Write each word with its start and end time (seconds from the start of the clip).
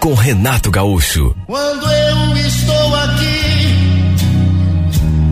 com 0.00 0.14
Renato 0.14 0.70
Gaúcho. 0.70 1.36
Quando 1.46 1.86
eu 1.92 2.36
estou 2.38 2.94
aqui, 2.96 3.76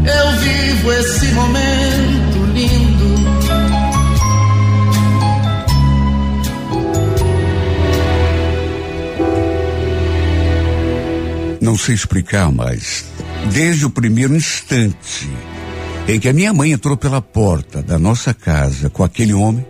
eu 0.05 0.39
vivo 0.41 0.93
esse 0.93 1.27
momento 1.29 2.39
lindo. 2.53 3.09
Não 11.63 11.77
sei 11.79 11.95
explicar, 11.95 12.53
mas 12.53 13.07
desde 13.51 13.87
o 13.87 13.91
primeiro 13.91 14.37
instante 14.37 15.29
em 16.07 16.21
que 16.21 16.29
a 16.29 16.33
minha 16.33 16.53
mãe 16.53 16.73
entrou 16.73 16.97
pela 16.97 17.23
porta 17.23 17.83
da 17.83 17.99
nossa 17.99 18.35
casa 18.35 18.91
com 18.91 19.03
aquele 19.03 19.33
homem, 19.33 19.67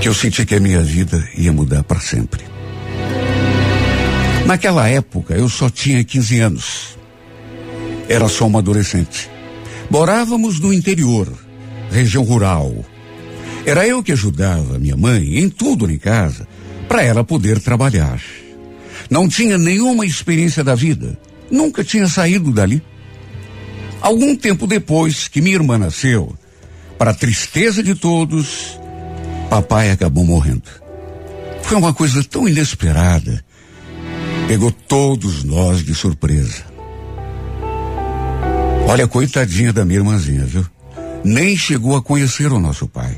que 0.00 0.08
eu 0.08 0.14
senti 0.14 0.44
que 0.44 0.54
a 0.54 0.60
minha 0.60 0.82
vida 0.82 1.26
ia 1.36 1.52
mudar 1.52 1.82
para 1.82 2.00
sempre. 2.00 2.49
Naquela 4.50 4.88
época 4.88 5.34
eu 5.34 5.48
só 5.48 5.70
tinha 5.70 6.02
15 6.02 6.40
anos. 6.40 6.98
Era 8.08 8.26
só 8.26 8.48
uma 8.48 8.58
adolescente. 8.58 9.30
Morávamos 9.88 10.58
no 10.58 10.72
interior, 10.72 11.32
região 11.88 12.24
rural. 12.24 12.84
Era 13.64 13.86
eu 13.86 14.02
que 14.02 14.10
ajudava 14.10 14.76
minha 14.76 14.96
mãe 14.96 15.38
em 15.38 15.48
tudo 15.48 15.88
em 15.88 15.96
casa, 15.96 16.48
para 16.88 17.00
ela 17.00 17.22
poder 17.22 17.60
trabalhar. 17.60 18.20
Não 19.08 19.28
tinha 19.28 19.56
nenhuma 19.56 20.04
experiência 20.04 20.64
da 20.64 20.74
vida, 20.74 21.16
nunca 21.48 21.84
tinha 21.84 22.08
saído 22.08 22.50
dali. 22.50 22.82
Algum 24.00 24.34
tempo 24.34 24.66
depois 24.66 25.28
que 25.28 25.40
minha 25.40 25.54
irmã 25.54 25.78
nasceu, 25.78 26.36
para 26.98 27.14
tristeza 27.14 27.84
de 27.84 27.94
todos, 27.94 28.80
papai 29.48 29.92
acabou 29.92 30.24
morrendo. 30.24 30.68
Foi 31.62 31.76
uma 31.76 31.94
coisa 31.94 32.24
tão 32.24 32.48
inesperada. 32.48 33.44
Pegou 34.50 34.72
todos 34.72 35.44
nós 35.44 35.84
de 35.84 35.94
surpresa. 35.94 36.64
Olha, 38.88 39.06
coitadinha 39.06 39.72
da 39.72 39.84
minha 39.84 40.00
irmãzinha, 40.00 40.44
viu? 40.44 40.66
Nem 41.22 41.56
chegou 41.56 41.94
a 41.94 42.02
conhecer 42.02 42.50
o 42.50 42.58
nosso 42.58 42.88
pai. 42.88 43.16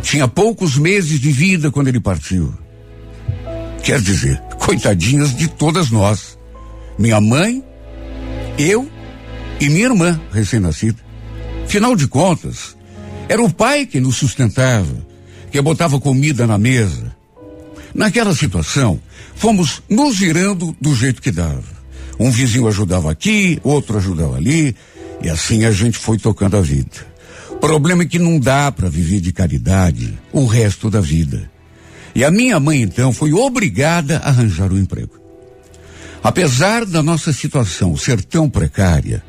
Tinha 0.00 0.28
poucos 0.28 0.78
meses 0.78 1.18
de 1.18 1.32
vida 1.32 1.72
quando 1.72 1.88
ele 1.88 1.98
partiu. 1.98 2.54
Quer 3.82 4.00
dizer, 4.00 4.40
coitadinhas 4.64 5.36
de 5.36 5.48
todas 5.48 5.90
nós. 5.90 6.38
Minha 6.96 7.20
mãe, 7.20 7.64
eu 8.56 8.88
e 9.60 9.68
minha 9.68 9.86
irmã 9.86 10.20
recém-nascida. 10.30 10.98
Final 11.66 11.96
de 11.96 12.06
contas, 12.06 12.76
era 13.28 13.42
o 13.42 13.52
pai 13.52 13.86
que 13.86 13.98
nos 13.98 14.14
sustentava, 14.14 15.04
que 15.50 15.60
botava 15.60 15.98
comida 15.98 16.46
na 16.46 16.56
mesa. 16.56 17.12
Naquela 17.92 18.32
situação, 18.36 19.00
fomos 19.34 19.82
nos 19.88 20.18
virando 20.18 20.76
do 20.80 20.94
jeito 20.94 21.22
que 21.22 21.30
dava. 21.30 21.80
Um 22.18 22.30
vizinho 22.30 22.68
ajudava 22.68 23.10
aqui, 23.10 23.58
outro 23.62 23.96
ajudava 23.96 24.36
ali, 24.36 24.74
e 25.22 25.28
assim 25.28 25.64
a 25.64 25.72
gente 25.72 25.98
foi 25.98 26.18
tocando 26.18 26.56
a 26.56 26.60
vida. 26.60 27.08
Problema 27.60 28.02
é 28.02 28.06
que 28.06 28.18
não 28.18 28.38
dá 28.38 28.70
para 28.72 28.88
viver 28.88 29.20
de 29.20 29.32
caridade 29.32 30.18
o 30.32 30.46
resto 30.46 30.90
da 30.90 31.00
vida. 31.00 31.50
E 32.14 32.24
a 32.24 32.30
minha 32.30 32.58
mãe 32.58 32.82
então 32.82 33.12
foi 33.12 33.32
obrigada 33.32 34.18
a 34.18 34.28
arranjar 34.28 34.72
um 34.72 34.78
emprego. 34.78 35.20
Apesar 36.22 36.84
da 36.84 37.02
nossa 37.02 37.32
situação 37.32 37.96
ser 37.96 38.22
tão 38.22 38.48
precária, 38.48 39.22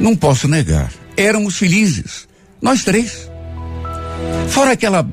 não 0.00 0.16
posso 0.16 0.48
negar, 0.48 0.92
éramos 1.16 1.56
felizes, 1.56 2.26
nós 2.60 2.84
três. 2.84 3.30
Fora 4.48 4.72
aquela 4.72 5.06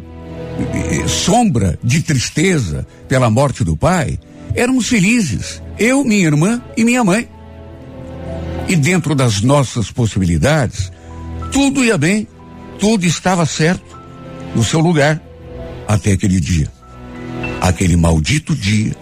sombra 1.08 1.78
de 1.84 2.02
tristeza 2.02 2.86
pela 3.08 3.30
morte 3.30 3.64
do 3.64 3.76
pai, 3.76 4.20
éramos 4.56 4.88
felizes, 4.88 5.62
eu, 5.78 6.04
minha 6.04 6.26
irmã 6.26 6.62
e 6.76 6.84
minha 6.84 7.04
mãe. 7.04 7.28
E 8.68 8.76
dentro 8.76 9.14
das 9.14 9.42
nossas 9.42 9.92
possibilidades, 9.92 10.92
tudo 11.52 11.84
ia 11.84 11.98
bem, 11.98 12.28
tudo 12.80 13.06
estava 13.06 13.46
certo, 13.46 14.00
no 14.56 14.64
seu 14.64 14.80
lugar, 14.80 15.22
até 15.88 16.14
aquele 16.14 16.40
dia. 16.40 16.72
Aquele 17.60 17.96
maldito 17.96 18.56
dia, 18.56 18.96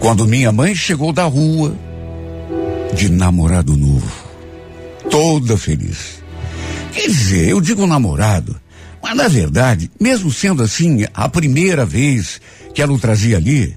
quando 0.00 0.26
minha 0.26 0.50
mãe 0.50 0.74
chegou 0.74 1.12
da 1.12 1.24
rua 1.24 1.76
de 2.94 3.08
namorado 3.08 3.76
novo, 3.76 4.10
toda 5.10 5.56
feliz. 5.56 6.20
Quer 6.92 7.06
dizer, 7.06 7.48
eu 7.48 7.60
digo 7.60 7.86
namorado, 7.86 8.60
mas 9.02 9.16
na 9.16 9.28
verdade, 9.28 9.90
mesmo 9.98 10.30
sendo 10.30 10.62
assim 10.62 11.04
a 11.14 11.28
primeira 11.28 11.86
vez 11.86 12.40
que 12.74 12.82
ela 12.82 12.92
o 12.92 12.98
trazia 12.98 13.36
ali, 13.36 13.76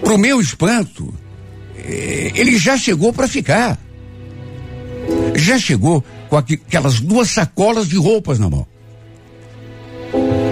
pro 0.00 0.18
meu 0.18 0.40
espanto, 0.40 1.12
eh, 1.76 2.32
ele 2.34 2.58
já 2.58 2.76
chegou 2.76 3.12
para 3.12 3.28
ficar. 3.28 3.78
Já 5.34 5.58
chegou 5.58 6.04
com 6.28 6.36
aquelas 6.36 7.00
duas 7.00 7.30
sacolas 7.30 7.88
de 7.88 7.96
roupas 7.96 8.38
na 8.38 8.48
mão. 8.48 8.66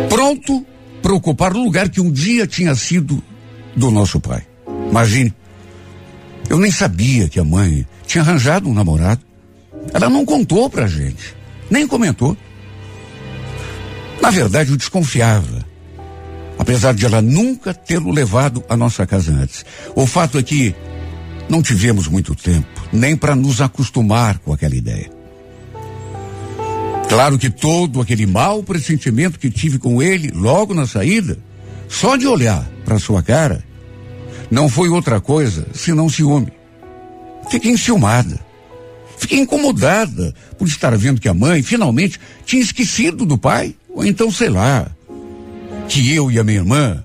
Pronto 0.08 0.66
para 1.00 1.14
ocupar 1.14 1.54
o 1.54 1.62
lugar 1.62 1.88
que 1.88 2.00
um 2.00 2.10
dia 2.10 2.46
tinha 2.46 2.74
sido 2.74 3.22
do 3.76 3.90
nosso 3.90 4.20
pai. 4.20 4.46
Imagine. 4.90 5.32
Eu 6.48 6.58
nem 6.58 6.70
sabia 6.70 7.28
que 7.28 7.38
a 7.38 7.44
mãe 7.44 7.86
tinha 8.06 8.22
arranjado 8.22 8.68
um 8.68 8.74
namorado. 8.74 9.20
Ela 9.92 10.08
não 10.10 10.24
contou 10.24 10.68
pra 10.68 10.86
gente, 10.86 11.36
nem 11.70 11.86
comentou. 11.86 12.36
Na 14.20 14.30
verdade, 14.30 14.70
eu 14.70 14.76
desconfiava. 14.76 15.64
Apesar 16.58 16.92
de 16.94 17.06
ela 17.06 17.22
nunca 17.22 17.72
tê-lo 17.72 18.10
levado 18.10 18.64
à 18.68 18.76
nossa 18.76 19.06
casa 19.06 19.32
antes. 19.32 19.64
O 19.94 20.06
fato 20.06 20.38
é 20.38 20.42
que 20.42 20.74
não 21.48 21.62
tivemos 21.62 22.08
muito 22.08 22.34
tempo, 22.34 22.66
nem 22.92 23.16
para 23.16 23.34
nos 23.34 23.60
acostumar 23.60 24.38
com 24.38 24.52
aquela 24.52 24.74
ideia. 24.74 25.10
Claro 27.08 27.38
que 27.38 27.48
todo 27.48 28.02
aquele 28.02 28.26
mau 28.26 28.62
pressentimento 28.62 29.38
que 29.38 29.50
tive 29.50 29.78
com 29.78 30.02
ele 30.02 30.30
logo 30.34 30.74
na 30.74 30.86
saída, 30.86 31.38
só 31.88 32.16
de 32.16 32.26
olhar 32.26 32.68
para 32.84 32.98
sua 32.98 33.22
cara, 33.22 33.64
não 34.50 34.68
foi 34.68 34.90
outra 34.90 35.20
coisa 35.20 35.66
senão 35.72 36.08
ciúme. 36.08 36.52
Fiquei 37.50 37.70
enciumada. 37.70 38.38
Fiquei 39.16 39.38
incomodada 39.40 40.34
por 40.58 40.68
estar 40.68 40.96
vendo 40.96 41.20
que 41.20 41.28
a 41.28 41.34
mãe 41.34 41.62
finalmente 41.62 42.20
tinha 42.44 42.62
esquecido 42.62 43.24
do 43.24 43.38
pai, 43.38 43.74
ou 43.98 44.06
então 44.06 44.30
sei 44.30 44.48
lá, 44.48 44.86
que 45.88 46.14
eu 46.14 46.30
e 46.30 46.38
a 46.38 46.44
minha 46.44 46.58
irmã 46.58 47.04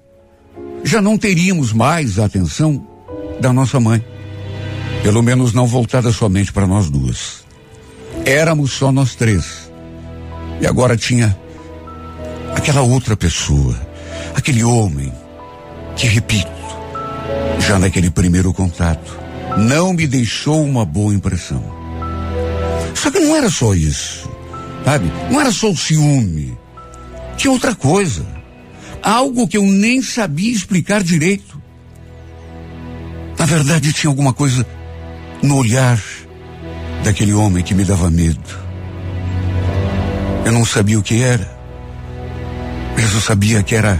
já 0.84 1.02
não 1.02 1.18
teríamos 1.18 1.74
mais 1.74 2.20
a 2.20 2.26
atenção 2.26 2.88
da 3.42 3.52
nossa 3.52 3.80
mãe. 3.80 4.06
Pelo 5.02 5.24
menos 5.24 5.54
não 5.54 5.66
voltada 5.66 6.12
somente 6.12 6.54
para 6.54 6.68
nós 6.68 6.92
duas. 6.92 7.44
Éramos 8.24 8.74
só 8.74 8.92
nós 8.92 9.16
três. 9.16 9.72
E 10.62 10.68
agora 10.68 10.96
tinha 10.96 11.36
aquela 12.56 12.82
outra 12.82 13.18
pessoa, 13.18 13.76
aquele 14.36 14.64
homem 14.64 15.12
que, 15.96 16.06
repito, 16.06 16.52
já 17.68 17.80
naquele 17.80 18.12
primeiro 18.12 18.54
contato, 18.54 19.20
não 19.58 19.94
me 19.94 20.06
deixou 20.06 20.64
uma 20.64 20.86
boa 20.86 21.12
impressão. 21.12 21.64
Só 22.94 23.10
que 23.10 23.20
não 23.20 23.36
era 23.36 23.50
só 23.50 23.74
isso, 23.74 24.30
sabe? 24.86 25.12
Não 25.32 25.42
era 25.42 25.52
só 25.52 25.72
o 25.72 25.76
ciúme. 25.76 26.62
Tinha 27.38 27.52
outra 27.52 27.76
coisa. 27.76 28.26
Algo 29.02 29.48
que 29.48 29.58
eu 29.58 29.64
nem 29.64 30.02
sabia 30.02 30.52
explicar 30.52 31.04
direito. 31.04 31.62
Na 33.38 33.46
verdade, 33.46 33.92
tinha 33.92 34.10
alguma 34.10 34.34
coisa 34.34 34.66
no 35.42 35.58
olhar 35.58 36.02
daquele 37.04 37.34
homem 37.34 37.64
que 37.64 37.74
me 37.74 37.84
dava 37.84 38.10
medo. 38.10 38.64
Eu 40.46 40.52
não 40.52 40.66
sabia 40.66 40.98
o 41.00 41.04
que 41.04 41.22
era, 41.22 41.50
mas 42.96 43.14
eu 43.14 43.22
sabia 43.22 43.64
que 43.64 43.76
era 43.76 44.00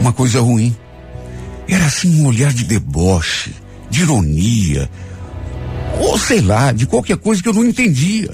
uma 0.00 0.12
coisa 0.12 0.40
ruim. 0.40 0.76
Era 1.68 1.86
assim 1.86 2.20
um 2.20 2.26
olhar 2.26 2.52
de 2.52 2.64
deboche, 2.64 3.54
de 3.88 4.02
ironia, 4.02 4.90
ou 5.98 6.18
sei 6.18 6.40
lá, 6.40 6.72
de 6.72 6.86
qualquer 6.86 7.16
coisa 7.16 7.42
que 7.42 7.48
eu 7.48 7.54
não 7.54 7.64
entendia. 7.64 8.30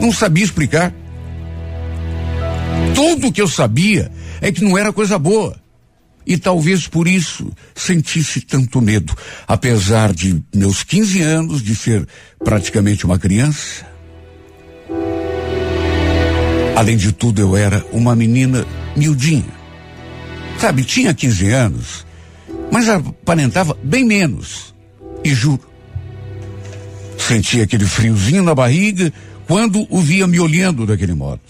Não 0.00 0.12
sabia 0.12 0.44
explicar. 0.44 0.92
Tudo 2.94 3.32
que 3.32 3.40
eu 3.40 3.48
sabia 3.48 4.10
é 4.40 4.50
que 4.52 4.62
não 4.64 4.76
era 4.76 4.92
coisa 4.92 5.18
boa. 5.18 5.56
e 6.26 6.36
talvez 6.36 6.86
por 6.86 7.08
isso 7.08 7.50
sentisse 7.74 8.42
tanto 8.42 8.82
medo, 8.82 9.16
apesar 9.46 10.12
de 10.12 10.42
meus 10.54 10.82
15 10.82 11.22
anos, 11.22 11.62
de 11.62 11.74
ser 11.74 12.06
praticamente 12.44 13.06
uma 13.06 13.18
criança. 13.18 13.86
Além 16.76 16.98
de 16.98 17.12
tudo, 17.12 17.40
eu 17.40 17.56
era 17.56 17.82
uma 17.92 18.14
menina 18.14 18.66
miudinha. 18.94 19.58
Sabe, 20.58 20.84
tinha 20.84 21.14
15 21.14 21.48
anos, 21.48 22.06
mas 22.70 22.88
aparentava 22.90 23.76
bem 23.82 24.04
menos. 24.04 24.74
E 25.24 25.32
juro, 25.32 25.66
sentia 27.16 27.64
aquele 27.64 27.86
friozinho 27.86 28.42
na 28.42 28.54
barriga 28.54 29.10
quando 29.46 29.86
o 29.88 29.98
via 30.00 30.26
me 30.26 30.38
olhando 30.38 30.84
daquele 30.86 31.14
modo. 31.14 31.40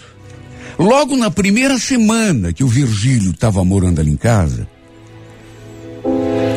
Logo 0.78 1.16
na 1.16 1.28
primeira 1.28 1.76
semana 1.76 2.52
que 2.52 2.62
o 2.62 2.68
Virgílio 2.68 3.32
estava 3.32 3.64
morando 3.64 4.00
ali 4.00 4.12
em 4.12 4.16
casa, 4.16 4.68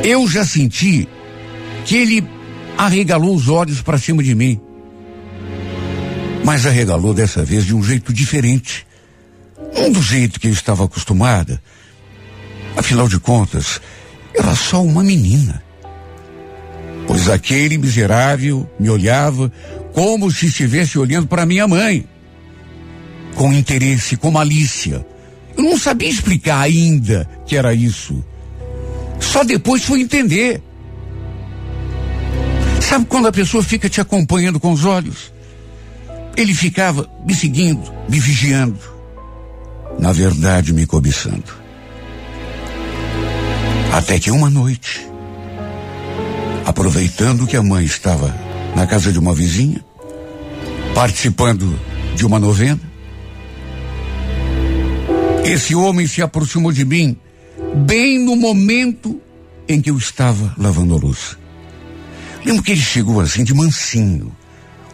eu 0.03 0.27
já 0.27 0.45
senti 0.45 1.07
que 1.85 1.95
ele 1.95 2.23
arregalou 2.77 3.35
os 3.35 3.49
olhos 3.49 3.81
para 3.81 3.97
cima 3.97 4.21
de 4.21 4.35
mim. 4.35 4.61
Mas 6.45 6.67
arregalou 6.67 7.15
dessa 7.15 7.43
vez 7.43 7.65
de 7.65 7.73
um 7.73 7.81
jeito 7.81 8.13
diferente. 8.13 8.85
Não 9.75 9.91
do 9.91 10.01
jeito 10.01 10.39
que 10.39 10.47
eu 10.47 10.53
estava 10.53 10.85
acostumada. 10.85 11.61
Afinal 12.77 13.07
de 13.07 13.19
contas, 13.19 13.81
era 14.35 14.55
só 14.55 14.83
uma 14.83 15.03
menina. 15.03 15.63
Pois 17.07 17.27
aquele 17.27 17.77
miserável 17.79 18.69
me 18.79 18.89
olhava 18.89 19.51
como 19.93 20.31
se 20.31 20.45
estivesse 20.45 20.99
olhando 20.99 21.27
para 21.27 21.45
minha 21.45 21.67
mãe 21.67 22.07
com 23.35 23.53
interesse, 23.53 24.17
com 24.17 24.31
malícia. 24.31 25.05
Eu 25.57 25.63
não 25.63 25.77
sabia 25.77 26.09
explicar 26.09 26.59
ainda 26.59 27.29
que 27.45 27.55
era 27.55 27.73
isso. 27.73 28.23
Só 29.19 29.43
depois 29.43 29.83
fui 29.83 30.01
entender. 30.01 30.61
Sabe 32.81 33.05
quando 33.05 33.27
a 33.27 33.31
pessoa 33.31 33.63
fica 33.63 33.89
te 33.89 34.01
acompanhando 34.01 34.59
com 34.59 34.71
os 34.71 34.83
olhos? 34.85 35.31
Ele 36.35 36.53
ficava 36.53 37.09
me 37.25 37.33
seguindo, 37.33 37.93
me 38.09 38.19
vigiando. 38.19 38.79
Na 39.99 40.11
verdade, 40.11 40.73
me 40.73 40.85
cobiçando. 40.85 41.61
Até 43.93 44.19
que 44.19 44.31
uma 44.31 44.49
noite, 44.49 45.05
aproveitando 46.65 47.45
que 47.45 47.57
a 47.57 47.63
mãe 47.63 47.85
estava 47.85 48.33
na 48.75 48.87
casa 48.87 49.11
de 49.11 49.19
uma 49.19 49.33
vizinha, 49.33 49.83
participando 50.95 51.79
de 52.15 52.25
uma 52.25 52.39
novena, 52.39 52.90
esse 55.43 55.75
homem 55.75 56.07
se 56.07 56.21
aproximou 56.21 56.71
de 56.71 56.85
mim 56.85 57.17
bem 57.85 58.19
no 58.19 58.35
momento 58.35 59.21
em 59.67 59.81
que 59.81 59.89
eu 59.89 59.97
estava 59.97 60.53
lavando 60.57 60.95
a 60.95 60.97
luz. 60.97 61.37
Lembro 62.45 62.63
que 62.63 62.71
ele 62.71 62.81
chegou 62.81 63.19
assim 63.19 63.43
de 63.43 63.53
mansinho, 63.53 64.35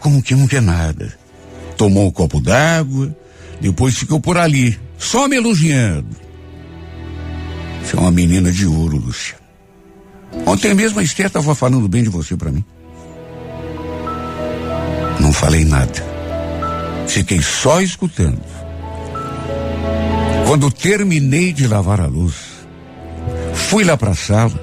como 0.00 0.22
que 0.22 0.34
não 0.34 0.46
quer 0.46 0.62
nada. 0.62 1.16
Tomou 1.76 2.06
um 2.06 2.10
copo 2.10 2.40
d'água, 2.40 3.16
depois 3.60 3.96
ficou 3.96 4.20
por 4.20 4.36
ali, 4.36 4.78
só 4.98 5.26
me 5.28 5.36
elogiando. 5.36 6.16
Você 7.82 7.96
é 7.96 8.00
uma 8.00 8.10
menina 8.10 8.52
de 8.52 8.66
ouro, 8.66 8.98
Lúcia. 8.98 9.36
Ontem 10.44 10.74
mesmo 10.74 11.00
a 11.00 11.02
Esther 11.02 11.26
estava 11.26 11.54
falando 11.54 11.88
bem 11.88 12.02
de 12.02 12.10
você 12.10 12.36
para 12.36 12.50
mim. 12.50 12.64
Não 15.20 15.32
falei 15.32 15.64
nada. 15.64 16.04
Fiquei 17.06 17.40
só 17.40 17.80
escutando. 17.80 18.40
Quando 20.58 20.72
terminei 20.72 21.52
de 21.52 21.68
lavar 21.68 22.00
a 22.00 22.08
luz, 22.08 22.34
fui 23.54 23.84
lá 23.84 23.96
para 23.96 24.10
a 24.10 24.14
sala 24.16 24.60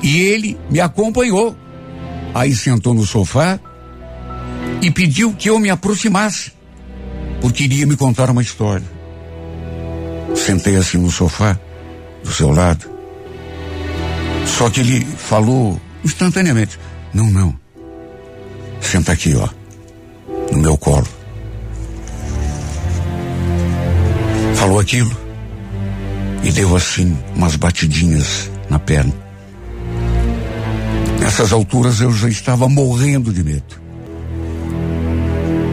e 0.00 0.20
ele 0.20 0.56
me 0.70 0.78
acompanhou. 0.78 1.56
Aí 2.32 2.54
sentou 2.54 2.94
no 2.94 3.04
sofá 3.04 3.58
e 4.80 4.88
pediu 4.88 5.34
que 5.34 5.50
eu 5.50 5.58
me 5.58 5.68
aproximasse, 5.68 6.52
porque 7.40 7.64
iria 7.64 7.88
me 7.88 7.96
contar 7.96 8.30
uma 8.30 8.40
história. 8.40 8.86
Sentei 10.36 10.76
assim 10.76 10.98
no 10.98 11.10
sofá, 11.10 11.58
do 12.22 12.30
seu 12.30 12.52
lado. 12.52 12.88
Só 14.46 14.70
que 14.70 14.78
ele 14.78 15.04
falou 15.04 15.80
instantaneamente: 16.04 16.78
Não, 17.12 17.28
não. 17.28 17.52
Senta 18.80 19.10
aqui, 19.10 19.34
ó, 19.34 19.48
no 20.52 20.58
meu 20.58 20.78
colo. 20.78 21.15
Falou 24.66 24.80
aquilo 24.80 25.16
e 26.42 26.50
deu 26.50 26.74
assim 26.74 27.16
umas 27.36 27.54
batidinhas 27.54 28.50
na 28.68 28.80
perna. 28.80 29.14
Nessas 31.20 31.52
alturas 31.52 32.00
eu 32.00 32.12
já 32.12 32.28
estava 32.28 32.68
morrendo 32.68 33.32
de 33.32 33.44
medo. 33.44 33.80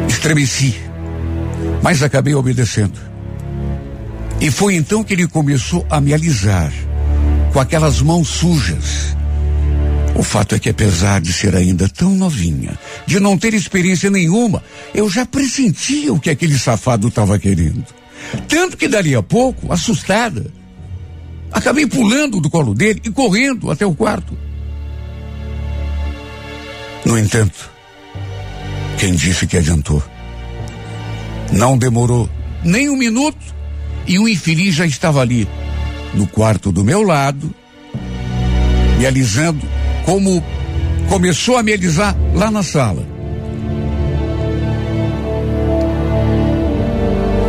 Estremeci, 0.08 0.76
mas 1.82 2.04
acabei 2.04 2.36
obedecendo. 2.36 3.00
E 4.40 4.52
foi 4.52 4.76
então 4.76 5.04
que 5.04 5.14
ele 5.14 5.28
começou 5.28 5.84
a 5.90 6.00
me 6.00 6.14
alisar 6.14 6.72
com 7.52 7.60
aquelas 7.60 8.00
mãos 8.00 8.28
sujas. 8.28 9.18
O 10.14 10.22
fato 10.22 10.54
é 10.54 10.60
que 10.60 10.70
apesar 10.70 11.20
de 11.20 11.34
ser 11.34 11.56
ainda 11.56 11.90
tão 11.90 12.12
novinha, 12.12 12.78
de 13.08 13.20
não 13.20 13.40
ter 13.40 13.56
experiência 13.56 14.12
nenhuma, 14.12 14.64
eu 14.94 15.10
já 15.10 15.26
pressentia 15.26 16.14
o 16.14 16.20
que 16.20 16.30
aquele 16.30 16.60
safado 16.60 17.08
estava 17.08 17.40
querendo. 17.40 18.03
Tanto 18.48 18.78
que 18.78 18.88
dali 18.88 19.16
a 19.16 19.24
pouco, 19.24 19.72
assustada, 19.72 20.46
acabei 21.52 21.86
pulando 21.86 22.40
do 22.40 22.50
colo 22.50 22.74
dele 22.74 23.02
e 23.04 23.12
correndo 23.12 23.70
até 23.72 23.86
o 23.86 23.94
quarto. 23.94 24.38
No 27.06 27.18
entanto, 27.18 27.70
quem 28.98 29.14
disse 29.14 29.46
que 29.46 29.58
adiantou? 29.58 30.02
Não 31.52 31.78
demorou 31.78 32.30
nem 32.64 32.90
um 32.90 32.96
minuto 32.96 33.54
e 34.08 34.18
o 34.18 34.28
infeliz 34.28 34.76
já 34.76 34.86
estava 34.86 35.22
ali, 35.22 35.48
no 36.14 36.28
quarto 36.28 36.72
do 36.72 36.84
meu 36.84 37.02
lado, 37.02 37.54
me 38.98 39.06
alisando 39.06 39.68
como 40.06 40.44
começou 41.10 41.58
a 41.58 41.64
me 41.64 41.74
alisar 41.74 42.16
lá 42.34 42.50
na 42.50 42.64
sala. 42.64 43.13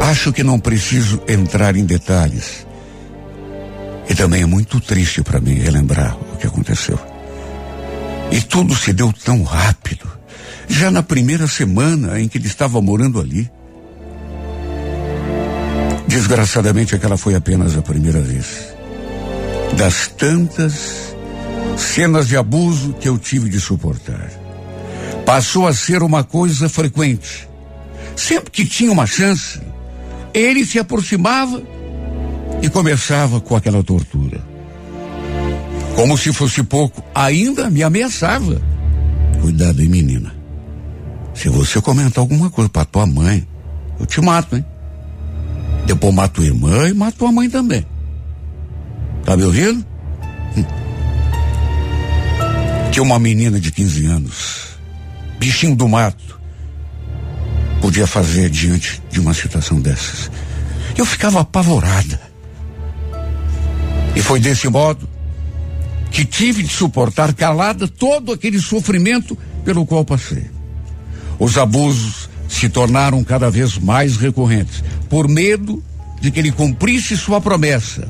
Acho 0.05 0.35
que 0.35 0.45
não 0.45 0.61
preciso 0.61 1.23
entrar 1.27 1.77
em 1.77 1.85
detalhes. 1.87 2.67
E 4.07 4.15
também 4.15 4.43
é 4.43 4.47
muito 4.47 4.79
triste 4.79 5.23
para 5.23 5.41
mim 5.41 5.55
relembrar 5.55 6.15
o 6.31 6.37
que 6.37 6.47
aconteceu. 6.47 6.99
E 8.31 8.43
tudo 8.43 8.77
se 8.77 8.93
deu 8.93 9.11
tão 9.25 9.43
rápido. 9.43 10.07
Já 10.69 10.91
na 10.91 11.03
primeira 11.03 11.47
semana 11.47 12.21
em 12.21 12.29
que 12.29 12.37
ele 12.37 12.47
estava 12.47 12.83
morando 12.83 13.19
ali. 13.19 13.51
Desgraçadamente, 16.07 16.95
aquela 16.95 17.17
foi 17.17 17.35
apenas 17.35 17.75
a 17.75 17.81
primeira 17.81 18.21
vez. 18.21 18.75
Das 19.73 20.09
tantas 20.09 21.17
cenas 21.79 22.29
de 22.29 22.37
abuso 22.37 22.93
que 23.01 23.09
eu 23.09 23.17
tive 23.17 23.49
de 23.49 23.59
suportar. 23.59 24.31
Passou 25.25 25.67
a 25.67 25.73
ser 25.73 26.03
uma 26.03 26.23
coisa 26.23 26.69
frequente. 26.69 27.49
Sempre 28.15 28.51
que 28.51 28.67
tinha 28.67 28.93
uma 28.93 29.07
chance, 29.07 29.59
ele 30.35 30.67
se 30.67 30.79
aproximava 30.79 31.63
e 32.61 32.69
começava 32.69 33.41
com 33.41 33.55
aquela 33.55 33.83
tortura. 33.83 34.41
Como 35.95 36.19
se 36.19 36.33
fosse 36.33 36.63
pouco, 36.65 37.03
ainda 37.15 37.71
me 37.71 37.83
ameaçava. 37.83 38.61
Cuidado, 39.41 39.81
hein, 39.81 39.89
menina. 39.89 40.35
Se 41.35 41.49
você 41.49 41.81
comentar 41.81 42.19
alguma 42.19 42.51
coisa 42.51 42.69
para 42.69 42.85
tua 42.85 43.07
mãe, 43.07 43.47
eu 43.99 44.07
te 44.07 44.21
mato, 44.21 44.57
hein? 44.57 44.65
Depois 45.87 46.15
mato 46.15 46.35
tua 46.35 46.47
irmã 46.47 46.89
e 46.89 46.95
mato 46.95 47.19
tua 47.19 47.31
mãe 47.31 47.49
também. 47.49 47.87
Tá 49.25 49.37
me 49.37 49.45
ouvindo? 49.45 49.85
Hum. 50.57 50.65
Que 52.93 53.01
uma 53.01 53.19
menina 53.19 53.61
de 53.61 53.71
15 53.71 54.07
anos, 54.07 54.79
bichinho 55.39 55.77
do 55.77 55.89
mato, 55.89 56.41
podia 57.85 58.07
fazer 58.07 58.49
diante 58.49 59.03
de 59.11 59.21
uma 59.21 59.35
situação 59.35 59.79
dessas. 59.79 60.31
Eu 60.97 61.05
ficava 61.05 61.41
apavorada. 61.41 62.19
E 64.17 64.23
foi 64.23 64.41
desse 64.41 64.67
modo 64.71 65.07
que 66.11 66.25
tive 66.25 66.63
de 66.63 66.73
suportar 66.73 67.35
calada 67.35 67.87
todo 67.87 68.33
aquele 68.33 68.59
sofrimento 68.59 69.37
pelo 69.67 69.85
qual 69.85 70.03
passei. 70.03 70.51
Os 71.39 71.59
abusos 71.59 72.31
se 72.49 72.71
tornaram 72.71 73.23
cada 73.23 73.51
vez 73.51 73.77
mais 73.77 74.17
recorrentes, 74.17 74.83
por 75.11 75.29
medo 75.29 75.85
de 76.23 76.31
que 76.31 76.39
ele 76.39 76.53
cumprisse 76.53 77.19
sua 77.19 77.39
promessa 77.39 78.09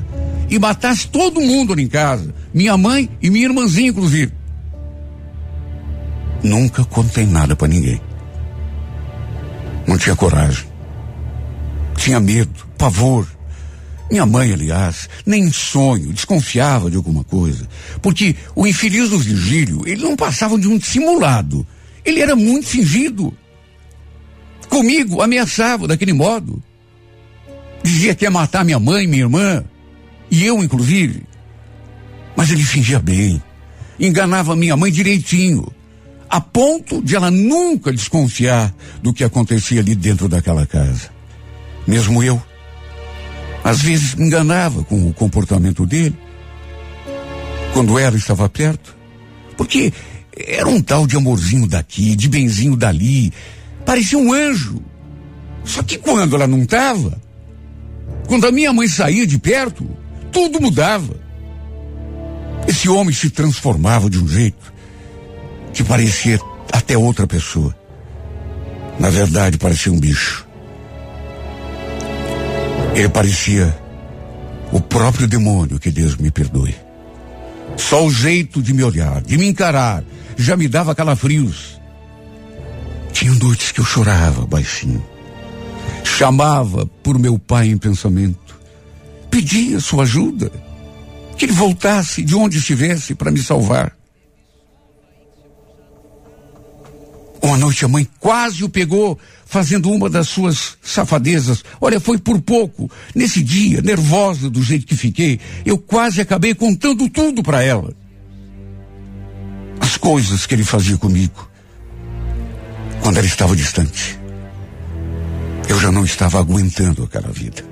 e 0.49 0.57
matasse 0.57 1.09
todo 1.09 1.41
mundo 1.41 1.73
ali 1.73 1.83
em 1.83 1.89
casa, 1.89 2.33
minha 2.53 2.77
mãe 2.77 3.09
e 3.21 3.29
minha 3.29 3.47
irmãzinha, 3.47 3.89
inclusive. 3.89 4.31
Nunca 6.41 6.85
contei 6.85 7.25
nada 7.25 7.57
para 7.57 7.67
ninguém. 7.67 7.99
Não 9.87 9.97
tinha 9.97 10.15
coragem. 10.15 10.65
Tinha 11.95 12.19
medo, 12.19 12.65
pavor. 12.77 13.27
Minha 14.09 14.25
mãe, 14.25 14.53
aliás, 14.53 15.09
nem 15.25 15.51
sonho, 15.51 16.13
desconfiava 16.13 16.91
de 16.91 16.97
alguma 16.97 17.23
coisa. 17.23 17.67
Porque 18.01 18.35
o 18.55 18.67
infeliz 18.67 19.09
do 19.09 19.17
Virgílio, 19.17 19.81
ele 19.87 20.03
não 20.03 20.15
passava 20.15 20.57
de 20.57 20.67
um 20.67 20.77
dissimulado. 20.77 21.65
Ele 22.03 22.21
era 22.21 22.35
muito 22.35 22.67
fingido. 22.67 23.35
Comigo, 24.69 25.21
ameaçava 25.21 25.87
daquele 25.87 26.13
modo. 26.13 26.61
Dizia 27.83 28.13
que 28.13 28.25
ia 28.25 28.31
matar 28.31 28.63
minha 28.63 28.79
mãe, 28.79 29.07
minha 29.07 29.23
irmã. 29.23 29.63
E 30.29 30.45
eu, 30.45 30.63
inclusive. 30.63 31.23
Mas 32.35 32.51
ele 32.51 32.63
fingia 32.63 32.99
bem. 32.99 33.41
Enganava 33.99 34.55
minha 34.55 34.75
mãe 34.75 34.91
direitinho. 34.91 35.67
A 36.35 36.41
ponto 36.41 37.01
de 37.01 37.15
ela 37.15 37.31
nunca 37.31 37.93
desconfiar 37.93 38.75
do 39.01 39.13
que 39.13 39.23
acontecia 39.23 39.79
ali 39.79 39.95
dentro 39.95 40.27
daquela 40.27 40.65
casa. 40.65 41.09
Mesmo 41.87 42.21
eu 42.21 42.43
às 43.63 43.81
vezes 43.81 44.15
me 44.15 44.25
enganava 44.25 44.83
com 44.83 45.07
o 45.07 45.13
comportamento 45.13 45.85
dele, 45.85 46.13
quando 47.71 47.97
ela 47.97 48.17
estava 48.17 48.49
perto, 48.49 48.93
porque 49.55 49.93
era 50.35 50.67
um 50.67 50.81
tal 50.81 51.07
de 51.07 51.15
amorzinho 51.15 51.67
daqui, 51.67 52.17
de 52.17 52.27
benzinho 52.27 52.75
dali, 52.75 53.31
parecia 53.85 54.19
um 54.19 54.33
anjo. 54.33 54.83
Só 55.63 55.81
que 55.83 55.97
quando 55.97 56.35
ela 56.35 56.47
não 56.47 56.63
estava, 56.63 57.17
quando 58.27 58.45
a 58.45 58.51
minha 58.51 58.73
mãe 58.73 58.89
saía 58.89 59.25
de 59.25 59.39
perto, 59.39 59.89
tudo 60.33 60.59
mudava. 60.59 61.15
Esse 62.67 62.89
homem 62.89 63.15
se 63.15 63.29
transformava 63.29 64.09
de 64.09 64.19
um 64.19 64.27
jeito 64.27 64.74
que 65.75 65.83
parecia 65.83 66.39
até 66.71 66.97
outra 66.97 67.27
pessoa. 67.27 67.75
Na 68.97 69.09
verdade, 69.09 69.57
parecia 69.57 69.91
um 69.91 69.99
bicho. 69.99 70.47
Ele 72.95 73.09
parecia 73.09 73.77
o 74.71 74.79
próprio 74.79 75.27
demônio, 75.27 75.77
que 75.77 75.91
Deus 75.91 76.15
me 76.15 76.31
perdoe. 76.31 76.73
Só 77.75 78.05
o 78.05 78.09
jeito 78.09 78.61
de 78.61 78.73
me 78.73 78.83
olhar, 78.83 79.21
de 79.21 79.37
me 79.37 79.47
encarar, 79.47 80.01
já 80.37 80.55
me 80.55 80.69
dava 80.69 80.95
calafrios. 80.95 81.79
Tinha 83.11 83.33
noites 83.33 83.73
que 83.73 83.81
eu 83.81 83.85
chorava 83.85 84.45
baixinho. 84.45 85.03
Chamava 86.05 86.85
por 87.03 87.19
meu 87.19 87.37
pai 87.37 87.67
em 87.67 87.77
pensamento. 87.77 88.57
Pedia 89.29 89.81
sua 89.81 90.03
ajuda. 90.03 90.49
Que 91.37 91.45
ele 91.45 91.51
voltasse 91.51 92.23
de 92.23 92.33
onde 92.33 92.59
estivesse 92.59 93.13
para 93.13 93.31
me 93.31 93.39
salvar. 93.39 93.94
Uma 97.45 97.59
noite 97.59 97.85
a 97.85 97.87
mãe 97.87 98.07
quase 98.19 98.63
o 98.63 98.69
pegou 98.69 99.19
fazendo 99.45 99.91
uma 99.91 100.09
das 100.09 100.27
suas 100.27 100.77
safadezas. 100.81 101.63
Olha, 101.79 101.99
foi 101.99 102.17
por 102.17 102.41
pouco. 102.41 102.89
Nesse 103.13 103.43
dia, 103.43 103.83
nervosa 103.83 104.49
do 104.49 104.63
jeito 104.63 104.87
que 104.87 104.95
fiquei, 104.95 105.39
eu 105.63 105.77
quase 105.77 106.19
acabei 106.19 106.55
contando 106.55 107.07
tudo 107.07 107.43
para 107.43 107.61
ela. 107.61 107.93
As 109.79 109.95
coisas 109.95 110.47
que 110.47 110.55
ele 110.55 110.63
fazia 110.63 110.97
comigo. 110.97 111.47
Quando 113.03 113.17
ela 113.17 113.27
estava 113.27 113.55
distante. 113.55 114.19
Eu 115.69 115.79
já 115.79 115.91
não 115.91 116.03
estava 116.03 116.39
aguentando 116.39 117.03
aquela 117.03 117.31
vida. 117.31 117.63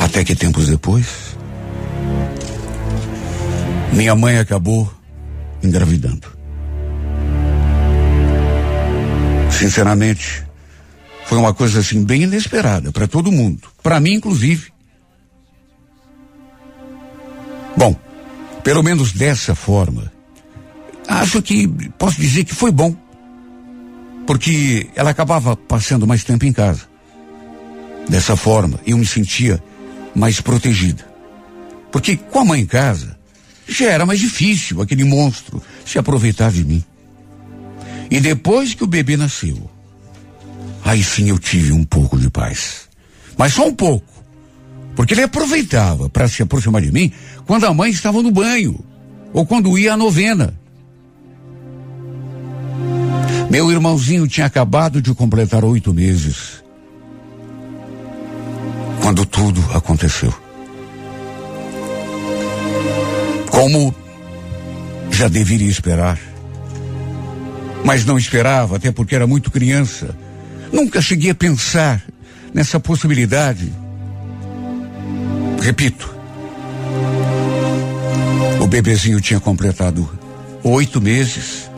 Até 0.00 0.24
que 0.24 0.34
tempos 0.34 0.68
depois, 0.68 1.36
minha 3.92 4.14
mãe 4.14 4.38
acabou 4.38 4.90
engravidando. 5.62 6.35
Sinceramente, 9.50 10.44
foi 11.26 11.38
uma 11.38 11.52
coisa 11.52 11.80
assim 11.80 12.04
bem 12.04 12.22
inesperada 12.22 12.92
para 12.92 13.08
todo 13.08 13.32
mundo, 13.32 13.68
para 13.82 13.98
mim 13.98 14.14
inclusive. 14.14 14.72
Bom, 17.76 17.96
pelo 18.62 18.82
menos 18.82 19.12
dessa 19.12 19.54
forma, 19.54 20.12
acho 21.06 21.42
que 21.42 21.68
posso 21.98 22.20
dizer 22.20 22.44
que 22.44 22.54
foi 22.54 22.70
bom, 22.70 22.96
porque 24.26 24.88
ela 24.94 25.10
acabava 25.10 25.56
passando 25.56 26.06
mais 26.06 26.24
tempo 26.24 26.44
em 26.44 26.52
casa. 26.52 26.82
Dessa 28.08 28.36
forma, 28.36 28.78
eu 28.86 28.96
me 28.96 29.06
sentia 29.06 29.62
mais 30.14 30.40
protegida. 30.40 31.04
Porque 31.90 32.16
com 32.16 32.40
a 32.40 32.44
mãe 32.44 32.60
em 32.60 32.66
casa, 32.66 33.18
já 33.68 33.90
era 33.90 34.06
mais 34.06 34.20
difícil 34.20 34.80
aquele 34.80 35.04
monstro 35.04 35.62
se 35.84 35.98
aproveitar 35.98 36.50
de 36.52 36.64
mim. 36.64 36.84
E 38.10 38.20
depois 38.20 38.74
que 38.74 38.84
o 38.84 38.86
bebê 38.86 39.16
nasceu, 39.16 39.70
aí 40.84 41.02
sim 41.02 41.28
eu 41.28 41.38
tive 41.38 41.72
um 41.72 41.84
pouco 41.84 42.18
de 42.18 42.30
paz. 42.30 42.88
Mas 43.36 43.54
só 43.54 43.66
um 43.66 43.74
pouco. 43.74 44.06
Porque 44.94 45.12
ele 45.12 45.22
aproveitava 45.22 46.08
para 46.08 46.28
se 46.28 46.42
aproximar 46.42 46.80
de 46.80 46.90
mim 46.90 47.12
quando 47.46 47.66
a 47.66 47.74
mãe 47.74 47.90
estava 47.90 48.22
no 48.22 48.30
banho 48.30 48.78
ou 49.32 49.44
quando 49.44 49.78
ia 49.78 49.92
à 49.92 49.96
novena. 49.96 50.54
Meu 53.50 53.70
irmãozinho 53.70 54.26
tinha 54.26 54.46
acabado 54.46 55.00
de 55.02 55.14
completar 55.14 55.64
oito 55.64 55.92
meses 55.92 56.64
quando 59.02 59.24
tudo 59.26 59.60
aconteceu. 59.72 60.34
Como 63.50 63.94
já 65.10 65.28
deveria 65.28 65.68
esperar 65.68 66.18
mas 67.86 68.04
não 68.04 68.18
esperava, 68.18 68.76
até 68.76 68.90
porque 68.90 69.14
era 69.14 69.28
muito 69.28 69.48
criança. 69.48 70.12
Nunca 70.72 71.00
cheguei 71.00 71.30
a 71.30 71.34
pensar 71.36 72.02
nessa 72.52 72.80
possibilidade. 72.80 73.72
Repito, 75.62 76.12
o 78.60 78.66
bebezinho 78.66 79.20
tinha 79.20 79.38
completado 79.38 80.10
oito 80.64 81.00
meses. 81.00 81.70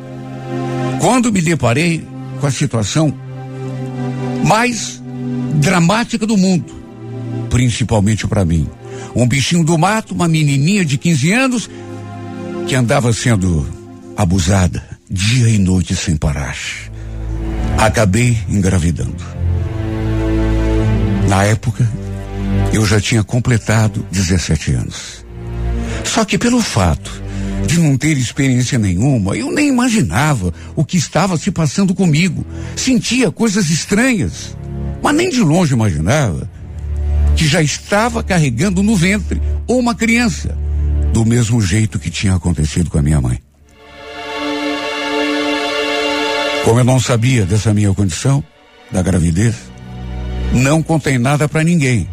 Quando 0.99 1.31
me 1.31 1.43
deparei 1.43 2.03
com 2.41 2.47
a 2.47 2.51
situação 2.51 3.15
mais 4.47 5.03
dramática 5.57 6.27
do 6.27 6.39
mundo, 6.39 6.73
principalmente 7.51 8.27
para 8.27 8.47
mim. 8.47 8.67
Um 9.15 9.29
bichinho 9.29 9.63
do 9.63 9.77
mato, 9.77 10.15
uma 10.15 10.27
menininha 10.27 10.87
de 10.87 10.97
15 10.97 11.33
anos 11.35 11.71
que 12.67 12.75
andava 12.75 13.13
sendo 13.13 13.69
abusada 14.17 14.98
dia 15.11 15.49
e 15.49 15.59
noite 15.59 15.97
sem 15.97 16.17
parar. 16.17 16.57
Acabei 17.79 18.37
engravidando. 18.49 19.25
Na 21.29 21.45
época, 21.45 21.89
eu 22.73 22.85
já 22.85 23.01
tinha 23.01 23.23
completado 23.23 24.05
17 24.11 24.73
anos. 24.73 25.25
Só 26.05 26.25
que 26.25 26.39
pelo 26.39 26.61
fato 26.61 27.23
de 27.67 27.79
não 27.79 27.97
ter 27.97 28.17
experiência 28.17 28.79
nenhuma, 28.79 29.37
eu 29.37 29.53
nem 29.53 29.69
imaginava 29.69 30.53
o 30.75 30.85
que 30.85 30.97
estava 30.97 31.37
se 31.37 31.51
passando 31.51 31.95
comigo. 31.95 32.45
Sentia 32.77 33.31
coisas 33.31 33.71
estranhas, 33.71 34.57
mas 35.03 35.15
nem 35.15 35.31
de 35.31 35.41
longe 35.41 35.75
imaginava 35.75 36.51
que 37.37 37.47
já 37.47 37.63
estava 37.63 38.23
carregando 38.23 38.83
no 38.83 38.97
ventre 38.97 39.41
uma 39.69 39.95
criança, 39.95 40.57
do 41.13 41.25
mesmo 41.25 41.61
jeito 41.61 41.99
que 41.99 42.11
tinha 42.11 42.35
acontecido 42.35 42.91
com 42.91 42.99
a 42.99 43.03
minha 43.03 43.21
mãe. 43.21 43.48
Como 46.65 46.81
eu 46.81 46.85
não 46.85 47.01
sabia 47.01 47.47
dessa 47.47 47.73
minha 47.73 47.93
condição, 47.95 48.45
da 48.91 49.03
gravidez, 49.03 49.55
não 50.53 50.83
contei 50.83 51.19
nada 51.19 51.49
para 51.49 51.65
ninguém. 51.65 52.09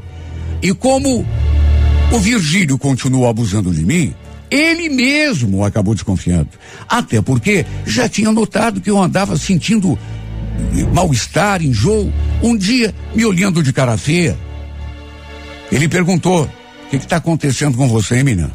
E 0.61 0.73
como 0.73 1.25
o 2.11 2.19
Virgílio 2.19 2.77
continuou 2.77 3.27
abusando 3.27 3.73
de 3.73 3.85
mim, 3.85 4.13
ele 4.49 4.89
mesmo 4.89 5.63
acabou 5.63 5.93
desconfiando. 5.93 6.49
Até 6.87 7.21
porque 7.21 7.65
já 7.85 8.07
tinha 8.07 8.31
notado 8.31 8.79
que 8.79 8.89
eu 8.89 9.01
andava 9.01 9.37
sentindo 9.37 9.97
mal-estar, 10.93 11.61
enjoo. 11.61 12.11
Um 12.41 12.55
dia, 12.55 12.93
me 13.13 13.25
olhando 13.25 13.63
de 13.63 13.73
cara 13.73 13.97
feia, 13.97 14.37
ele 15.71 15.87
perguntou: 15.87 16.49
O 16.85 16.89
que 16.89 16.97
está 16.97 17.17
acontecendo 17.17 17.77
com 17.77 17.87
você, 17.87 18.23
menina? 18.23 18.51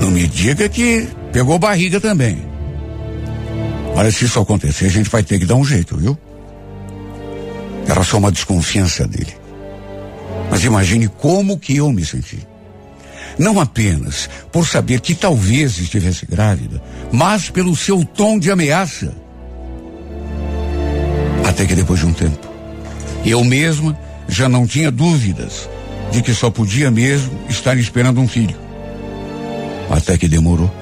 Não 0.00 0.10
me 0.10 0.26
diga 0.26 0.68
que 0.68 1.08
pegou 1.32 1.58
barriga 1.58 2.00
também. 2.00 2.53
Olha, 3.94 4.10
se 4.10 4.24
isso 4.24 4.40
acontecer, 4.40 4.86
a 4.86 4.90
gente 4.90 5.08
vai 5.08 5.22
ter 5.22 5.38
que 5.38 5.46
dar 5.46 5.54
um 5.54 5.64
jeito, 5.64 5.96
viu? 5.96 6.18
Era 7.86 8.02
só 8.02 8.18
uma 8.18 8.32
desconfiança 8.32 9.06
dele. 9.06 9.34
Mas 10.50 10.64
imagine 10.64 11.08
como 11.08 11.58
que 11.58 11.76
eu 11.76 11.92
me 11.92 12.04
senti. 12.04 12.38
Não 13.38 13.60
apenas 13.60 14.28
por 14.52 14.66
saber 14.66 15.00
que 15.00 15.14
talvez 15.14 15.78
estivesse 15.78 16.26
grávida, 16.26 16.82
mas 17.12 17.50
pelo 17.50 17.74
seu 17.74 18.04
tom 18.04 18.38
de 18.38 18.50
ameaça. 18.50 19.12
Até 21.44 21.66
que 21.66 21.74
depois 21.74 22.00
de 22.00 22.06
um 22.06 22.12
tempo, 22.12 22.48
eu 23.24 23.44
mesma 23.44 23.98
já 24.28 24.48
não 24.48 24.66
tinha 24.66 24.90
dúvidas 24.90 25.68
de 26.10 26.22
que 26.22 26.32
só 26.32 26.50
podia 26.50 26.90
mesmo 26.90 27.32
estar 27.48 27.76
esperando 27.76 28.20
um 28.20 28.28
filho. 28.28 28.56
Até 29.90 30.16
que 30.16 30.28
demorou. 30.28 30.72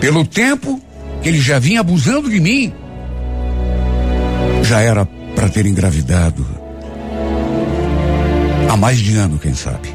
Pelo 0.00 0.26
tempo 0.26 0.80
que 1.22 1.28
ele 1.28 1.40
já 1.40 1.58
vinha 1.58 1.80
abusando 1.80 2.30
de 2.30 2.40
mim. 2.40 2.72
Já 4.62 4.80
era 4.80 5.06
para 5.34 5.48
ter 5.48 5.66
engravidado. 5.66 6.46
Há 8.68 8.76
mais 8.76 8.98
de 8.98 9.16
ano, 9.16 9.38
quem 9.38 9.54
sabe. 9.54 9.88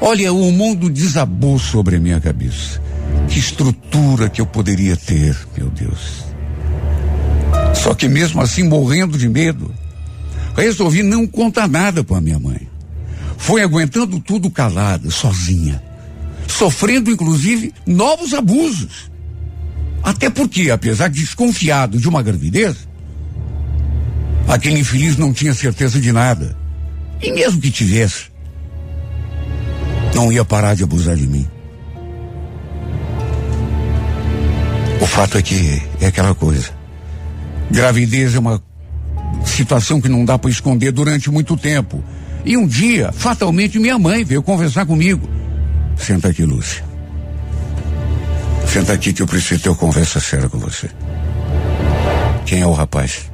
Olha, 0.00 0.32
o 0.32 0.50
mundo 0.50 0.90
desabou 0.90 1.58
sobre 1.58 1.96
a 1.96 2.00
minha 2.00 2.20
cabeça. 2.20 2.82
Que 3.28 3.38
estrutura 3.38 4.28
que 4.28 4.40
eu 4.40 4.46
poderia 4.46 4.96
ter, 4.96 5.36
meu 5.56 5.70
Deus. 5.70 6.24
Só 7.74 7.94
que 7.94 8.08
mesmo 8.08 8.40
assim, 8.40 8.64
morrendo 8.64 9.16
de 9.16 9.28
medo, 9.28 9.72
resolvi 10.56 11.02
não 11.02 11.26
contar 11.26 11.68
nada 11.68 12.04
para 12.04 12.20
minha 12.20 12.38
mãe. 12.38 12.68
Foi 13.38 13.62
aguentando 13.62 14.20
tudo 14.20 14.50
calada, 14.50 15.10
sozinha. 15.10 15.82
Sofrendo, 16.46 17.10
inclusive, 17.10 17.72
novos 17.86 18.34
abusos. 18.34 19.10
Até 20.02 20.28
porque, 20.28 20.70
apesar 20.70 21.08
de 21.08 21.20
desconfiado 21.20 21.98
de 21.98 22.08
uma 22.08 22.22
gravidez, 22.22 22.88
aquele 24.48 24.80
infeliz 24.80 25.16
não 25.16 25.32
tinha 25.32 25.54
certeza 25.54 26.00
de 26.00 26.10
nada. 26.12 26.56
E 27.20 27.32
mesmo 27.32 27.60
que 27.60 27.70
tivesse, 27.70 28.24
não 30.14 30.32
ia 30.32 30.44
parar 30.44 30.74
de 30.74 30.82
abusar 30.82 31.16
de 31.16 31.26
mim. 31.26 31.46
O 35.00 35.06
fato 35.06 35.38
é 35.38 35.42
que 35.42 35.82
é 36.00 36.06
aquela 36.06 36.34
coisa. 36.34 36.70
Gravidez 37.70 38.34
é 38.34 38.38
uma 38.38 38.62
situação 39.44 40.00
que 40.00 40.08
não 40.08 40.24
dá 40.24 40.38
para 40.38 40.50
esconder 40.50 40.92
durante 40.92 41.30
muito 41.30 41.56
tempo. 41.56 42.02
E 42.44 42.56
um 42.56 42.66
dia, 42.66 43.12
fatalmente, 43.12 43.78
minha 43.78 43.98
mãe 43.98 44.24
veio 44.24 44.42
conversar 44.42 44.84
comigo. 44.84 45.28
Senta 45.96 46.28
aqui, 46.28 46.44
Lúcia. 46.44 46.91
Senta 48.72 48.94
aqui 48.94 49.12
que 49.12 49.20
eu 49.20 49.26
preciso 49.26 49.62
ter 49.62 49.68
uma 49.68 49.76
conversa 49.76 50.18
séria 50.18 50.48
com 50.48 50.58
você. 50.58 50.88
Quem 52.46 52.62
é 52.62 52.66
o 52.66 52.72
rapaz? 52.72 53.30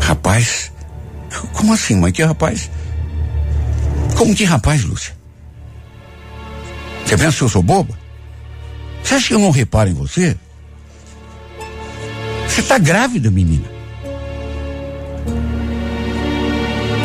Rapaz? 0.00 0.72
Como 1.52 1.72
assim, 1.72 1.94
mãe? 1.94 2.10
Que 2.10 2.24
rapaz? 2.24 2.68
Como 4.16 4.34
que 4.34 4.42
rapaz, 4.42 4.82
Lúcia? 4.82 5.14
Você 7.06 7.16
pensa 7.16 7.36
que 7.38 7.44
eu 7.44 7.48
sou 7.48 7.62
boba? 7.62 7.96
Você 9.04 9.14
acha 9.14 9.28
que 9.28 9.34
eu 9.34 9.38
não 9.38 9.52
reparo 9.52 9.90
em 9.90 9.94
você? 9.94 10.36
Você 12.48 12.60
está 12.60 12.78
grávida, 12.78 13.30
menina. 13.30 13.70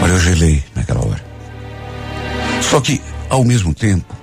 Olha, 0.02 0.14
eu 0.14 0.20
gelei 0.20 0.64
naquela 0.74 1.06
hora. 1.06 1.24
Só 2.64 2.82
que, 2.82 3.00
ao 3.30 3.46
mesmo 3.46 3.72
tempo, 3.72 4.16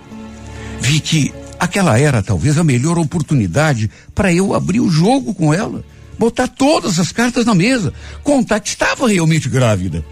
vi 0.81 0.99
que 0.99 1.33
aquela 1.65 1.99
era 1.99 2.23
talvez 2.23 2.59
a 2.59 2.65
melhor 2.65 2.99
oportunidade 2.99 3.91
para 4.15 4.33
eu 4.33 4.55
abrir 4.55 4.81
o 4.81 4.91
jogo 4.91 5.35
com 5.35 5.53
ela, 5.53 5.85
botar 6.19 6.49
todas 6.49 6.99
as 6.99 7.13
cartas 7.13 7.45
na 7.45 7.55
mesa, 7.55 7.93
contar 8.23 8.61
que 8.61 8.69
estava 8.69 9.09
realmente 9.09 9.49
grávida. 9.49 10.05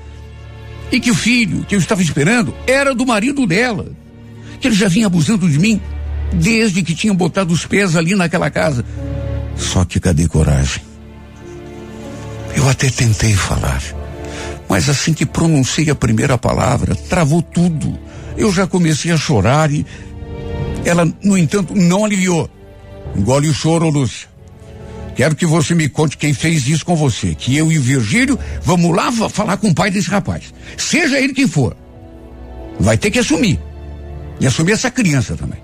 E 0.90 1.00
que 1.00 1.10
o 1.10 1.14
filho 1.14 1.64
que 1.64 1.74
eu 1.74 1.78
estava 1.78 2.02
esperando 2.02 2.54
era 2.66 2.94
do 2.94 3.06
marido 3.06 3.46
dela. 3.46 3.92
Que 4.60 4.68
ele 4.68 4.74
já 4.74 4.88
vinha 4.88 5.06
abusando 5.06 5.48
de 5.48 5.58
mim 5.58 5.80
desde 6.34 6.82
que 6.82 6.94
tinha 6.94 7.14
botado 7.14 7.52
os 7.52 7.64
pés 7.64 7.96
ali 7.96 8.14
naquela 8.14 8.50
casa. 8.50 8.84
Só 9.56 9.84
que 9.84 10.00
cadê 10.00 10.28
coragem? 10.28 10.82
Eu 12.54 12.68
até 12.68 12.90
tentei 12.90 13.34
falar. 13.34 13.82
Mas 14.68 14.88
assim 14.88 15.12
que 15.12 15.26
pronunciei 15.26 15.90
a 15.90 15.94
primeira 15.94 16.36
palavra, 16.36 16.94
travou 16.94 17.42
tudo. 17.42 17.98
Eu 18.36 18.52
já 18.52 18.66
comecei 18.66 19.10
a 19.10 19.16
chorar 19.16 19.70
e 19.70 19.84
ela, 20.84 21.10
no 21.22 21.38
entanto, 21.38 21.74
não 21.74 22.04
aliviou. 22.04 22.48
Engole 23.16 23.48
o 23.48 23.54
choro, 23.54 23.88
Lúcia. 23.88 24.28
Quero 25.14 25.36
que 25.36 25.44
você 25.44 25.74
me 25.74 25.88
conte 25.88 26.16
quem 26.16 26.32
fez 26.32 26.66
isso 26.66 26.84
com 26.84 26.96
você. 26.96 27.34
Que 27.34 27.56
eu 27.56 27.70
e 27.70 27.78
Virgílio 27.78 28.38
vamos 28.62 28.94
lá 28.96 29.12
falar 29.28 29.56
com 29.58 29.68
o 29.68 29.74
pai 29.74 29.90
desse 29.90 30.08
rapaz. 30.08 30.52
Seja 30.76 31.20
ele 31.20 31.34
quem 31.34 31.46
for. 31.46 31.76
Vai 32.80 32.96
ter 32.96 33.10
que 33.10 33.18
assumir. 33.18 33.60
E 34.40 34.46
assumir 34.46 34.72
essa 34.72 34.90
criança 34.90 35.36
também. 35.36 35.60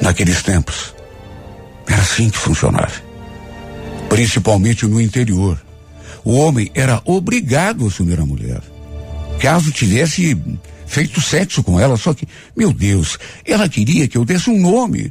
Naqueles 0.00 0.42
tempos, 0.42 0.94
era 1.86 2.00
assim 2.00 2.30
que 2.30 2.38
funcionava. 2.38 2.92
Principalmente 4.08 4.86
no 4.86 5.00
interior. 5.00 5.60
O 6.24 6.36
homem 6.36 6.70
era 6.74 7.02
obrigado 7.04 7.84
a 7.84 7.88
assumir 7.88 8.20
a 8.20 8.26
mulher. 8.26 8.60
Caso 9.40 9.72
tivesse 9.72 10.40
feito 10.92 11.22
sexo 11.22 11.62
com 11.62 11.80
ela, 11.80 11.96
só 11.96 12.12
que, 12.12 12.28
meu 12.54 12.70
Deus, 12.70 13.18
ela 13.46 13.66
queria 13.66 14.06
que 14.06 14.18
eu 14.18 14.26
desse 14.26 14.50
um 14.50 14.60
nome. 14.60 15.10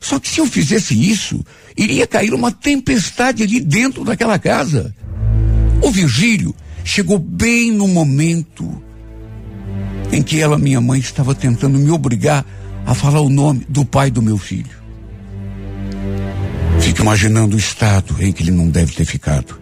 Só 0.00 0.18
que 0.18 0.26
se 0.26 0.40
eu 0.40 0.46
fizesse 0.46 0.94
isso, 0.94 1.44
iria 1.76 2.06
cair 2.06 2.32
uma 2.32 2.50
tempestade 2.50 3.42
ali 3.42 3.60
dentro 3.60 4.04
daquela 4.04 4.38
casa. 4.38 4.94
O 5.82 5.90
Virgílio 5.90 6.54
chegou 6.82 7.18
bem 7.18 7.70
no 7.70 7.86
momento 7.86 8.82
em 10.10 10.22
que 10.22 10.40
ela, 10.40 10.56
minha 10.56 10.80
mãe, 10.80 10.98
estava 10.98 11.34
tentando 11.34 11.78
me 11.78 11.90
obrigar 11.90 12.42
a 12.86 12.94
falar 12.94 13.20
o 13.20 13.28
nome 13.28 13.66
do 13.68 13.84
pai 13.84 14.10
do 14.10 14.22
meu 14.22 14.38
filho. 14.38 14.78
Fico 16.80 17.02
imaginando 17.02 17.54
o 17.54 17.58
estado 17.58 18.16
em 18.18 18.32
que 18.32 18.42
ele 18.42 18.50
não 18.50 18.70
deve 18.70 18.94
ter 18.94 19.04
ficado, 19.04 19.60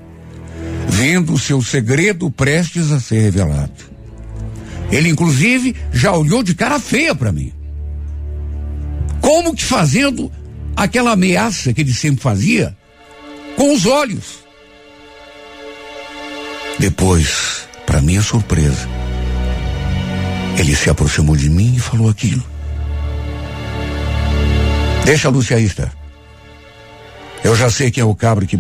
vendo 0.89 1.33
o 1.33 1.39
seu 1.39 1.61
segredo 1.61 2.31
prestes 2.31 2.93
a 2.93 3.01
ser 3.01 3.21
revelado. 3.21 3.96
Ele, 4.91 5.09
inclusive, 5.09 5.75
já 5.93 6.13
olhou 6.13 6.43
de 6.43 6.55
cara 6.55 6.79
feia 6.79 7.15
para 7.15 7.33
mim. 7.33 7.53
Como 9.21 9.55
que 9.55 9.65
fazendo 9.65 10.31
aquela 10.77 11.13
ameaça 11.13 11.73
que 11.73 11.81
ele 11.81 11.95
sempre 11.95 12.23
fazia 12.23 12.77
com 13.57 13.75
os 13.75 13.87
olhos. 13.87 14.45
Depois, 16.79 17.67
para 17.87 18.03
minha 18.03 18.21
surpresa, 18.21 18.87
ele 20.59 20.77
se 20.77 20.91
aproximou 20.91 21.35
de 21.35 21.49
mim 21.49 21.75
e 21.75 21.81
falou 21.81 22.11
aquilo. 22.11 22.45
Deixa 25.05 25.29
a 25.29 25.31
Lúcia 25.31 25.57
aí, 25.57 25.65
Esther. 25.65 25.91
Eu 27.43 27.57
já 27.57 27.71
sei 27.71 27.91
quem 27.91 28.03
é 28.03 28.05
o 28.05 28.15
cabra 28.15 28.45
que 28.45 28.59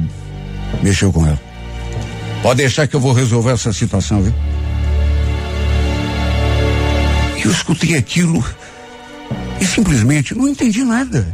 mexeu 0.82 1.12
com 1.12 1.26
ela. 1.26 1.40
Pode 2.42 2.58
deixar 2.58 2.86
que 2.86 2.94
eu 2.94 3.00
vou 3.00 3.12
resolver 3.12 3.52
essa 3.52 3.72
situação, 3.72 4.22
viu? 4.22 4.32
Eu 7.46 7.52
escutei 7.52 7.96
aquilo 7.96 8.44
e 9.60 9.64
simplesmente 9.64 10.34
não 10.34 10.48
entendi 10.48 10.82
nada. 10.82 11.24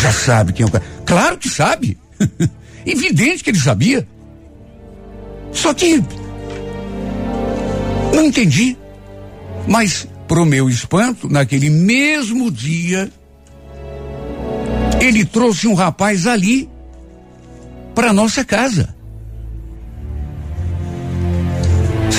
Já 0.00 0.12
sabe 0.12 0.52
quem 0.52 0.62
é 0.62 0.68
o 0.68 0.70
cara. 0.70 0.84
Claro 1.04 1.36
que 1.36 1.48
sabe. 1.48 1.98
Evidente 2.86 3.42
que 3.42 3.50
ele 3.50 3.58
sabia. 3.58 4.06
Só 5.52 5.74
que 5.74 6.00
não 8.14 8.24
entendi. 8.24 8.76
Mas, 9.66 10.06
pro 10.28 10.46
meu 10.46 10.70
espanto, 10.70 11.28
naquele 11.28 11.68
mesmo 11.68 12.48
dia, 12.48 13.10
ele 15.00 15.24
trouxe 15.24 15.66
um 15.66 15.74
rapaz 15.74 16.28
ali 16.28 16.70
para 17.92 18.12
nossa 18.12 18.44
casa. 18.44 18.94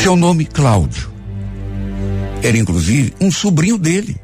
Seu 0.03 0.17
nome 0.17 0.43
Cláudio. 0.43 1.10
Era 2.41 2.57
inclusive 2.57 3.13
um 3.21 3.31
sobrinho 3.31 3.77
dele. 3.77 4.17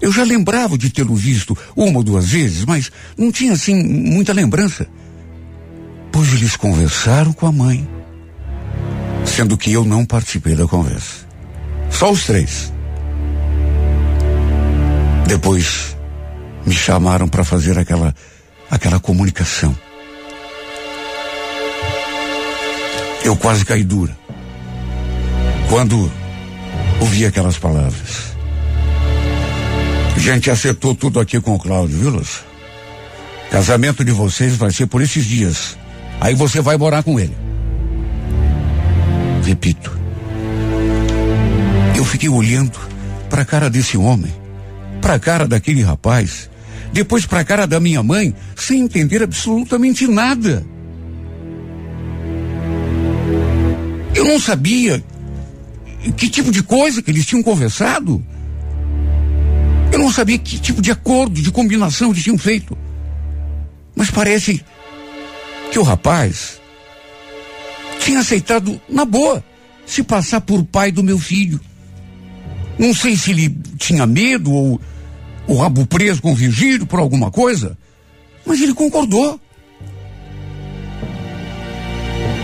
Eu 0.00 0.12
já 0.12 0.22
lembrava 0.24 0.76
de 0.76 0.90
tê-lo 0.90 1.14
visto 1.14 1.56
uma 1.74 1.98
ou 1.98 2.04
duas 2.04 2.28
vezes, 2.28 2.64
mas 2.64 2.90
não 3.16 3.32
tinha 3.32 3.52
assim 3.52 3.82
muita 3.82 4.32
lembrança. 4.32 4.86
Pois 6.12 6.32
eles 6.34 6.56
conversaram 6.56 7.32
com 7.32 7.46
a 7.46 7.52
mãe, 7.52 7.88
sendo 9.24 9.56
que 9.56 9.72
eu 9.72 9.84
não 9.84 10.04
participei 10.04 10.54
da 10.54 10.66
conversa. 10.66 11.26
Só 11.90 12.10
os 12.10 12.24
três. 12.24 12.72
Depois 15.26 15.96
me 16.64 16.74
chamaram 16.74 17.28
para 17.28 17.44
fazer 17.44 17.78
aquela 17.78 18.14
aquela 18.70 19.00
comunicação. 19.00 19.76
Eu 23.24 23.36
quase 23.36 23.64
caí 23.64 23.82
dura. 23.82 24.16
Quando 25.68 26.10
ouvi 27.00 27.26
aquelas 27.26 27.58
palavras. 27.58 28.36
A 30.14 30.18
gente 30.18 30.50
acertou 30.50 30.94
tudo 30.94 31.20
aqui 31.20 31.40
com 31.40 31.54
o 31.54 31.58
Cláudio, 31.58 31.98
viu, 31.98 32.10
Lúcio? 32.10 32.44
Casamento 33.50 34.04
de 34.04 34.12
vocês 34.12 34.56
vai 34.56 34.70
ser 34.70 34.86
por 34.86 35.02
esses 35.02 35.24
dias. 35.24 35.78
Aí 36.20 36.34
você 36.34 36.60
vai 36.60 36.76
morar 36.76 37.02
com 37.02 37.20
ele. 37.20 37.36
Repito. 39.44 39.96
Eu 41.96 42.04
fiquei 42.04 42.28
olhando 42.28 42.78
para 43.30 43.42
a 43.42 43.44
cara 43.44 43.70
desse 43.70 43.96
homem, 43.96 44.32
para 45.00 45.14
a 45.14 45.18
cara 45.18 45.46
daquele 45.46 45.82
rapaz, 45.82 46.50
depois 46.92 47.26
para 47.26 47.40
a 47.40 47.44
cara 47.44 47.66
da 47.66 47.78
minha 47.78 48.02
mãe, 48.02 48.34
sem 48.56 48.80
entender 48.80 49.22
absolutamente 49.22 50.06
nada. 50.06 50.64
Eu 54.14 54.24
não 54.24 54.40
sabia 54.40 55.02
que 56.16 56.28
tipo 56.28 56.50
de 56.50 56.62
coisa 56.62 57.02
que 57.02 57.10
eles 57.10 57.26
tinham 57.26 57.42
conversado. 57.42 58.24
Eu 59.92 59.98
não 59.98 60.12
sabia 60.12 60.38
que 60.38 60.58
tipo 60.58 60.82
de 60.82 60.90
acordo, 60.90 61.40
de 61.40 61.50
combinação 61.50 62.10
eles 62.10 62.22
tinham 62.22 62.38
feito. 62.38 62.76
Mas 63.94 64.10
parece 64.10 64.62
que 65.72 65.78
o 65.78 65.82
rapaz 65.82 66.60
tinha 68.00 68.20
aceitado 68.20 68.80
na 68.88 69.04
boa 69.04 69.42
se 69.86 70.02
passar 70.02 70.40
por 70.40 70.64
pai 70.64 70.92
do 70.92 71.02
meu 71.02 71.18
filho. 71.18 71.60
Não 72.78 72.92
sei 72.92 73.16
se 73.16 73.30
ele 73.30 73.56
tinha 73.78 74.06
medo 74.06 74.52
ou 74.52 74.80
o 75.46 75.56
rabo 75.56 75.86
preso 75.86 76.20
com 76.20 76.34
Virgílio 76.34 76.86
por 76.86 76.98
alguma 76.98 77.30
coisa, 77.30 77.78
mas 78.44 78.60
ele 78.60 78.74
concordou. 78.74 79.40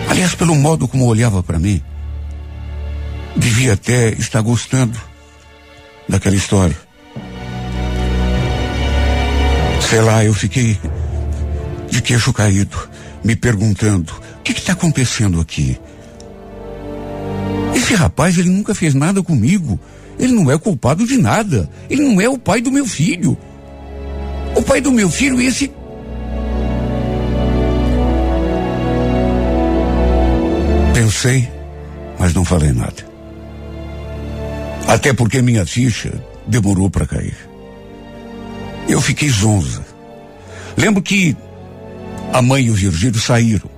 Aliás, 0.09 0.35
pelo 0.35 0.55
modo 0.55 0.87
como 0.87 1.07
olhava 1.07 1.43
para 1.43 1.59
mim, 1.59 1.83
devia 3.37 3.75
até 3.75 4.11
estar 4.11 4.41
gostando 4.41 4.99
daquela 6.09 6.37
história. 6.37 6.77
Sei 9.89 10.01
lá, 10.01 10.25
eu 10.25 10.33
fiquei 10.33 10.79
de 11.91 12.01
queixo 12.01 12.33
caído, 12.33 12.77
me 13.23 13.37
perguntando: 13.37 14.13
o 14.39 14.43
que 14.43 14.53
está 14.53 14.73
acontecendo 14.73 15.41
aqui? 15.41 15.79
Esse 17.75 17.95
rapaz, 17.95 18.39
ele 18.39 18.49
nunca 18.49 18.75
fez 18.75 18.95
nada 18.95 19.23
comigo. 19.23 19.79
Ele 20.19 20.33
não 20.33 20.51
é 20.51 20.59
culpado 20.59 21.07
de 21.07 21.17
nada. 21.17 21.69
Ele 21.91 22.03
não 22.03 22.21
é 22.21 22.29
o 22.29 22.39
pai 22.39 22.61
do 22.61 22.71
meu 22.71 22.87
filho. 22.87 23.37
O 24.55 24.63
pai 24.63 24.81
do 24.81 24.93
meu 24.93 25.11
filho, 25.11 25.41
esse. 25.41 25.71
Pensei, 30.95 31.49
mas 32.19 32.35
não 32.35 32.45
falei 32.45 32.73
nada. 32.73 33.12
Até 34.87 35.13
porque 35.13 35.41
minha 35.43 35.65
ficha 35.65 36.13
demorou 36.47 36.91
para 36.91 37.07
cair. 37.07 37.37
Eu 38.89 39.01
fiquei 39.01 39.29
zonza. 39.29 39.85
Lembro 40.77 41.03
que 41.03 41.37
a 42.33 42.43
mãe 42.43 42.65
e 42.65 42.71
o 42.71 42.75
Virgílio 42.75 43.21
saíram 43.21 43.71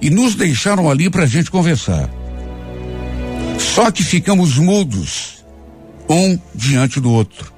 e 0.00 0.10
nos 0.10 0.34
deixaram 0.34 0.90
ali 0.90 1.08
para 1.08 1.22
a 1.22 1.26
gente 1.26 1.50
conversar. 1.50 2.08
Só 3.58 3.90
que 3.90 4.02
ficamos 4.02 4.56
mudos, 4.56 5.44
um 6.08 6.38
diante 6.54 7.00
do 7.00 7.10
outro. 7.10 7.52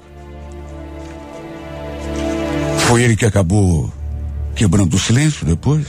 Foi 2.87 3.03
ele 3.03 3.15
que 3.15 3.25
acabou 3.25 3.91
quebrando 4.55 4.95
o 4.95 4.99
silêncio 4.99 5.45
depois. 5.45 5.85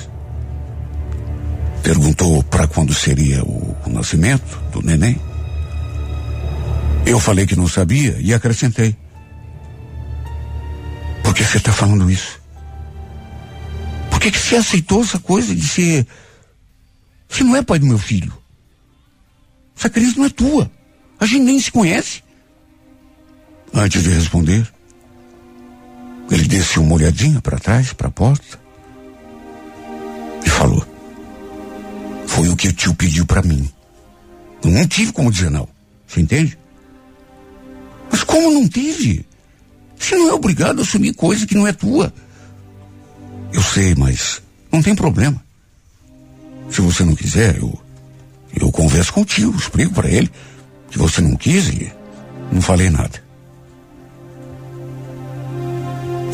Perguntou 1.83 2.43
para 2.43 2.67
quando 2.67 2.93
seria 2.95 3.45
o, 3.45 3.77
o 3.87 3.91
nascimento 3.91 4.59
do 4.73 4.83
neném. 4.83 5.21
Eu 7.07 7.21
falei 7.21 7.47
que 7.47 7.55
não 7.55 7.69
sabia 7.69 8.17
e 8.19 8.35
acrescentei. 8.35 8.97
Por 11.23 11.33
que 11.33 11.45
você 11.45 11.59
está 11.59 11.73
falando 11.73 12.11
isso? 12.11 12.41
Por 14.11 14.19
que, 14.19 14.33
que 14.33 14.39
você 14.39 14.57
aceitou 14.57 15.03
essa 15.03 15.21
coisa 15.21 15.55
de 15.55 15.67
ser. 15.67 16.05
Você 17.29 17.45
não 17.45 17.55
é 17.55 17.63
pai 17.63 17.79
do 17.79 17.87
meu 17.87 17.99
filho. 17.99 18.37
Essa 19.79 19.89
crise 19.89 20.19
não 20.19 20.25
é 20.25 20.31
tua. 20.31 20.69
A 21.21 21.27
gente 21.27 21.45
nem 21.45 21.61
se 21.61 21.71
conhece. 21.71 22.25
Antes 23.73 24.03
de 24.03 24.11
responder, 24.11 24.67
ele 26.29 26.49
desceu 26.49 26.83
uma 26.83 26.95
olhadinha 26.95 27.41
para 27.41 27.59
trás, 27.59 27.93
para 27.93 28.09
a 28.09 28.11
porta, 28.11 28.59
e 30.45 30.49
falou: 30.49 30.85
Foi 32.27 32.49
o 32.49 32.57
que 32.57 32.69
o 32.69 32.73
tio 32.73 32.95
pediu 32.95 33.25
para 33.25 33.43
mim. 33.43 33.71
Eu 34.65 34.71
não 34.71 34.87
tive 34.89 35.13
como 35.13 35.31
dizer 35.31 35.51
não. 35.51 35.69
Você 36.07 36.21
entende? 36.21 36.59
Mas 38.17 38.25
como 38.25 38.51
não 38.51 38.67
teve? 38.67 39.27
Você 39.99 40.17
não 40.17 40.31
é 40.31 40.33
obrigado 40.33 40.79
a 40.79 40.83
assumir 40.83 41.13
coisa 41.13 41.47
que 41.47 41.55
não 41.55 41.67
é 41.67 41.73
tua. 41.75 42.11
Eu 43.53 43.63
sei, 43.63 43.95
mas 43.95 44.41
não 44.73 44.81
tem 44.81 44.95
problema. 44.95 45.45
Se 46.71 46.81
você 46.81 47.05
não 47.05 47.15
quiser, 47.15 47.59
eu 47.59 47.79
eu 48.59 48.73
converso 48.73 49.13
contigo, 49.13 49.55
explico 49.55 49.93
para 49.93 50.09
ele 50.09 50.31
que 50.91 50.97
você 50.97 51.21
não 51.21 51.37
quis 51.37 51.69
e 51.69 51.93
não 52.51 52.63
falei 52.63 52.89
nada. 52.89 53.23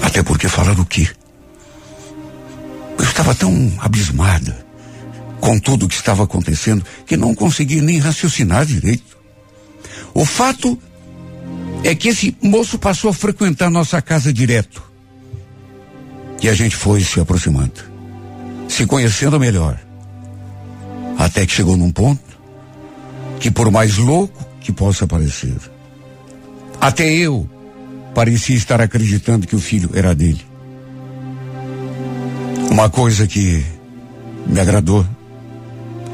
Até 0.05 0.23
porque 0.23 0.49
falar 0.49 0.75
do 0.75 0.87
quê? 0.87 1.09
Eu 2.97 3.05
estava 3.05 3.35
tão 3.35 3.73
abismada 3.81 4.64
com 5.40 5.59
tudo 5.59 5.87
o 5.87 5.88
que 5.88 5.97
estava 5.97 6.23
acontecendo 6.23 6.87
que 7.05 7.16
não 7.16 7.35
consegui 7.35 7.81
nem 7.81 7.99
raciocinar 7.99 8.64
direito. 8.64 9.18
O 10.14 10.25
fato 10.25 10.79
é 11.85 11.95
que 11.95 12.09
esse 12.09 12.37
moço 12.40 12.79
passou 12.79 13.11
a 13.11 13.14
frequentar 13.14 13.71
nossa 13.71 14.01
casa 14.01 14.33
direto. 14.33 14.83
E 16.40 16.49
a 16.49 16.55
gente 16.55 16.75
foi 16.75 17.01
se 17.01 17.21
aproximando, 17.21 17.81
se 18.68 18.87
conhecendo 18.87 19.38
melhor. 19.38 19.79
Até 21.18 21.47
que 21.47 21.53
chegou 21.53 21.77
num 21.77 21.90
ponto 21.90 22.21
que, 23.38 23.51
por 23.51 23.71
mais 23.71 23.97
louco 23.97 24.45
que 24.61 24.73
possa 24.73 25.07
parecer, 25.07 25.55
até 26.81 27.09
eu 27.09 27.49
parecia 28.14 28.57
estar 28.57 28.81
acreditando 28.81 29.47
que 29.47 29.57
o 29.57 29.61
filho 29.61 29.90
era 29.95 30.14
dele. 30.14 30.45
Uma 32.71 32.88
coisa 32.90 33.27
que 33.27 33.64
me 34.47 34.59
agradou 34.59 35.07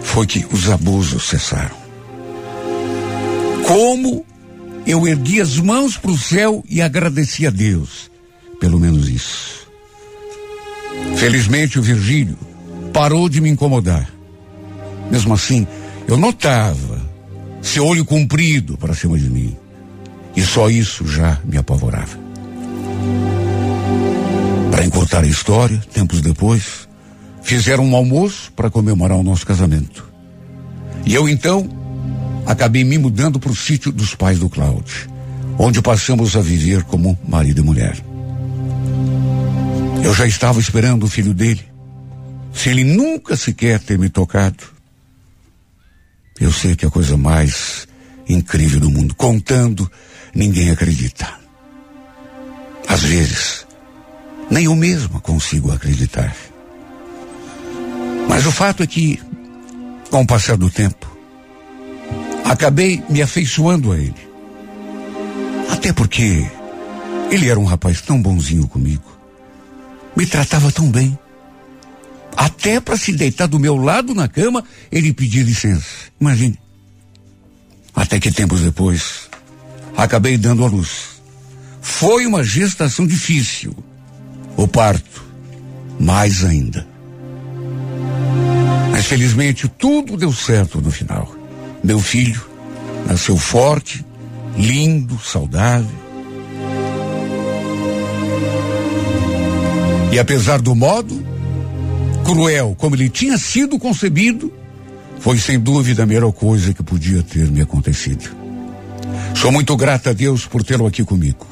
foi 0.03 0.27
que 0.27 0.47
os 0.53 0.69
abusos 0.69 1.29
cessaram. 1.29 1.77
Como 3.67 4.27
eu 4.87 5.07
ergui 5.07 5.41
as 5.41 5.59
mãos 5.59 5.97
para 5.97 6.11
o 6.11 6.19
céu 6.19 6.65
e 6.69 6.81
agradeci 6.81 7.47
a 7.47 7.51
Deus, 7.51 8.11
pelo 8.61 8.79
menos 8.79 9.09
isso. 9.09 9.69
Felizmente 11.17 11.79
o 11.79 11.83
Virgílio 11.83 12.37
parou 12.93 13.29
de 13.29 13.41
me 13.41 13.51
incomodar. 13.51 14.11
Mesmo 15.11 15.35
assim, 15.35 15.67
eu 16.07 16.17
notava 16.17 17.09
seu 17.63 17.87
olho 17.87 18.05
comprido 18.05 18.77
para 18.77 18.95
cima 18.95 19.19
de 19.19 19.29
mim. 19.29 19.57
E 20.35 20.43
só 20.43 20.71
isso 20.71 21.07
já 21.07 21.39
me 21.45 21.57
apavorava. 21.57 22.19
Para 24.71 24.85
encurtar 24.85 25.25
a 25.25 25.27
história, 25.27 25.79
tempos 25.93 26.21
depois, 26.21 26.89
fizeram 27.43 27.85
um 27.85 27.97
almoço 27.97 28.53
para 28.55 28.71
comemorar 28.71 29.19
o 29.19 29.23
nosso 29.23 29.45
casamento. 29.45 30.09
E 31.05 31.15
eu 31.15 31.29
então 31.29 31.69
acabei 32.49 32.83
me 32.83 32.99
mudando 32.99 33.39
para 33.39 33.53
o 33.53 33.57
sítio 33.57 33.93
dos 33.93 34.17
pais 34.17 34.41
do 34.41 34.49
Cláudio, 34.49 35.09
onde 35.57 35.81
passamos 35.81 36.35
a 36.35 36.41
viver 36.41 36.83
como 36.83 37.17
marido 37.29 37.61
e 37.61 37.65
mulher. 37.65 37.97
Eu 40.03 40.13
já 40.15 40.27
estava 40.27 40.59
esperando 40.59 41.05
o 41.05 41.09
filho 41.09 41.33
dele, 41.33 41.65
se 42.53 42.71
ele 42.71 42.83
nunca 42.83 43.37
sequer 43.37 43.79
ter 43.79 43.97
me 43.99 44.09
tocado 44.09 44.79
eu 46.41 46.53
sei 46.53 46.77
que 46.77 46.85
é 46.85 46.89
a 46.89 46.91
coisa 46.91 47.17
mais 47.17 47.89
incrível 48.29 48.81
do 48.81 48.91
mundo. 48.91 49.15
Contando, 49.15 49.91
ninguém 50.35 50.71
acredita. 50.71 51.29
Às 52.87 53.03
vezes, 53.03 53.67
nem 54.51 54.67
eu 54.67 54.77
mesma 54.77 55.21
consigo 55.21 55.73
acreditar. 55.73 56.35
Mas 58.29 58.47
o 58.47 58.53
fato 58.53 58.83
é 58.83 58.87
que, 58.87 59.21
com 60.11 60.23
o 60.23 60.27
passar 60.27 60.57
do 60.57 60.71
tempo, 60.71 61.18
acabei 62.49 63.03
me 63.09 63.21
afeiçoando 63.23 63.93
a 63.93 63.99
ele. 63.99 64.29
Até 65.71 65.93
porque 65.93 66.47
ele 67.31 67.49
era 67.49 67.61
um 67.61 67.65
rapaz 67.65 68.01
tão 68.01 68.21
bonzinho 68.21 68.67
comigo. 68.67 69.05
Me 70.17 70.27
tratava 70.27 70.73
tão 70.73 70.91
bem. 70.91 71.17
Até 72.37 72.81
para 72.81 72.97
se 72.97 73.13
deitar 73.13 73.47
do 73.47 73.59
meu 73.59 73.77
lado 73.77 74.15
na 74.15 74.29
cama, 74.29 74.65
ele 74.91 75.13
pedia 75.13 75.43
licença. 75.43 75.87
Imagine. 76.21 76.59
Até 77.95 78.19
que 78.19 78.33
tempos 78.33 78.61
depois, 78.61 79.29
acabei 79.97 80.39
dando 80.39 80.65
à 80.65 80.69
luz. 80.69 81.21
Foi 81.83 82.27
uma 82.27 82.43
gestação 82.43 83.07
difícil. 83.07 83.75
O 84.57 84.67
parto, 84.67 85.25
mais 85.99 86.45
ainda. 86.45 86.87
Mas 88.91 89.07
felizmente 89.07 89.69
tudo 89.69 90.17
deu 90.17 90.33
certo 90.33 90.81
no 90.81 90.91
final. 90.91 91.38
Meu 91.89 92.01
filho 92.01 92.47
nasceu 93.07 93.39
forte, 93.39 94.05
lindo, 94.59 95.19
saudável. 95.25 95.89
E 100.13 100.19
apesar 100.19 100.61
do 100.61 100.75
modo, 100.75 101.19
cruel 102.27 102.77
como 102.77 102.95
ele 102.95 103.09
tinha 103.09 103.39
sido 103.39 103.79
concebido, 103.79 104.53
foi 105.19 105.39
sem 105.39 105.59
dúvida 105.59 106.03
a 106.03 106.07
melhor 106.07 106.31
coisa 106.31 106.75
que 106.75 106.83
podia 106.83 107.23
ter 107.23 107.51
me 107.51 107.63
acontecido. 107.63 108.37
Sou 109.35 109.51
muito 109.51 109.75
grata 109.75 110.11
a 110.11 110.13
Deus 110.13 110.45
por 110.45 110.63
tê-lo 110.63 110.87
aqui 110.87 111.03
comigo. 111.03 111.47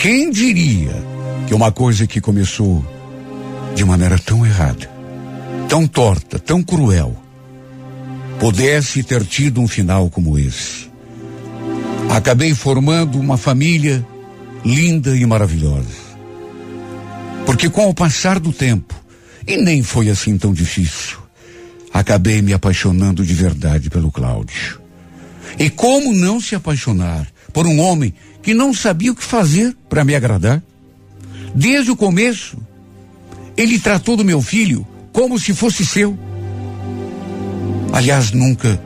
Quem 0.00 0.32
diria 0.32 1.00
que 1.46 1.54
uma 1.54 1.70
coisa 1.70 2.08
que 2.08 2.20
começou 2.20 2.84
de 3.76 3.84
maneira 3.84 4.18
tão 4.18 4.44
errada, 4.44 4.90
tão 5.68 5.86
torta, 5.86 6.40
tão 6.40 6.60
cruel, 6.60 7.23
pudesse 8.44 9.02
ter 9.02 9.24
tido 9.24 9.58
um 9.58 9.66
final 9.66 10.10
como 10.10 10.38
esse? 10.38 10.90
Acabei 12.10 12.52
formando 12.54 13.18
uma 13.18 13.38
família 13.38 14.06
linda 14.62 15.16
e 15.16 15.24
maravilhosa. 15.24 15.88
Porque 17.46 17.70
com 17.70 17.88
o 17.88 17.94
passar 17.94 18.38
do 18.38 18.52
tempo, 18.52 18.94
e 19.46 19.56
nem 19.56 19.82
foi 19.82 20.10
assim 20.10 20.36
tão 20.36 20.52
difícil. 20.52 21.16
acabei 21.90 22.42
me 22.42 22.52
apaixonando 22.52 23.24
de 23.24 23.32
verdade 23.32 23.88
pelo 23.88 24.12
Cláudio. 24.12 24.78
E 25.58 25.70
como 25.70 26.12
não 26.12 26.38
se 26.38 26.54
apaixonar 26.54 27.26
por 27.50 27.66
um 27.66 27.80
homem 27.80 28.12
que 28.42 28.52
não 28.52 28.74
sabia 28.74 29.12
o 29.12 29.16
que 29.16 29.24
fazer 29.24 29.74
para 29.88 30.04
me 30.04 30.14
agradar? 30.14 30.62
Desde 31.54 31.90
o 31.90 31.96
começo, 31.96 32.58
ele 33.56 33.78
tratou 33.78 34.18
do 34.18 34.24
meu 34.24 34.42
filho 34.42 34.86
como 35.14 35.38
se 35.38 35.54
fosse 35.54 35.86
seu. 35.86 36.18
Aliás, 37.94 38.32
nunca 38.32 38.82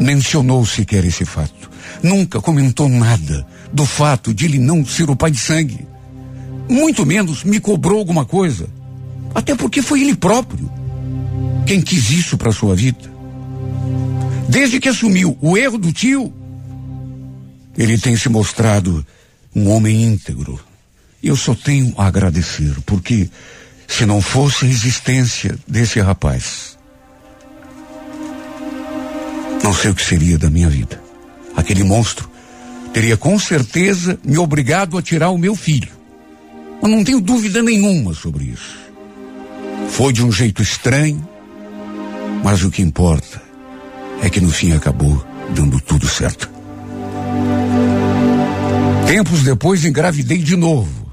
mencionou 0.00 0.64
sequer 0.64 1.04
esse 1.04 1.26
fato. 1.26 1.70
Nunca 2.02 2.40
comentou 2.40 2.88
nada 2.88 3.46
do 3.70 3.84
fato 3.84 4.32
de 4.32 4.46
ele 4.46 4.58
não 4.58 4.82
ser 4.82 5.10
o 5.10 5.14
pai 5.14 5.30
de 5.30 5.36
sangue. 5.36 5.86
Muito 6.66 7.04
menos 7.04 7.44
me 7.44 7.60
cobrou 7.60 7.98
alguma 7.98 8.24
coisa. 8.24 8.66
Até 9.34 9.54
porque 9.54 9.82
foi 9.82 10.00
ele 10.00 10.16
próprio 10.16 10.72
quem 11.66 11.82
quis 11.82 12.08
isso 12.08 12.38
para 12.38 12.50
sua 12.50 12.74
vida. 12.74 13.12
Desde 14.48 14.80
que 14.80 14.88
assumiu 14.88 15.36
o 15.42 15.58
erro 15.58 15.76
do 15.76 15.92
tio, 15.92 16.32
ele 17.76 17.98
tem 17.98 18.16
se 18.16 18.30
mostrado 18.30 19.06
um 19.54 19.68
homem 19.68 20.02
íntegro. 20.02 20.58
Eu 21.22 21.36
só 21.36 21.54
tenho 21.54 21.92
a 21.98 22.06
agradecer, 22.06 22.74
porque 22.86 23.28
se 23.86 24.06
não 24.06 24.22
fosse 24.22 24.64
a 24.64 24.68
existência 24.68 25.58
desse 25.68 26.00
rapaz, 26.00 26.73
não 29.64 29.72
sei 29.72 29.90
o 29.90 29.94
que 29.94 30.04
seria 30.04 30.36
da 30.36 30.50
minha 30.50 30.68
vida. 30.68 31.02
Aquele 31.56 31.82
monstro 31.82 32.28
teria 32.92 33.16
com 33.16 33.38
certeza 33.38 34.18
me 34.22 34.36
obrigado 34.36 34.98
a 34.98 35.02
tirar 35.02 35.30
o 35.30 35.38
meu 35.38 35.56
filho. 35.56 35.88
Eu 36.82 36.88
não 36.88 37.02
tenho 37.02 37.18
dúvida 37.18 37.62
nenhuma 37.62 38.12
sobre 38.12 38.44
isso. 38.44 38.78
Foi 39.88 40.12
de 40.12 40.22
um 40.22 40.30
jeito 40.30 40.60
estranho, 40.60 41.26
mas 42.42 42.62
o 42.62 42.70
que 42.70 42.82
importa 42.82 43.40
é 44.22 44.28
que 44.28 44.38
no 44.38 44.50
fim 44.50 44.72
acabou 44.72 45.24
dando 45.54 45.80
tudo 45.80 46.06
certo. 46.06 46.50
Tempos 49.06 49.44
depois 49.44 49.82
engravidei 49.86 50.38
de 50.38 50.56
novo. 50.56 51.10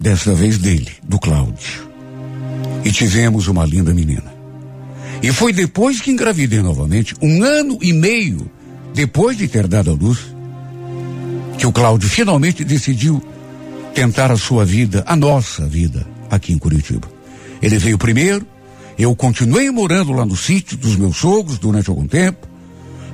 Desta 0.00 0.32
vez 0.32 0.56
dele, 0.56 0.92
do 1.02 1.18
Cláudio. 1.18 1.86
E 2.82 2.90
tivemos 2.90 3.46
uma 3.46 3.66
linda 3.66 3.92
menina. 3.92 4.37
E 5.22 5.32
foi 5.32 5.52
depois 5.52 6.00
que 6.00 6.10
engravidei 6.10 6.62
novamente, 6.62 7.14
um 7.20 7.42
ano 7.42 7.78
e 7.82 7.92
meio 7.92 8.48
depois 8.94 9.36
de 9.36 9.48
ter 9.48 9.66
dado 9.66 9.90
a 9.90 9.94
luz, 9.94 10.18
que 11.56 11.66
o 11.66 11.72
Cláudio 11.72 12.08
finalmente 12.08 12.64
decidiu 12.64 13.22
tentar 13.94 14.30
a 14.30 14.36
sua 14.36 14.64
vida, 14.64 15.02
a 15.06 15.16
nossa 15.16 15.66
vida, 15.66 16.06
aqui 16.30 16.52
em 16.52 16.58
Curitiba. 16.58 17.08
Ele 17.60 17.78
veio 17.78 17.98
primeiro, 17.98 18.46
eu 18.96 19.14
continuei 19.14 19.70
morando 19.70 20.12
lá 20.12 20.24
no 20.24 20.36
sítio 20.36 20.76
dos 20.76 20.96
meus 20.96 21.16
sogros 21.16 21.58
durante 21.58 21.90
algum 21.90 22.06
tempo, 22.06 22.46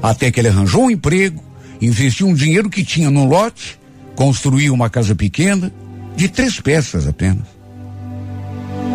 até 0.03 0.31
que 0.31 0.40
ele 0.40 0.49
arranjou 0.49 0.85
um 0.85 0.90
emprego, 0.90 1.43
investiu 1.81 2.27
um 2.27 2.35
dinheiro 2.35 2.69
que 2.69 2.85
tinha 2.85 3.11
no 3.11 3.27
lote, 3.27 3.79
construiu 4.14 4.75
uma 4.75 4.90
casa 4.90 5.14
pequena, 5.14 5.73
de 6.14 6.29
três 6.29 6.61
peças 6.61 7.07
apenas. 7.07 7.47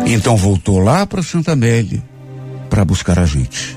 Então 0.06 0.36
voltou 0.36 0.78
lá 0.78 1.04
para 1.06 1.22
Santa 1.22 1.52
Amélia 1.52 2.09
para 2.70 2.84
buscar 2.84 3.18
a 3.18 3.26
gente. 3.26 3.76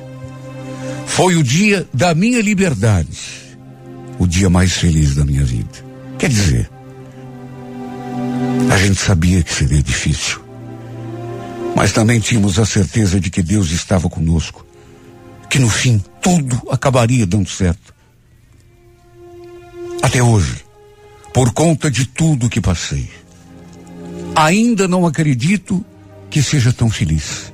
Foi 1.07 1.35
o 1.35 1.43
dia 1.43 1.87
da 1.93 2.15
minha 2.15 2.41
liberdade, 2.41 3.19
o 4.17 4.25
dia 4.25 4.49
mais 4.49 4.73
feliz 4.73 5.15
da 5.15 5.25
minha 5.25 5.43
vida. 5.43 5.83
Quer 6.17 6.29
dizer, 6.29 6.69
a 8.71 8.77
gente 8.77 8.99
sabia 8.99 9.43
que 9.43 9.53
seria 9.53 9.81
difícil. 9.81 10.41
Mas 11.75 11.91
também 11.91 12.19
tínhamos 12.19 12.59
a 12.59 12.65
certeza 12.65 13.19
de 13.19 13.29
que 13.29 13.41
Deus 13.41 13.71
estava 13.71 14.09
conosco. 14.09 14.65
Que 15.49 15.59
no 15.59 15.69
fim 15.69 16.03
tudo 16.21 16.61
acabaria 16.69 17.25
dando 17.25 17.49
certo. 17.49 17.93
Até 20.01 20.21
hoje, 20.21 20.63
por 21.33 21.51
conta 21.53 21.89
de 21.89 22.05
tudo 22.05 22.49
que 22.49 22.61
passei, 22.61 23.09
ainda 24.35 24.87
não 24.87 25.05
acredito 25.05 25.83
que 26.29 26.41
seja 26.41 26.73
tão 26.73 26.89
feliz. 26.89 27.52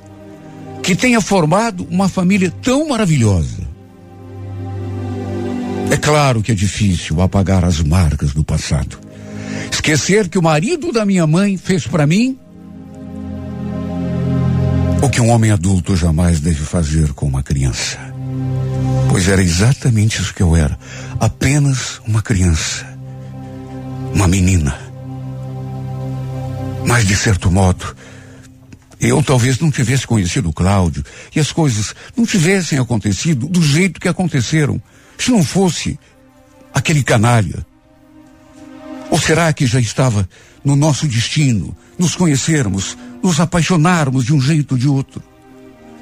Que 0.82 0.94
tenha 0.94 1.20
formado 1.20 1.86
uma 1.90 2.08
família 2.08 2.52
tão 2.62 2.88
maravilhosa. 2.88 3.68
É 5.90 5.96
claro 5.96 6.42
que 6.42 6.52
é 6.52 6.54
difícil 6.54 7.20
apagar 7.20 7.64
as 7.64 7.80
marcas 7.80 8.32
do 8.32 8.44
passado. 8.44 8.98
Esquecer 9.70 10.28
que 10.28 10.38
o 10.38 10.42
marido 10.42 10.92
da 10.92 11.04
minha 11.04 11.26
mãe 11.26 11.56
fez 11.56 11.86
para 11.86 12.06
mim 12.06 12.38
o 15.02 15.08
que 15.08 15.20
um 15.20 15.30
homem 15.30 15.50
adulto 15.50 15.96
jamais 15.96 16.40
deve 16.40 16.62
fazer 16.62 17.12
com 17.14 17.26
uma 17.26 17.42
criança. 17.42 17.98
Pois 19.08 19.28
era 19.28 19.42
exatamente 19.42 20.20
isso 20.20 20.34
que 20.34 20.42
eu 20.42 20.54
era. 20.54 20.78
Apenas 21.18 22.00
uma 22.06 22.22
criança. 22.22 22.86
Uma 24.14 24.28
menina. 24.28 24.78
Mas, 26.86 27.06
de 27.06 27.16
certo 27.16 27.50
modo, 27.50 27.96
eu 29.00 29.22
talvez 29.22 29.58
não 29.58 29.70
tivesse 29.70 30.06
conhecido 30.06 30.50
o 30.50 30.52
Cláudio 30.52 31.04
e 31.34 31.40
as 31.40 31.50
coisas 31.50 31.94
não 32.16 32.26
tivessem 32.26 32.78
acontecido 32.78 33.48
do 33.48 33.62
jeito 33.62 33.98
que 33.98 34.08
aconteceram. 34.08 34.80
Se 35.18 35.30
não 35.30 35.42
fosse 35.42 35.98
aquele 36.74 37.02
canalha. 37.02 37.66
Ou 39.10 39.18
será 39.18 39.52
que 39.52 39.66
já 39.66 39.80
estava 39.80 40.28
no 40.64 40.76
nosso 40.76 41.06
destino 41.06 41.76
nos 41.98 42.14
conhecermos, 42.14 42.96
nos 43.22 43.40
apaixonarmos 43.40 44.24
de 44.24 44.34
um 44.34 44.40
jeito 44.40 44.72
ou 44.72 44.78
de 44.78 44.88
outro. 44.88 45.22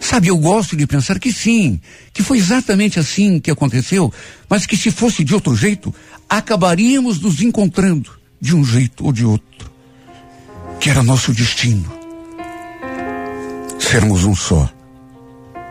Sabe, 0.01 0.29
eu 0.29 0.37
gosto 0.37 0.77
de 0.77 0.87
pensar 0.87 1.19
que 1.19 1.33
sim, 1.33 1.81
que 2.13 2.23
foi 2.23 2.39
exatamente 2.39 2.99
assim 3.01 3.41
que 3.41 3.51
aconteceu, 3.51 4.13
mas 4.49 4.65
que 4.65 4.77
se 4.77 4.91
fosse 4.91 5.25
de 5.25 5.35
outro 5.35 5.57
jeito, 5.57 5.93
acabaríamos 6.29 7.21
nos 7.21 7.41
encontrando 7.41 8.11
de 8.41 8.55
um 8.55 8.65
jeito 8.65 9.05
ou 9.05 9.13
de 9.13 9.25
outro. 9.25 9.71
Que 10.79 10.91
era 10.91 11.03
nosso 11.03 11.33
destino. 11.33 11.98
Sermos 13.79 14.25
um 14.25 14.35
só, 14.35 14.69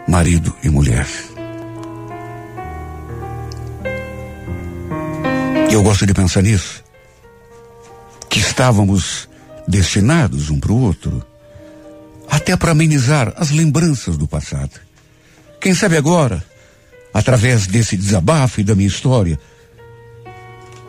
marido 0.07 0.55
e 0.63 0.69
mulher. 0.69 1.07
E 5.69 5.73
eu 5.73 5.83
gosto 5.83 6.05
de 6.05 6.13
pensar 6.13 6.41
nisso. 6.41 6.83
Que 8.29 8.39
estávamos 8.39 9.27
destinados 9.67 10.49
um 10.49 10.59
para 10.59 10.71
o 10.71 10.81
outro, 10.81 11.23
até 12.29 12.55
para 12.55 12.71
amenizar 12.71 13.33
as 13.35 13.51
lembranças 13.51 14.17
do 14.17 14.27
passado. 14.27 14.79
Quem 15.59 15.73
sabe 15.73 15.97
agora, 15.97 16.43
através 17.13 17.67
desse 17.67 17.97
desabafo 17.97 18.61
e 18.61 18.63
da 18.63 18.75
minha 18.75 18.87
história, 18.87 19.39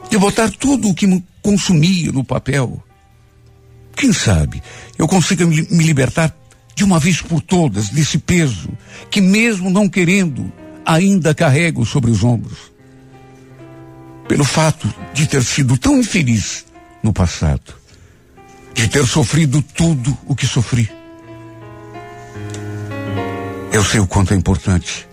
de 0.09 0.16
botar 0.16 0.50
tudo 0.50 0.88
o 0.88 0.94
que 0.94 1.07
me 1.07 1.24
consumia 1.42 2.12
no 2.12 2.24
papel, 2.24 2.83
quem 3.96 4.12
sabe 4.12 4.62
eu 4.96 5.09
consiga 5.09 5.44
me, 5.44 5.62
me 5.70 5.85
libertar 5.85 6.35
de 6.78 6.84
uma 6.84 7.00
vez 7.00 7.20
por 7.20 7.40
todas 7.40 7.88
desse 7.88 8.18
peso 8.18 8.70
que, 9.10 9.20
mesmo 9.20 9.68
não 9.68 9.88
querendo, 9.88 10.52
ainda 10.86 11.34
carrego 11.34 11.84
sobre 11.84 12.08
os 12.08 12.22
ombros. 12.22 12.72
Pelo 14.28 14.44
fato 14.44 14.88
de 15.12 15.26
ter 15.26 15.42
sido 15.42 15.76
tão 15.76 15.98
infeliz 15.98 16.64
no 17.02 17.12
passado 17.12 17.74
de 18.72 18.86
ter 18.86 19.04
sofrido 19.08 19.60
tudo 19.60 20.16
o 20.24 20.36
que 20.36 20.46
sofri. 20.46 20.88
Eu 23.72 23.84
sei 23.84 23.98
o 23.98 24.06
quanto 24.06 24.32
é 24.32 24.36
importante 24.36 25.04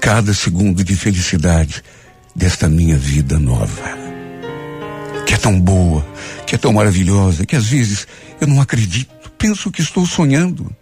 cada 0.00 0.32
segundo 0.32 0.84
de 0.84 0.94
felicidade 0.94 1.82
desta 2.32 2.68
minha 2.68 2.96
vida 2.96 3.40
nova. 3.40 3.98
Que 5.26 5.34
é 5.34 5.36
tão 5.36 5.60
boa, 5.60 6.06
que 6.46 6.54
é 6.54 6.58
tão 6.58 6.72
maravilhosa, 6.72 7.44
que 7.44 7.56
às 7.56 7.66
vezes 7.66 8.06
eu 8.40 8.46
não 8.46 8.60
acredito, 8.60 9.32
penso 9.36 9.68
que 9.72 9.82
estou 9.82 10.06
sonhando. 10.06 10.72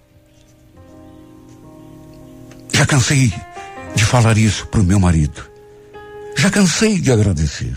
Já 2.76 2.84
cansei 2.84 3.32
de 3.94 4.04
falar 4.04 4.36
isso 4.36 4.66
para 4.66 4.80
o 4.80 4.84
meu 4.84 5.00
marido. 5.00 5.42
Já 6.36 6.50
cansei 6.50 7.00
de 7.00 7.10
agradecer. 7.10 7.74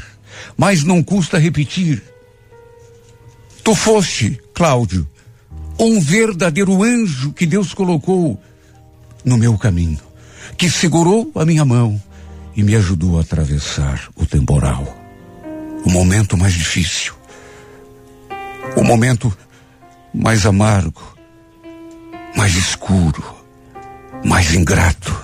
Mas 0.58 0.84
não 0.84 1.02
custa 1.02 1.38
repetir 1.38 2.04
Tu 3.70 3.76
foste, 3.76 4.42
Cláudio, 4.52 5.08
um 5.78 6.00
verdadeiro 6.00 6.84
anjo 6.84 7.32
que 7.34 7.46
Deus 7.46 7.72
colocou 7.72 8.42
no 9.24 9.38
meu 9.38 9.60
caminho, 9.60 10.00
que 10.58 10.68
segurou 10.68 11.32
a 11.36 11.46
minha 11.46 11.64
mão 11.64 12.02
e 12.56 12.64
me 12.64 12.76
ajudou 12.76 13.20
a 13.20 13.22
atravessar 13.22 14.10
o 14.16 14.26
temporal, 14.26 14.84
o 15.86 15.92
momento 15.92 16.36
mais 16.36 16.56
difícil, 16.56 17.14
o 18.76 18.84
momento 18.84 19.32
mais 20.12 20.48
amargo, 20.48 21.16
mais 22.36 22.56
escuro, 22.56 23.24
mais 24.24 24.54
ingrato 24.54 25.16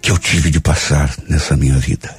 que 0.00 0.10
eu 0.10 0.18
tive 0.18 0.50
de 0.50 0.60
passar 0.60 1.14
nessa 1.28 1.56
minha 1.56 1.78
vida. 1.78 2.14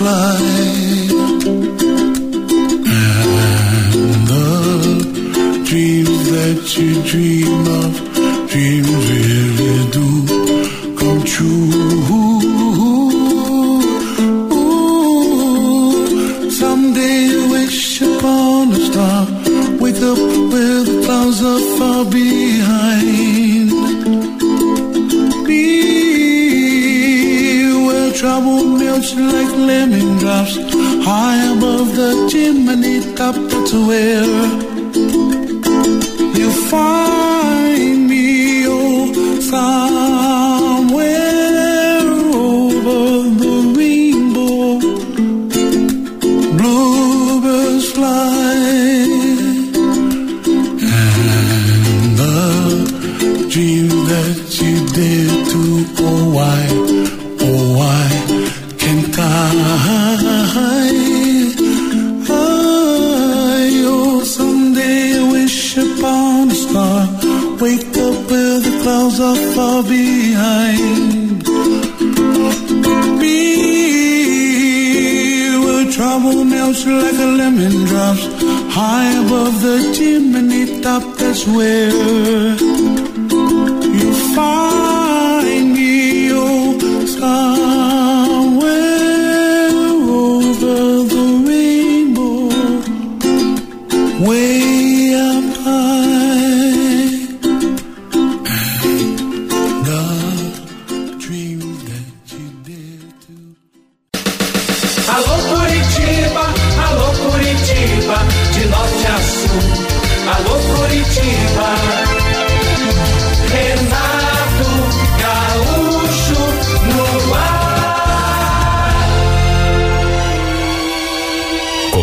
Bluebirds. 0.00 1.12
And 2.92 4.26
the 4.28 5.62
dreams 5.68 6.30
that 6.30 6.60
you 6.78 7.02
dream 7.02 7.66
of, 7.68 7.99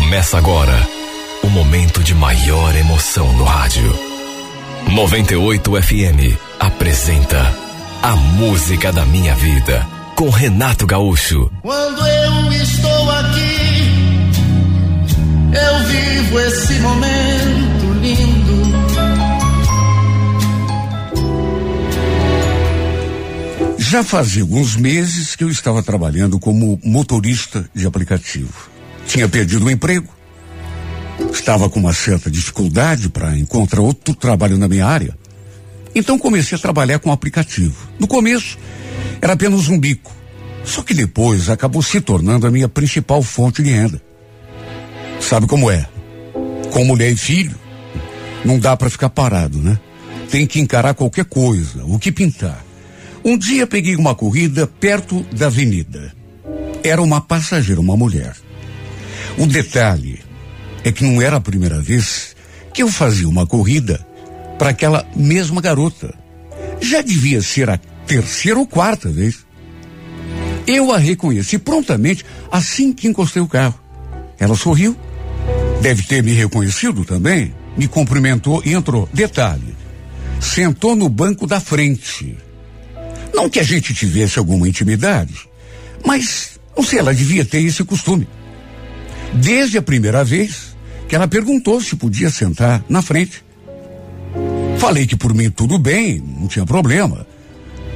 Começa 0.08 0.38
agora 0.38 0.88
o 1.42 1.48
momento 1.48 2.02
de 2.02 2.14
maior 2.14 2.74
emoção 2.74 3.30
no 3.34 3.44
rádio. 3.44 3.94
98 4.90 5.82
FM 5.82 6.34
apresenta 6.58 7.54
A 8.02 8.16
Música 8.16 8.90
da 8.90 9.04
Minha 9.04 9.34
Vida 9.34 9.86
com 10.16 10.30
Renato 10.30 10.86
Gaúcho. 10.86 11.52
Quando 11.60 12.06
eu 12.06 12.52
estou 12.52 13.10
aqui, 13.10 14.30
eu 15.52 15.78
vivo 15.88 16.40
esse 16.40 16.72
momento 16.80 17.92
lindo. 18.00 18.62
Já 23.76 24.02
fazia 24.02 24.40
alguns 24.40 24.74
meses 24.74 25.36
que 25.36 25.44
eu 25.44 25.50
estava 25.50 25.82
trabalhando 25.82 26.40
como 26.40 26.80
motorista 26.82 27.68
de 27.74 27.86
aplicativo. 27.86 28.77
Tinha 29.08 29.26
perdido 29.26 29.64
o 29.64 29.70
emprego. 29.70 30.06
Estava 31.32 31.68
com 31.68 31.80
uma 31.80 31.94
certa 31.94 32.30
dificuldade 32.30 33.08
para 33.08 33.36
encontrar 33.36 33.80
outro 33.80 34.14
trabalho 34.14 34.58
na 34.58 34.68
minha 34.68 34.86
área. 34.86 35.16
Então 35.94 36.18
comecei 36.18 36.56
a 36.56 36.60
trabalhar 36.60 36.98
com 36.98 37.10
aplicativo. 37.10 37.88
No 37.98 38.06
começo, 38.06 38.58
era 39.20 39.32
apenas 39.32 39.66
um 39.68 39.80
bico. 39.80 40.14
Só 40.62 40.82
que 40.82 40.92
depois 40.92 41.48
acabou 41.48 41.82
se 41.82 42.00
tornando 42.02 42.46
a 42.46 42.50
minha 42.50 42.68
principal 42.68 43.22
fonte 43.22 43.62
de 43.62 43.70
renda. 43.70 44.00
Sabe 45.20 45.46
como 45.46 45.70
é? 45.70 45.88
Com 46.70 46.84
mulher 46.84 47.10
e 47.10 47.16
filho, 47.16 47.56
não 48.44 48.58
dá 48.58 48.76
para 48.76 48.90
ficar 48.90 49.08
parado, 49.08 49.58
né? 49.58 49.78
Tem 50.30 50.46
que 50.46 50.60
encarar 50.60 50.92
qualquer 50.92 51.24
coisa, 51.24 51.82
o 51.84 51.98
que 51.98 52.12
pintar. 52.12 52.62
Um 53.24 53.38
dia 53.38 53.66
peguei 53.66 53.96
uma 53.96 54.14
corrida 54.14 54.66
perto 54.66 55.22
da 55.34 55.46
avenida. 55.46 56.14
Era 56.84 57.02
uma 57.02 57.22
passageira, 57.22 57.80
uma 57.80 57.96
mulher. 57.96 58.36
O 59.38 59.46
detalhe 59.46 60.18
é 60.82 60.90
que 60.90 61.04
não 61.04 61.22
era 61.22 61.36
a 61.36 61.40
primeira 61.40 61.80
vez 61.80 62.34
que 62.74 62.82
eu 62.82 62.88
fazia 62.88 63.28
uma 63.28 63.46
corrida 63.46 64.04
para 64.58 64.70
aquela 64.70 65.06
mesma 65.14 65.60
garota. 65.60 66.12
Já 66.80 67.02
devia 67.02 67.40
ser 67.40 67.70
a 67.70 67.78
terceira 68.04 68.58
ou 68.58 68.66
quarta 68.66 69.08
vez. 69.08 69.46
Eu 70.66 70.92
a 70.92 70.98
reconheci 70.98 71.56
prontamente 71.56 72.24
assim 72.50 72.92
que 72.92 73.06
encostei 73.06 73.40
o 73.40 73.46
carro. 73.46 73.78
Ela 74.40 74.56
sorriu, 74.56 74.96
deve 75.80 76.02
ter 76.02 76.20
me 76.20 76.32
reconhecido 76.32 77.04
também, 77.04 77.54
me 77.76 77.86
cumprimentou 77.86 78.60
e 78.64 78.72
entrou. 78.72 79.08
Detalhe: 79.12 79.76
sentou 80.40 80.96
no 80.96 81.08
banco 81.08 81.46
da 81.46 81.60
frente. 81.60 82.36
Não 83.32 83.48
que 83.48 83.60
a 83.60 83.64
gente 83.64 83.94
tivesse 83.94 84.36
alguma 84.36 84.68
intimidade, 84.68 85.48
mas 86.04 86.58
não 86.76 86.82
sei, 86.82 86.98
ela 86.98 87.14
devia 87.14 87.44
ter 87.44 87.60
esse 87.60 87.84
costume. 87.84 88.26
Desde 89.34 89.78
a 89.78 89.82
primeira 89.82 90.24
vez 90.24 90.76
que 91.08 91.14
ela 91.14 91.28
perguntou 91.28 91.80
se 91.80 91.96
podia 91.96 92.30
sentar 92.30 92.84
na 92.88 93.02
frente. 93.02 93.44
Falei 94.78 95.06
que 95.06 95.16
por 95.16 95.34
mim 95.34 95.50
tudo 95.50 95.78
bem, 95.78 96.22
não 96.38 96.46
tinha 96.46 96.64
problema. 96.64 97.26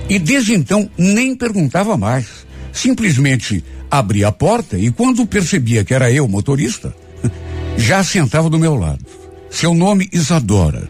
E 0.08 0.18
desde 0.18 0.54
então 0.54 0.90
nem 0.96 1.36
perguntava 1.36 1.96
mais. 1.96 2.26
Simplesmente 2.72 3.62
abria 3.90 4.28
a 4.28 4.32
porta 4.32 4.78
e 4.78 4.90
quando 4.90 5.26
percebia 5.26 5.84
que 5.84 5.94
era 5.94 6.10
eu, 6.10 6.26
motorista, 6.26 6.94
já 7.76 8.02
sentava 8.02 8.48
do 8.48 8.58
meu 8.58 8.74
lado. 8.74 9.04
Seu 9.50 9.74
nome 9.74 10.08
Isadora. 10.12 10.88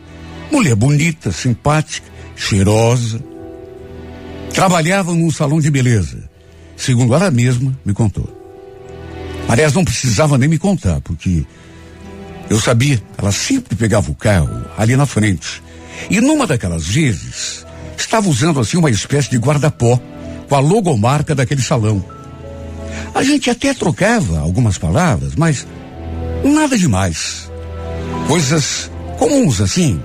Mulher 0.50 0.76
bonita, 0.76 1.32
simpática, 1.32 2.08
cheirosa. 2.36 3.22
Trabalhava 4.52 5.12
num 5.12 5.30
salão 5.30 5.60
de 5.60 5.70
beleza. 5.70 6.30
Segundo 6.76 7.14
ela 7.14 7.30
mesma 7.30 7.76
me 7.84 7.92
contou. 7.92 8.41
Aliás, 9.48 9.72
não 9.72 9.84
precisava 9.84 10.38
nem 10.38 10.48
me 10.48 10.58
contar, 10.58 11.00
porque 11.00 11.44
eu 12.48 12.60
sabia, 12.60 13.02
ela 13.16 13.32
sempre 13.32 13.76
pegava 13.76 14.10
o 14.10 14.14
carro 14.14 14.64
ali 14.76 14.96
na 14.96 15.06
frente. 15.06 15.62
E 16.10 16.20
numa 16.20 16.46
daquelas 16.46 16.86
vezes, 16.86 17.64
estava 17.96 18.28
usando 18.28 18.60
assim 18.60 18.76
uma 18.76 18.90
espécie 18.90 19.30
de 19.30 19.38
guarda-pó 19.38 20.00
com 20.48 20.54
a 20.54 20.58
logomarca 20.58 21.34
daquele 21.34 21.62
salão. 21.62 22.04
A 23.14 23.22
gente 23.22 23.50
até 23.50 23.74
trocava 23.74 24.38
algumas 24.40 24.78
palavras, 24.78 25.34
mas 25.34 25.66
nada 26.44 26.76
demais. 26.76 27.50
Coisas 28.26 28.90
comuns 29.18 29.60
assim. 29.60 30.00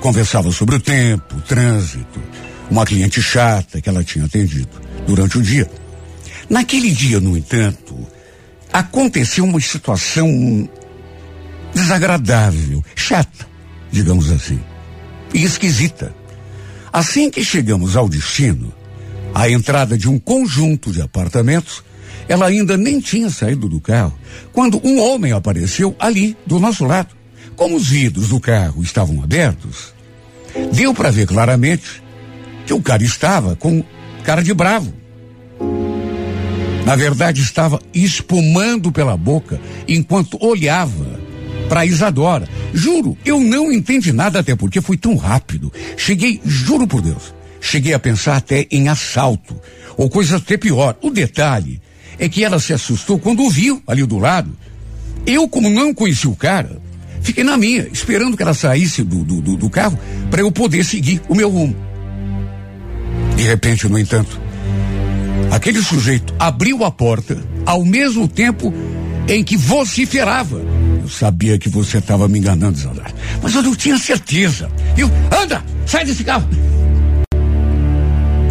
Conversava 0.00 0.50
sobre 0.50 0.76
o 0.76 0.80
tempo, 0.80 1.36
o 1.36 1.40
trânsito, 1.40 2.20
uma 2.70 2.84
cliente 2.84 3.22
chata 3.22 3.80
que 3.80 3.88
ela 3.88 4.02
tinha 4.02 4.24
atendido 4.24 4.68
durante 5.06 5.38
o 5.38 5.42
dia. 5.42 5.70
Naquele 6.50 6.90
dia, 6.90 7.20
no 7.20 7.36
entanto, 7.36 7.94
aconteceu 8.78 9.44
uma 9.44 9.60
situação 9.60 10.68
desagradável, 11.74 12.82
chata, 12.94 13.46
digamos 13.90 14.30
assim, 14.30 14.60
e 15.34 15.42
esquisita. 15.42 16.14
Assim 16.92 17.28
que 17.28 17.44
chegamos 17.44 17.96
ao 17.96 18.08
destino, 18.08 18.72
a 19.34 19.50
entrada 19.50 19.98
de 19.98 20.08
um 20.08 20.16
conjunto 20.16 20.92
de 20.92 21.02
apartamentos, 21.02 21.82
ela 22.28 22.46
ainda 22.46 22.76
nem 22.76 23.00
tinha 23.00 23.28
saído 23.30 23.68
do 23.68 23.80
carro, 23.80 24.16
quando 24.52 24.80
um 24.86 25.00
homem 25.00 25.32
apareceu 25.32 25.96
ali, 25.98 26.36
do 26.46 26.60
nosso 26.60 26.84
lado. 26.84 27.16
Como 27.56 27.76
os 27.76 27.88
vidros 27.88 28.28
do 28.28 28.38
carro 28.38 28.80
estavam 28.80 29.20
abertos, 29.24 29.92
deu 30.72 30.94
para 30.94 31.10
ver 31.10 31.26
claramente 31.26 32.00
que 32.64 32.72
o 32.72 32.80
cara 32.80 33.02
estava 33.02 33.56
com 33.56 33.82
cara 34.22 34.42
de 34.42 34.54
bravo. 34.54 34.97
Na 36.88 36.96
verdade, 36.96 37.42
estava 37.42 37.78
espumando 37.92 38.90
pela 38.90 39.14
boca 39.14 39.60
enquanto 39.86 40.42
olhava 40.42 41.20
para 41.68 41.84
Isadora. 41.84 42.48
Juro, 42.72 43.14
eu 43.26 43.38
não 43.38 43.70
entendi 43.70 44.10
nada 44.10 44.38
até 44.38 44.56
porque 44.56 44.80
foi 44.80 44.96
tão 44.96 45.14
rápido. 45.14 45.70
Cheguei, 45.98 46.40
juro 46.46 46.86
por 46.86 47.02
Deus, 47.02 47.34
cheguei 47.60 47.92
a 47.92 47.98
pensar 47.98 48.36
até 48.36 48.66
em 48.70 48.88
assalto 48.88 49.54
ou 49.98 50.08
coisa 50.08 50.38
até 50.38 50.56
pior. 50.56 50.96
O 51.02 51.10
detalhe 51.10 51.78
é 52.18 52.26
que 52.26 52.42
ela 52.42 52.58
se 52.58 52.72
assustou 52.72 53.18
quando 53.18 53.42
o 53.42 53.50
viu 53.50 53.82
ali 53.86 54.02
do 54.06 54.16
lado. 54.16 54.56
Eu, 55.26 55.46
como 55.46 55.68
não 55.68 55.92
conheci 55.92 56.26
o 56.26 56.34
cara, 56.34 56.80
fiquei 57.20 57.44
na 57.44 57.58
minha, 57.58 57.86
esperando 57.92 58.34
que 58.34 58.42
ela 58.42 58.54
saísse 58.54 59.02
do, 59.02 59.22
do, 59.24 59.42
do, 59.42 59.56
do 59.58 59.68
carro 59.68 59.98
para 60.30 60.40
eu 60.40 60.50
poder 60.50 60.82
seguir 60.86 61.20
o 61.28 61.34
meu 61.34 61.50
rumo. 61.50 61.76
De 63.36 63.42
repente, 63.42 63.86
no 63.86 63.98
entanto, 63.98 64.47
aquele 65.50 65.82
sujeito 65.82 66.34
abriu 66.38 66.84
a 66.84 66.90
porta 66.90 67.36
ao 67.66 67.84
mesmo 67.84 68.26
tempo 68.28 68.72
em 69.28 69.44
que 69.44 69.56
vociferava. 69.56 70.60
Eu 71.02 71.08
sabia 71.08 71.58
que 71.58 71.68
você 71.68 71.98
estava 71.98 72.28
me 72.28 72.38
enganando, 72.38 72.78
Zandar. 72.78 73.12
Mas 73.42 73.54
eu 73.54 73.62
não 73.62 73.74
tinha 73.74 73.98
certeza. 73.98 74.70
Eu, 74.96 75.10
anda, 75.42 75.64
sai 75.86 76.04
desse 76.04 76.24
carro. 76.24 76.48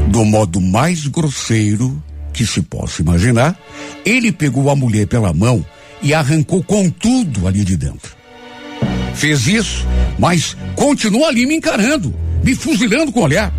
Do 0.07 0.23
modo 0.25 0.61
mais 0.61 1.07
grosseiro 1.07 2.01
que 2.33 2.45
se 2.45 2.61
possa 2.61 3.01
imaginar, 3.01 3.57
ele 4.05 4.31
pegou 4.31 4.69
a 4.69 4.75
mulher 4.75 5.07
pela 5.07 5.33
mão 5.33 5.65
e 6.01 6.13
arrancou 6.13 6.63
com 6.63 6.89
tudo 6.89 7.47
ali 7.47 7.63
de 7.63 7.75
dentro. 7.75 8.15
Fez 9.13 9.47
isso, 9.47 9.85
mas 10.19 10.55
continua 10.75 11.27
ali 11.27 11.45
me 11.47 11.55
encarando, 11.55 12.13
me 12.43 12.53
fuzilando 12.53 13.11
com 13.11 13.21
o 13.21 13.23
olhar. 13.23 13.51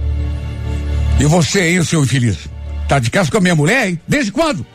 E 1.18 1.24
você 1.24 1.60
aí, 1.60 1.84
seu 1.84 2.04
infeliz? 2.04 2.47
Tá 2.88 2.98
de 2.98 3.10
casa 3.10 3.30
com 3.30 3.36
a 3.36 3.40
minha 3.40 3.54
mulher, 3.54 3.90
hein? 3.90 4.00
Desde 4.08 4.32
quando? 4.32 4.66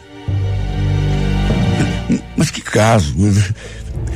Mas 2.38 2.52
que 2.52 2.62
caso? 2.62 3.16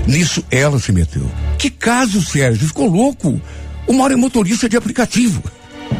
Nisso 0.05 0.43
ela 0.51 0.79
se 0.79 0.91
meteu. 0.91 1.29
Que 1.57 1.69
caso, 1.69 2.21
Sérgio? 2.21 2.67
Ficou 2.67 2.87
louco? 2.87 3.41
O 3.87 3.93
Mauro 3.93 4.13
é 4.13 4.17
motorista 4.17 4.69
de 4.69 4.77
aplicativo. 4.77 5.43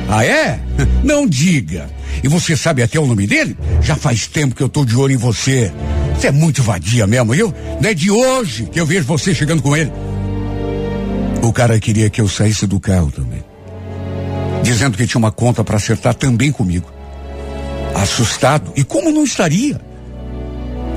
Ah, 0.07 0.23
é? 0.23 0.59
Não 1.03 1.27
diga. 1.27 1.89
E 2.23 2.27
você 2.27 2.55
sabe 2.55 2.83
até 2.83 2.99
o 2.99 3.07
nome 3.07 3.25
dele? 3.25 3.57
Já 3.81 3.95
faz 3.95 4.27
tempo 4.27 4.53
que 4.53 4.61
eu 4.61 4.69
tô 4.69 4.85
de 4.85 4.95
olho 4.95 5.13
em 5.13 5.17
você. 5.17 5.71
Você 6.15 6.27
é 6.27 6.31
muito 6.31 6.61
vadia 6.61 7.07
mesmo, 7.07 7.33
eu? 7.33 7.53
Não 7.81 7.89
é 7.89 7.93
de 7.93 8.11
hoje 8.11 8.65
que 8.65 8.79
eu 8.79 8.85
vejo 8.85 9.05
você 9.05 9.33
chegando 9.33 9.61
com 9.61 9.75
ele. 9.75 9.91
O 11.41 11.51
cara 11.53 11.79
queria 11.79 12.09
que 12.09 12.19
eu 12.19 12.27
saísse 12.27 12.67
do 12.67 12.79
carro 12.79 13.11
também. 13.11 13.43
Dizendo 14.63 14.97
que 14.97 15.07
tinha 15.07 15.19
uma 15.19 15.31
conta 15.31 15.63
para 15.63 15.77
acertar 15.77 16.13
também 16.13 16.51
comigo. 16.51 16.96
Assustado. 17.97 18.71
E 18.75 18.83
como 18.83 19.11
não 19.11 19.23
estaria? 19.23 19.79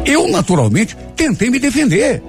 Eu, 0.04 0.28
naturalmente, 0.28 0.96
tentei 1.16 1.50
me 1.50 1.58
defender. 1.58 2.22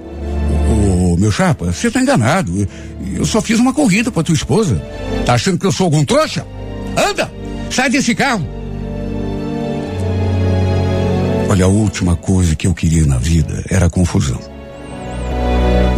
Ô, 0.70 1.16
meu 1.16 1.30
chapa, 1.30 1.66
você 1.66 1.90
tá 1.90 2.00
enganado. 2.00 2.66
Eu 3.14 3.24
só 3.24 3.40
fiz 3.40 3.58
uma 3.58 3.72
corrida 3.72 4.10
pra 4.10 4.22
tua 4.22 4.34
esposa. 4.34 4.82
Tá 5.24 5.34
achando 5.34 5.58
que 5.58 5.66
eu 5.66 5.72
sou 5.72 5.84
algum 5.84 6.04
trouxa? 6.04 6.46
Anda! 6.96 7.30
Sai 7.70 7.90
desse 7.90 8.14
carro! 8.14 8.46
Olha, 11.48 11.66
a 11.66 11.68
última 11.68 12.16
coisa 12.16 12.56
que 12.56 12.66
eu 12.66 12.72
queria 12.72 13.04
na 13.04 13.18
vida 13.18 13.62
era 13.68 13.90
confusão. 13.90 14.40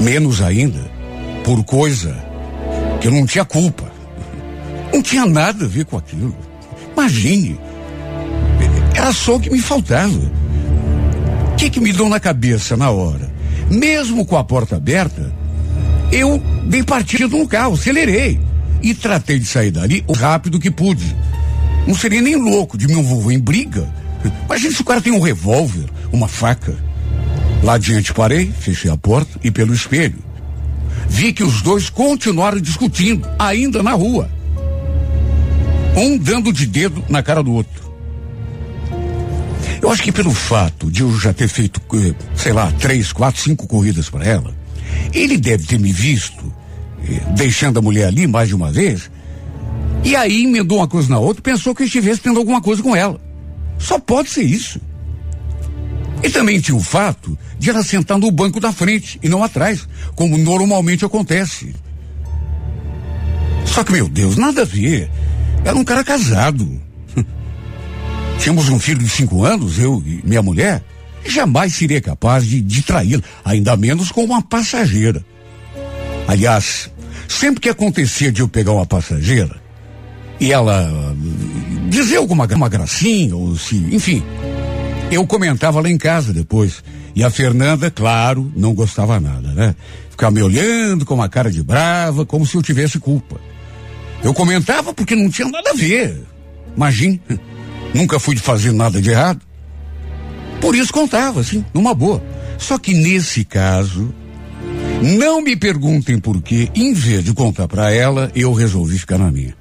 Menos 0.00 0.42
ainda 0.42 0.80
por 1.44 1.62
coisa 1.62 2.16
que 3.00 3.06
eu 3.06 3.12
não 3.12 3.24
tinha 3.24 3.44
culpa. 3.44 3.92
Não 4.92 5.00
tinha 5.00 5.24
nada 5.26 5.64
a 5.64 5.68
ver 5.68 5.84
com 5.84 5.96
aquilo. 5.96 6.34
Imagine. 6.92 7.58
Era 8.94 9.12
só 9.12 9.36
o 9.36 9.40
que 9.40 9.50
me 9.50 9.60
faltava. 9.60 10.32
O 11.52 11.56
que, 11.56 11.68
que 11.68 11.80
me 11.80 11.92
deu 11.92 12.08
na 12.08 12.20
cabeça 12.20 12.76
na 12.76 12.90
hora? 12.90 13.32
Mesmo 13.70 14.24
com 14.24 14.36
a 14.36 14.44
porta 14.44 14.76
aberta, 14.76 15.32
eu 16.12 16.42
dei 16.64 16.82
partida 16.82 17.26
no 17.28 17.46
carro, 17.46 17.74
acelerei 17.74 18.38
e 18.82 18.94
tratei 18.94 19.38
de 19.38 19.46
sair 19.46 19.70
dali 19.70 20.04
o 20.06 20.12
rápido 20.12 20.60
que 20.60 20.70
pude. 20.70 21.14
Não 21.86 21.94
seria 21.94 22.22
nem 22.22 22.36
louco 22.36 22.78
de 22.78 22.86
me 22.86 22.94
envolver 22.94 23.34
em 23.34 23.38
briga. 23.38 23.88
Imagina 24.46 24.74
se 24.74 24.80
o 24.80 24.84
cara 24.84 25.00
tem 25.00 25.12
um 25.12 25.20
revólver, 25.20 25.86
uma 26.12 26.28
faca. 26.28 26.74
Lá 27.62 27.74
adiante 27.74 28.12
parei, 28.12 28.50
fechei 28.50 28.90
a 28.90 28.96
porta 28.96 29.38
e 29.42 29.50
pelo 29.50 29.74
espelho. 29.74 30.18
Vi 31.08 31.32
que 31.32 31.44
os 31.44 31.62
dois 31.62 31.90
continuaram 31.90 32.60
discutindo, 32.60 33.28
ainda 33.38 33.82
na 33.82 33.92
rua. 33.92 34.30
Um 35.96 36.18
dando 36.18 36.52
de 36.52 36.66
dedo 36.66 37.04
na 37.08 37.22
cara 37.22 37.42
do 37.42 37.52
outro. 37.52 37.83
Eu 39.84 39.90
acho 39.90 40.02
que 40.02 40.10
pelo 40.10 40.30
fato 40.30 40.90
de 40.90 41.02
eu 41.02 41.14
já 41.20 41.34
ter 41.34 41.46
feito, 41.46 41.78
eh, 41.92 42.14
sei 42.34 42.54
lá, 42.54 42.72
três, 42.72 43.12
quatro, 43.12 43.38
cinco 43.38 43.66
corridas 43.66 44.08
para 44.08 44.24
ela, 44.24 44.56
ele 45.12 45.36
deve 45.36 45.66
ter 45.66 45.78
me 45.78 45.92
visto 45.92 46.50
eh, 47.06 47.20
deixando 47.36 47.78
a 47.80 47.82
mulher 47.82 48.06
ali 48.06 48.26
mais 48.26 48.48
de 48.48 48.54
uma 48.54 48.72
vez. 48.72 49.10
E 50.02 50.16
aí 50.16 50.44
emendou 50.44 50.78
uma 50.78 50.88
coisa 50.88 51.10
na 51.10 51.18
outra, 51.18 51.42
pensou 51.42 51.74
que 51.74 51.82
eu 51.82 51.86
estivesse 51.86 52.22
tendo 52.22 52.38
alguma 52.38 52.62
coisa 52.62 52.82
com 52.82 52.96
ela. 52.96 53.20
Só 53.78 53.98
pode 53.98 54.30
ser 54.30 54.44
isso. 54.44 54.80
E 56.22 56.30
também 56.30 56.58
tinha 56.60 56.74
o 56.78 56.80
fato 56.80 57.38
de 57.58 57.68
ela 57.68 57.82
sentar 57.82 58.16
no 58.16 58.30
banco 58.30 58.58
da 58.58 58.72
frente 58.72 59.20
e 59.22 59.28
não 59.28 59.44
atrás, 59.44 59.86
como 60.14 60.38
normalmente 60.38 61.04
acontece. 61.04 61.74
Só 63.66 63.84
que, 63.84 63.92
meu 63.92 64.08
Deus, 64.08 64.38
nada 64.38 64.62
a 64.62 64.64
ver. 64.64 65.10
Era 65.62 65.76
um 65.76 65.84
cara 65.84 66.02
casado. 66.02 66.80
Tínhamos 68.38 68.68
um 68.68 68.78
filho 68.78 68.98
de 68.98 69.08
cinco 69.08 69.44
anos, 69.44 69.78
eu 69.78 70.02
e 70.06 70.20
minha 70.24 70.42
mulher. 70.42 70.82
Jamais 71.26 71.74
seria 71.74 72.00
capaz 72.00 72.46
de, 72.46 72.82
traí-la, 72.82 73.22
ainda 73.44 73.76
menos 73.76 74.12
com 74.12 74.24
uma 74.24 74.42
passageira. 74.42 75.24
Aliás, 76.28 76.90
sempre 77.28 77.60
que 77.60 77.68
acontecia 77.68 78.30
de 78.30 78.42
eu 78.42 78.48
pegar 78.48 78.72
uma 78.72 78.84
passageira 78.86 79.56
e 80.38 80.52
ela 80.52 81.14
dizer 81.88 82.16
alguma 82.16 82.44
uma 82.44 82.68
gracinha, 82.68 83.34
ou 83.34 83.56
se, 83.56 83.76
enfim, 83.76 84.22
eu 85.10 85.26
comentava 85.26 85.80
lá 85.80 85.88
em 85.88 85.98
casa 85.98 86.32
depois. 86.32 86.82
E 87.14 87.22
a 87.22 87.30
Fernanda, 87.30 87.90
claro, 87.90 88.52
não 88.56 88.74
gostava 88.74 89.20
nada, 89.20 89.52
né? 89.52 89.74
Ficava 90.10 90.32
me 90.32 90.42
olhando 90.42 91.06
com 91.06 91.14
uma 91.14 91.28
cara 91.28 91.50
de 91.50 91.62
brava, 91.62 92.26
como 92.26 92.44
se 92.44 92.56
eu 92.56 92.62
tivesse 92.62 92.98
culpa. 92.98 93.40
Eu 94.22 94.34
comentava 94.34 94.92
porque 94.92 95.14
não 95.14 95.30
tinha 95.30 95.48
nada 95.48 95.70
a 95.70 95.74
ver. 95.74 96.22
Imagine, 96.76 97.20
nunca 97.94 98.18
fui 98.18 98.34
de 98.34 98.42
fazer 98.42 98.72
nada 98.72 99.00
de 99.00 99.10
errado. 99.10 99.40
Por 100.60 100.74
isso 100.74 100.92
contava, 100.92 101.40
assim, 101.40 101.64
numa 101.72 101.94
boa. 101.94 102.22
Só 102.58 102.78
que 102.78 102.92
nesse 102.92 103.44
caso, 103.44 104.12
não 105.02 105.40
me 105.40 105.56
perguntem 105.56 106.18
por 106.18 106.42
que, 106.42 106.70
em 106.74 106.92
vez 106.92 107.24
de 107.24 107.32
contar 107.32 107.68
para 107.68 107.92
ela, 107.92 108.30
eu 108.34 108.52
resolvi 108.52 108.98
ficar 108.98 109.18
na 109.18 109.30
minha. 109.30 109.54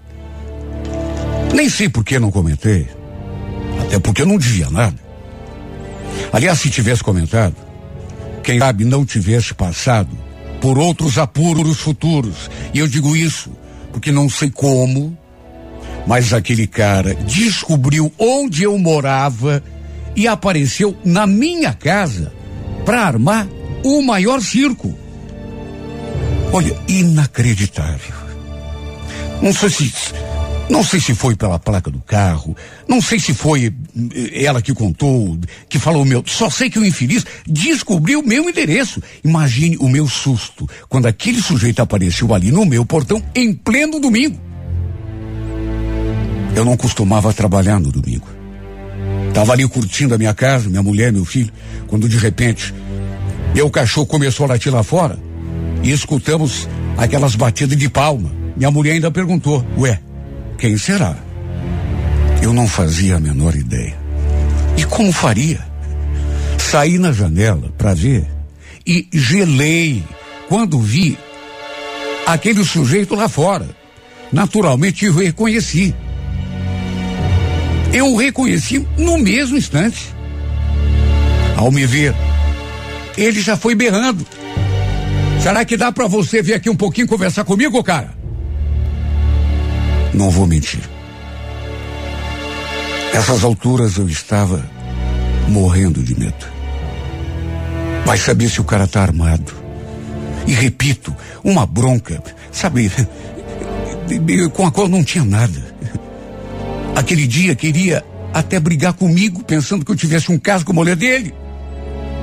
Nem 1.54 1.70
sei 1.70 1.88
por 1.88 2.04
que 2.04 2.18
não 2.18 2.32
comentei. 2.32 2.88
Até 3.82 4.00
porque 4.00 4.24
eu 4.24 4.26
não 4.26 4.38
dizia 4.38 4.70
nada. 4.70 4.98
Aliás, 6.32 6.60
se 6.60 6.70
tivesse 6.70 7.04
comentado, 7.04 7.56
quem 8.44 8.60
sabe 8.60 8.86
não 8.86 9.06
tivesse 9.06 9.54
passado 9.54 10.10
por 10.60 10.80
outros 10.80 11.18
apuros 11.18 11.80
futuros. 11.80 12.50
E 12.74 12.80
eu 12.80 12.88
digo 12.88 13.16
isso 13.16 13.52
porque 13.92 14.12
não 14.12 14.30
sei 14.30 14.50
como, 14.50 15.16
mas 16.06 16.34
aquele 16.34 16.68
cara 16.68 17.16
descobriu 17.16 18.12
onde 18.18 18.64
eu 18.64 18.78
morava 18.78 19.64
e 20.16 20.28
apareceu 20.28 20.96
na 21.04 21.26
minha 21.26 21.74
casa 21.74 22.32
para 22.86 23.02
armar 23.02 23.48
o 23.84 24.02
maior 24.02 24.42
circo. 24.42 24.94
Olha, 26.52 26.76
inacreditável. 26.88 28.16
Não 29.42 29.52
sei 29.54 29.70
se 29.70 29.92
não 30.70 30.84
sei 30.84 31.00
se 31.00 31.14
foi 31.14 31.36
pela 31.36 31.60
placa 31.60 31.92
do 31.92 32.00
carro, 32.00 32.56
não 32.88 33.02
sei 33.02 33.20
se 33.20 33.34
foi 33.34 33.66
eh, 33.68 34.44
ela 34.46 34.62
que 34.62 34.74
contou, 34.74 35.38
que 35.68 35.78
falou 35.78 36.06
meu. 36.06 36.24
Só 36.26 36.50
sei 36.50 36.70
que 36.70 36.80
o 36.80 36.86
infeliz 36.86 37.26
descobriu 37.46 38.22
o 38.22 38.28
meu 38.28 38.50
endereço. 38.50 39.02
Imagine 39.24 39.78
o 39.78 39.90
meu 39.90 40.08
susto 40.08 40.68
quando 40.88 41.06
aquele 41.06 41.42
sujeito 41.42 41.82
apareceu 41.82 42.34
ali 42.34 42.52
no 42.52 42.66
meu 42.66 42.86
portão 42.86 43.22
em 43.36 43.54
pleno 43.54 44.00
domingo. 44.00 44.40
Eu 46.56 46.64
não 46.64 46.78
costumava 46.78 47.34
trabalhar 47.34 47.80
no 47.80 47.92
domingo. 47.92 48.28
Tava 49.34 49.54
ali 49.54 49.68
curtindo 49.68 50.14
a 50.14 50.18
minha 50.18 50.34
casa, 50.34 50.70
minha 50.70 50.84
mulher, 50.84 51.12
meu 51.12 51.26
filho, 51.26 51.52
quando 51.88 52.08
de 52.08 52.18
repente 52.18 52.74
meu 53.54 53.70
cachorro 53.70 54.08
começou 54.08 54.46
a 54.46 54.50
latir 54.50 54.74
lá 54.74 54.84
fora 54.84 55.18
e 55.84 55.92
escutamos 55.92 56.68
aquelas 56.98 57.36
batidas 57.36 57.78
de 57.78 57.88
palma. 57.88 58.32
Minha 58.56 58.72
mulher 58.72 58.94
ainda 58.94 59.12
perguntou: 59.12 59.66
Ué, 59.78 60.00
quem 60.58 60.78
será? 60.78 61.16
Eu 62.42 62.52
não 62.52 62.68
fazia 62.68 63.18
a 63.18 63.20
menor 63.20 63.56
ideia. 63.56 63.96
E 64.76 64.84
como 64.86 65.12
faria? 65.12 65.60
Saí 66.58 66.98
na 66.98 67.12
janela 67.12 67.72
para 67.78 67.94
ver 67.94 68.28
e 68.86 69.08
gelei 69.14 70.04
quando 70.50 70.80
vi 70.80 71.18
aquele 72.26 72.64
sujeito 72.64 73.16
lá 73.16 73.30
fora. 73.30 73.68
Naturalmente 74.32 75.06
eu 75.06 75.14
reconheci. 75.14 75.94
Eu 77.94 78.08
o 78.08 78.18
reconheci 78.18 78.86
no 78.98 79.20
mesmo 79.20 79.56
instante. 79.56 80.12
Ao 81.56 81.72
me 81.72 81.86
ver, 81.86 82.16
ele 83.16 83.40
já 83.40 83.56
foi 83.56 83.76
berrando. 83.76 84.26
Será 85.40 85.64
que 85.64 85.78
dá 85.78 85.92
para 85.92 86.08
você 86.08 86.42
vir 86.42 86.56
aqui 86.56 86.70
um 86.70 86.76
pouquinho 86.76 87.08
conversar 87.08 87.44
comigo, 87.44 87.84
cara? 87.84 88.14
Não 90.12 90.32
vou 90.32 90.48
mentir. 90.48 90.82
Essas 93.14 93.44
alturas 93.44 93.98
eu 93.98 94.08
estava 94.08 94.66
morrendo 95.48 96.02
de 96.02 96.18
medo. 96.20 96.48
Vai 98.06 98.18
saber 98.18 98.50
se 98.50 98.60
o 98.60 98.64
cara 98.64 98.88
tá 98.88 99.02
armado. 99.02 99.54
E 100.48 100.52
repito, 100.52 101.16
uma 101.44 101.66
bronca, 101.66 102.22
sabe, 102.52 102.92
com 104.52 104.66
a 104.66 104.72
qual 104.72 104.88
não 104.88 105.04
tinha 105.04 105.24
nada. 105.24 105.73
Aquele 106.96 107.26
dia 107.28 107.56
queria 107.56 108.04
até 108.34 108.60
brigar 108.60 108.94
comigo, 108.94 109.44
pensando 109.44 109.86
que 109.86 109.92
eu 109.92 109.96
tivesse 109.96 110.32
um 110.32 110.38
caso 110.38 110.66
como 110.66 110.80
a 110.80 110.84
mulher 110.84 110.96
dele. 110.96 111.34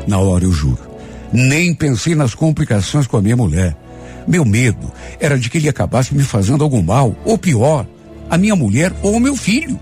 Na 0.07 0.19
hora, 0.19 0.45
eu 0.45 0.53
juro. 0.53 0.91
Nem 1.33 1.75
pensei 1.75 2.15
nas 2.15 2.35
complicações 2.35 3.07
com 3.07 3.17
a 3.17 3.23
minha 3.23 3.37
mulher. 3.37 3.77
Meu 4.27 4.45
medo 4.45 4.91
era 5.19 5.39
de 5.39 5.49
que 5.49 5.59
ele 5.59 5.69
acabasse 5.69 6.15
me 6.15 6.23
fazendo 6.23 6.65
algum 6.65 6.83
mal, 6.83 7.15
ou 7.25 7.39
pior, 7.39 7.87
a 8.29 8.37
minha 8.37 8.55
mulher 8.57 8.93
ou 9.03 9.17
o 9.17 9.21
meu 9.21 9.37
filho. 9.37 9.79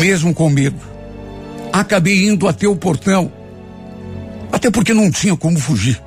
Mesmo 0.00 0.34
com 0.34 0.50
medo, 0.50 0.80
acabei 1.72 2.28
indo 2.28 2.46
até 2.48 2.66
o 2.66 2.76
portão. 2.76 3.30
Até 4.52 4.70
porque 4.70 4.92
não 4.92 5.10
tinha 5.10 5.36
como 5.36 5.58
fugir. 5.58 6.00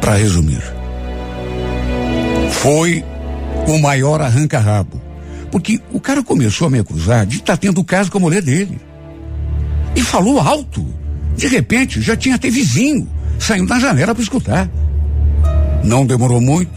Para 0.00 0.14
resumir, 0.16 0.62
foi 2.50 3.04
o 3.74 3.80
maior 3.80 4.20
arranca-rabo. 4.20 5.00
Porque 5.50 5.80
o 5.92 6.00
cara 6.00 6.22
começou 6.22 6.66
a 6.66 6.70
me 6.70 6.78
acusar 6.78 7.26
de 7.26 7.36
estar 7.36 7.54
tá 7.54 7.56
tendo 7.56 7.82
caso 7.82 8.10
com 8.10 8.18
a 8.18 8.20
mulher 8.20 8.42
dele. 8.42 8.80
E 9.96 10.02
falou 10.02 10.40
alto. 10.40 10.86
De 11.36 11.46
repente, 11.46 12.00
já 12.00 12.16
tinha 12.16 12.34
até 12.34 12.50
vizinho 12.50 13.08
saindo 13.38 13.68
da 13.68 13.78
janela 13.78 14.14
para 14.14 14.22
escutar. 14.22 14.68
Não 15.84 16.04
demorou 16.04 16.40
muito 16.40 16.72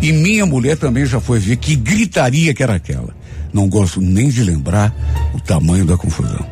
e 0.00 0.12
minha 0.12 0.44
mulher 0.44 0.76
também 0.76 1.06
já 1.06 1.20
foi 1.20 1.38
ver 1.38 1.56
que 1.56 1.76
gritaria 1.76 2.52
que 2.52 2.62
era 2.62 2.74
aquela. 2.74 3.14
Não 3.52 3.68
gosto 3.68 4.00
nem 4.00 4.28
de 4.28 4.42
lembrar 4.42 4.94
o 5.34 5.40
tamanho 5.40 5.84
da 5.84 5.96
confusão. 5.96 6.44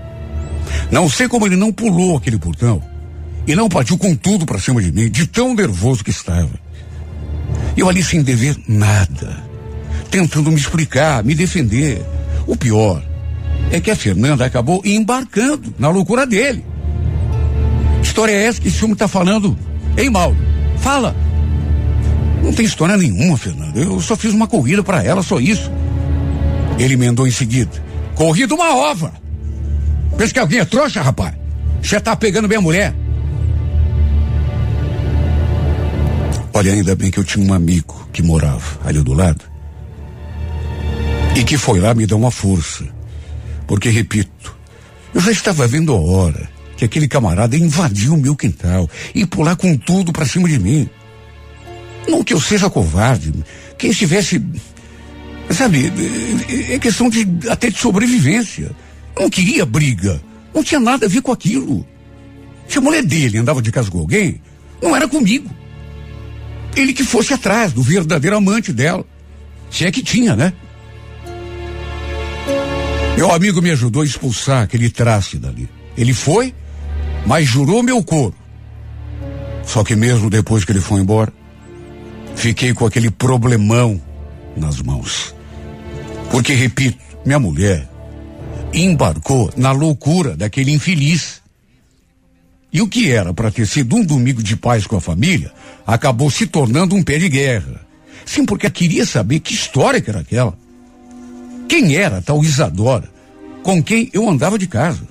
Não 0.90 1.08
sei 1.08 1.28
como 1.28 1.46
ele 1.46 1.56
não 1.56 1.72
pulou 1.72 2.16
aquele 2.16 2.38
portão 2.38 2.82
e 3.46 3.54
não 3.54 3.68
partiu 3.68 3.98
com 3.98 4.14
tudo 4.14 4.46
para 4.46 4.58
cima 4.58 4.80
de 4.82 4.92
mim, 4.92 5.10
de 5.10 5.26
tão 5.26 5.54
nervoso 5.54 6.04
que 6.04 6.10
estava. 6.10 6.50
Eu 7.76 7.88
ali 7.88 8.02
sem 8.02 8.22
dever 8.22 8.56
nada, 8.68 9.42
tentando 10.10 10.50
me 10.50 10.56
explicar, 10.56 11.22
me 11.22 11.34
defender. 11.34 12.04
O 12.46 12.56
pior 12.56 13.02
é 13.70 13.80
que 13.80 13.90
a 13.90 13.96
Fernanda 13.96 14.44
acabou 14.44 14.82
embarcando 14.84 15.72
na 15.78 15.88
loucura 15.88 16.26
dele. 16.26 16.64
História 18.02 18.32
é 18.32 18.46
essa 18.46 18.60
que 18.60 18.68
esse 18.68 18.82
homem 18.82 18.94
está 18.94 19.06
falando? 19.06 19.56
Ei, 19.96 20.10
Mauro, 20.10 20.36
fala. 20.78 21.14
Não 22.42 22.52
tem 22.52 22.64
história 22.64 22.96
nenhuma, 22.96 23.36
Fernanda. 23.36 23.78
Eu 23.78 24.00
só 24.00 24.16
fiz 24.16 24.32
uma 24.32 24.48
corrida 24.48 24.82
para 24.82 25.02
ela, 25.04 25.22
só 25.22 25.38
isso. 25.38 25.70
Ele 26.78 26.94
emendou 26.94 27.26
em 27.26 27.30
seguida. 27.30 27.70
Corrida 28.14 28.54
uma 28.54 28.74
ova. 28.74 29.12
Pensa 30.16 30.32
que 30.32 30.40
alguém 30.40 30.58
é 30.58 30.64
trouxa, 30.64 31.02
rapaz? 31.02 31.34
Já 31.82 32.00
tá 32.00 32.16
pegando 32.16 32.48
minha 32.48 32.60
mulher. 32.60 32.94
Olha, 36.52 36.72
ainda 36.72 36.96
bem 36.96 37.10
que 37.10 37.18
eu 37.18 37.24
tinha 37.24 37.46
um 37.46 37.54
amigo 37.54 38.08
que 38.12 38.22
morava 38.22 38.80
ali 38.84 39.00
do 39.02 39.12
lado. 39.12 39.49
E 41.36 41.44
que 41.44 41.56
foi 41.56 41.80
lá 41.80 41.94
me 41.94 42.06
dar 42.06 42.16
uma 42.16 42.30
força. 42.30 42.86
Porque, 43.66 43.88
repito, 43.88 44.56
eu 45.14 45.20
já 45.20 45.30
estava 45.30 45.66
vendo 45.66 45.92
a 45.92 46.00
hora 46.00 46.50
que 46.76 46.84
aquele 46.84 47.06
camarada 47.06 47.56
invadiu 47.56 48.14
o 48.14 48.16
meu 48.16 48.34
quintal 48.34 48.88
e 49.14 49.26
pular 49.26 49.56
com 49.56 49.76
tudo 49.76 50.12
para 50.12 50.26
cima 50.26 50.48
de 50.48 50.58
mim. 50.58 50.88
Não 52.08 52.24
que 52.24 52.34
eu 52.34 52.40
seja 52.40 52.70
covarde, 52.70 53.32
que 53.76 53.88
estivesse. 53.88 54.42
Sabe, 55.50 55.92
é 56.70 56.78
questão 56.78 57.08
de 57.08 57.26
até 57.48 57.70
de 57.70 57.78
sobrevivência. 57.78 58.70
Eu 59.16 59.22
não 59.22 59.30
queria 59.30 59.66
briga. 59.66 60.20
Não 60.54 60.62
tinha 60.62 60.80
nada 60.80 61.06
a 61.06 61.08
ver 61.08 61.22
com 61.22 61.32
aquilo. 61.32 61.86
Se 62.68 62.78
a 62.78 62.80
mulher 62.80 63.02
dele 63.02 63.38
andava 63.38 63.60
de 63.60 63.70
casa 63.70 63.90
com 63.90 63.98
alguém, 63.98 64.40
não 64.82 64.94
era 64.96 65.06
comigo. 65.06 65.50
Ele 66.74 66.92
que 66.92 67.04
fosse 67.04 67.34
atrás 67.34 67.72
do 67.72 67.82
verdadeiro 67.82 68.36
amante 68.36 68.72
dela. 68.72 69.04
Se 69.70 69.84
é 69.84 69.90
que 69.90 70.02
tinha, 70.02 70.34
né? 70.34 70.52
Meu 73.20 73.30
amigo 73.32 73.60
me 73.60 73.70
ajudou 73.70 74.00
a 74.00 74.06
expulsar 74.06 74.62
aquele 74.62 74.88
traste 74.88 75.36
dali. 75.36 75.68
Ele 75.94 76.14
foi, 76.14 76.54
mas 77.26 77.46
jurou 77.46 77.82
meu 77.82 78.02
couro. 78.02 78.34
Só 79.62 79.84
que 79.84 79.94
mesmo 79.94 80.30
depois 80.30 80.64
que 80.64 80.72
ele 80.72 80.80
foi 80.80 81.02
embora, 81.02 81.30
fiquei 82.34 82.72
com 82.72 82.86
aquele 82.86 83.10
problemão 83.10 84.00
nas 84.56 84.80
mãos. 84.80 85.34
Porque, 86.30 86.54
repito, 86.54 86.96
minha 87.22 87.38
mulher 87.38 87.86
embarcou 88.72 89.52
na 89.54 89.70
loucura 89.70 90.34
daquele 90.34 90.72
infeliz. 90.72 91.42
E 92.72 92.80
o 92.80 92.88
que 92.88 93.12
era 93.12 93.34
para 93.34 93.50
ter 93.50 93.66
sido 93.66 93.96
um 93.96 94.02
domingo 94.02 94.42
de 94.42 94.56
paz 94.56 94.86
com 94.86 94.96
a 94.96 95.00
família, 95.00 95.52
acabou 95.86 96.30
se 96.30 96.46
tornando 96.46 96.96
um 96.96 97.02
pé 97.02 97.18
de 97.18 97.28
guerra. 97.28 97.86
Sim, 98.24 98.46
porque 98.46 98.70
queria 98.70 99.04
saber 99.04 99.40
que 99.40 99.52
história 99.52 100.00
que 100.00 100.08
era 100.08 100.20
aquela. 100.20 100.56
Quem 101.70 101.94
era 101.94 102.20
tal 102.20 102.42
Isadora 102.42 103.08
com 103.62 103.80
quem 103.80 104.10
eu 104.12 104.28
andava 104.28 104.58
de 104.58 104.66
casa? 104.66 105.06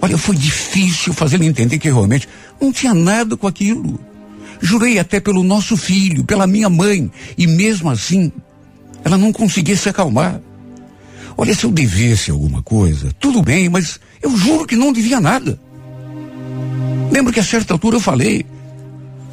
Olha, 0.00 0.16
foi 0.16 0.36
difícil 0.36 1.12
fazer 1.12 1.34
ele 1.34 1.46
entender 1.46 1.76
que 1.80 1.88
realmente 1.88 2.28
não 2.60 2.72
tinha 2.72 2.94
nada 2.94 3.36
com 3.36 3.48
aquilo. 3.48 3.98
Jurei 4.60 4.96
até 5.00 5.18
pelo 5.18 5.42
nosso 5.42 5.76
filho, 5.76 6.22
pela 6.22 6.46
minha 6.46 6.70
mãe, 6.70 7.10
e 7.36 7.48
mesmo 7.48 7.90
assim, 7.90 8.30
ela 9.04 9.18
não 9.18 9.32
conseguia 9.32 9.76
se 9.76 9.88
acalmar. 9.88 10.40
Olha, 11.36 11.52
se 11.52 11.64
eu 11.64 11.72
devesse 11.72 12.30
alguma 12.30 12.62
coisa, 12.62 13.10
tudo 13.18 13.42
bem, 13.42 13.68
mas 13.68 13.98
eu 14.22 14.36
juro 14.36 14.66
que 14.66 14.76
não 14.76 14.92
devia 14.92 15.20
nada. 15.20 15.58
Lembro 17.10 17.32
que 17.32 17.40
a 17.40 17.44
certa 17.44 17.74
altura 17.74 17.96
eu 17.96 18.00
falei: 18.00 18.46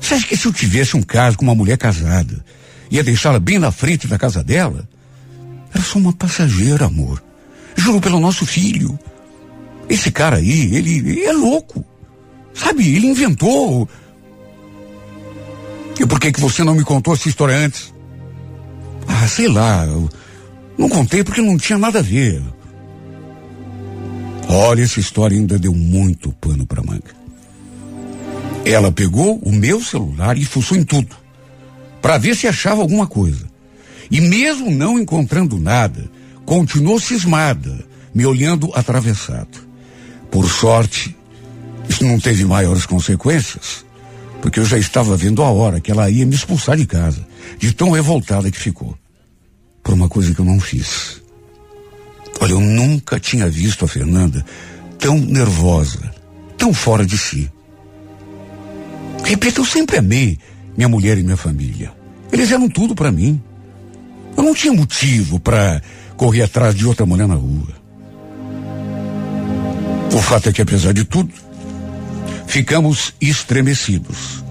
você 0.01 0.15
acha 0.15 0.25
que 0.25 0.35
se 0.35 0.47
eu 0.47 0.51
tivesse 0.51 0.97
um 0.97 1.03
caso 1.03 1.37
com 1.37 1.45
uma 1.45 1.53
mulher 1.53 1.77
casada, 1.77 2.43
ia 2.89 3.03
deixá-la 3.03 3.39
bem 3.39 3.59
na 3.59 3.71
frente 3.71 4.07
da 4.07 4.17
casa 4.17 4.43
dela? 4.43 4.89
Era 5.73 5.83
só 5.83 5.97
uma 5.97 6.13
passageira, 6.13 6.85
amor. 6.85 7.21
Juro 7.75 7.99
pelo 7.99 8.19
nosso 8.19 8.45
filho. 8.45 8.97
Esse 9.89 10.11
cara 10.11 10.37
aí, 10.37 10.75
ele, 10.75 10.97
ele 10.97 11.23
é 11.23 11.33
louco. 11.33 11.83
Sabe, 12.53 12.95
ele 12.95 13.07
inventou. 13.07 13.87
E 15.99 16.05
por 16.05 16.19
que 16.19 16.31
que 16.31 16.41
você 16.41 16.63
não 16.63 16.75
me 16.75 16.83
contou 16.83 17.13
essa 17.13 17.27
história 17.27 17.55
antes? 17.55 17.93
Ah, 19.07 19.27
sei 19.27 19.47
lá. 19.47 19.85
não 20.77 20.89
contei 20.89 21.23
porque 21.23 21.41
não 21.41 21.57
tinha 21.57 21.77
nada 21.77 21.99
a 21.99 22.01
ver. 22.01 22.41
Olha, 24.47 24.83
essa 24.83 24.99
história 24.99 25.35
ainda 25.37 25.57
deu 25.57 25.73
muito 25.73 26.31
pano 26.33 26.65
para 26.65 26.83
manga. 26.83 27.23
Ela 28.65 28.91
pegou 28.91 29.39
o 29.39 29.51
meu 29.51 29.81
celular 29.81 30.37
e 30.37 30.45
fuçou 30.45 30.77
em 30.77 30.83
tudo, 30.83 31.15
para 32.01 32.17
ver 32.17 32.35
se 32.35 32.47
achava 32.47 32.81
alguma 32.81 33.07
coisa. 33.07 33.52
E 34.09 34.21
mesmo 34.21 34.71
não 34.71 34.99
encontrando 34.99 35.59
nada, 35.59 36.09
continuou 36.45 36.99
cismada, 36.99 37.85
me 38.13 38.25
olhando 38.25 38.71
atravessado. 38.73 39.67
Por 40.31 40.49
sorte, 40.49 41.15
isso 41.87 42.05
não 42.05 42.19
teve 42.19 42.45
maiores 42.45 42.85
consequências, 42.85 43.85
porque 44.41 44.59
eu 44.59 44.65
já 44.65 44.77
estava 44.77 45.15
vendo 45.15 45.41
a 45.41 45.49
hora 45.49 45.79
que 45.79 45.91
ela 45.91 46.09
ia 46.09 46.25
me 46.25 46.35
expulsar 46.35 46.77
de 46.77 46.85
casa, 46.85 47.25
de 47.57 47.73
tão 47.73 47.91
revoltada 47.91 48.49
que 48.49 48.57
ficou, 48.57 48.97
por 49.81 49.93
uma 49.93 50.09
coisa 50.09 50.33
que 50.33 50.39
eu 50.39 50.45
não 50.45 50.59
fiz. 50.59 51.21
Olha, 52.39 52.51
eu 52.51 52.59
nunca 52.59 53.19
tinha 53.19 53.49
visto 53.49 53.85
a 53.85 53.87
Fernanda 53.87 54.45
tão 54.97 55.17
nervosa, 55.17 56.13
tão 56.57 56.73
fora 56.73 57.05
de 57.05 57.17
si. 57.17 57.51
Repito, 59.23 59.61
eu 59.61 59.65
sempre 59.65 59.97
amei 59.97 60.37
minha 60.75 60.89
mulher 60.89 61.17
e 61.17 61.23
minha 61.23 61.37
família. 61.37 61.93
Eles 62.31 62.51
eram 62.51 62.67
tudo 62.67 62.95
para 62.95 63.11
mim. 63.11 63.41
Eu 64.35 64.43
não 64.43 64.53
tinha 64.53 64.73
motivo 64.73 65.39
para 65.39 65.81
correr 66.17 66.43
atrás 66.43 66.75
de 66.75 66.85
outra 66.85 67.05
mulher 67.05 67.27
na 67.27 67.35
rua. 67.35 67.83
O 70.13 70.21
fato 70.21 70.49
é 70.49 70.53
que, 70.53 70.61
apesar 70.61 70.93
de 70.93 71.03
tudo, 71.03 71.33
ficamos 72.47 73.13
estremecidos, 73.19 74.43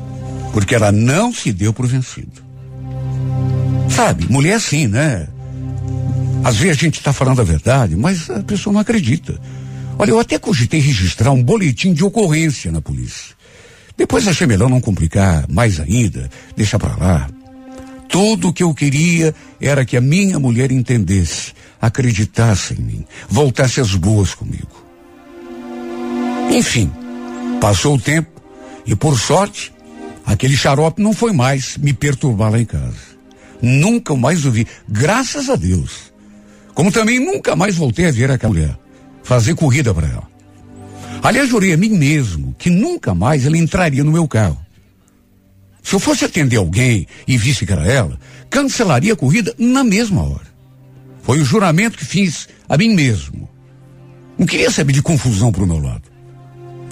porque 0.52 0.74
ela 0.74 0.90
não 0.90 1.32
se 1.32 1.52
deu 1.52 1.72
por 1.72 1.86
vencido. 1.86 2.42
Sabe, 3.88 4.26
mulher 4.28 4.52
é 4.52 4.54
assim, 4.54 4.86
né? 4.88 5.28
Às 6.42 6.56
vezes 6.56 6.78
a 6.78 6.80
gente 6.80 6.98
está 6.98 7.12
falando 7.12 7.40
a 7.40 7.44
verdade, 7.44 7.94
mas 7.94 8.28
a 8.28 8.42
pessoa 8.42 8.72
não 8.72 8.80
acredita. 8.80 9.38
Olha, 9.98 10.10
eu 10.10 10.18
até 10.18 10.38
cogitei 10.38 10.80
registrar 10.80 11.30
um 11.30 11.42
boletim 11.42 11.92
de 11.92 12.02
ocorrência 12.02 12.72
na 12.72 12.80
polícia. 12.80 13.36
Depois 13.96 14.26
achei 14.26 14.46
melhor 14.46 14.68
não 14.68 14.80
complicar 14.80 15.46
mais 15.48 15.78
ainda, 15.78 16.28
deixar 16.56 16.78
para 16.78 16.96
lá. 16.96 17.30
Tudo 18.12 18.48
o 18.48 18.52
que 18.52 18.62
eu 18.62 18.74
queria 18.74 19.34
era 19.58 19.86
que 19.86 19.96
a 19.96 20.00
minha 20.00 20.38
mulher 20.38 20.70
entendesse, 20.70 21.54
acreditasse 21.80 22.74
em 22.74 22.82
mim, 22.82 23.06
voltasse 23.26 23.80
às 23.80 23.94
boas 23.94 24.34
comigo. 24.34 24.84
Enfim, 26.50 26.92
passou 27.58 27.96
o 27.96 27.98
tempo 27.98 28.30
e 28.84 28.94
por 28.94 29.18
sorte, 29.18 29.72
aquele 30.26 30.54
xarope 30.54 31.02
não 31.02 31.14
foi 31.14 31.32
mais 31.32 31.78
me 31.78 31.94
perturbar 31.94 32.52
lá 32.52 32.60
em 32.60 32.66
casa. 32.66 33.16
Nunca 33.62 34.14
mais 34.14 34.44
o 34.44 34.50
vi, 34.50 34.66
graças 34.86 35.48
a 35.48 35.56
Deus. 35.56 36.12
Como 36.74 36.92
também 36.92 37.18
nunca 37.18 37.56
mais 37.56 37.76
voltei 37.76 38.08
a 38.08 38.12
ver 38.12 38.30
aquela 38.30 38.52
mulher, 38.52 38.78
fazer 39.22 39.54
corrida 39.54 39.94
para 39.94 40.08
ela. 40.08 40.28
Aliás, 41.22 41.48
jurei 41.48 41.72
a 41.72 41.78
mim 41.78 41.88
mesmo 41.88 42.54
que 42.58 42.68
nunca 42.68 43.14
mais 43.14 43.46
ela 43.46 43.56
entraria 43.56 44.04
no 44.04 44.12
meu 44.12 44.28
carro. 44.28 44.61
Se 45.82 45.94
eu 45.94 46.00
fosse 46.00 46.24
atender 46.24 46.56
alguém 46.56 47.06
e 47.26 47.36
visse 47.36 47.66
que 47.66 47.72
era 47.72 47.86
ela, 47.86 48.18
cancelaria 48.48 49.12
a 49.12 49.16
corrida 49.16 49.54
na 49.58 49.82
mesma 49.82 50.22
hora. 50.22 50.52
Foi 51.22 51.40
o 51.40 51.44
juramento 51.44 51.98
que 51.98 52.04
fiz 52.04 52.48
a 52.68 52.76
mim 52.76 52.94
mesmo. 52.94 53.48
Não 54.38 54.46
queria 54.46 54.70
saber 54.70 54.92
de 54.92 55.02
confusão 55.02 55.52
pro 55.52 55.66
meu 55.66 55.78
lado. 55.78 56.02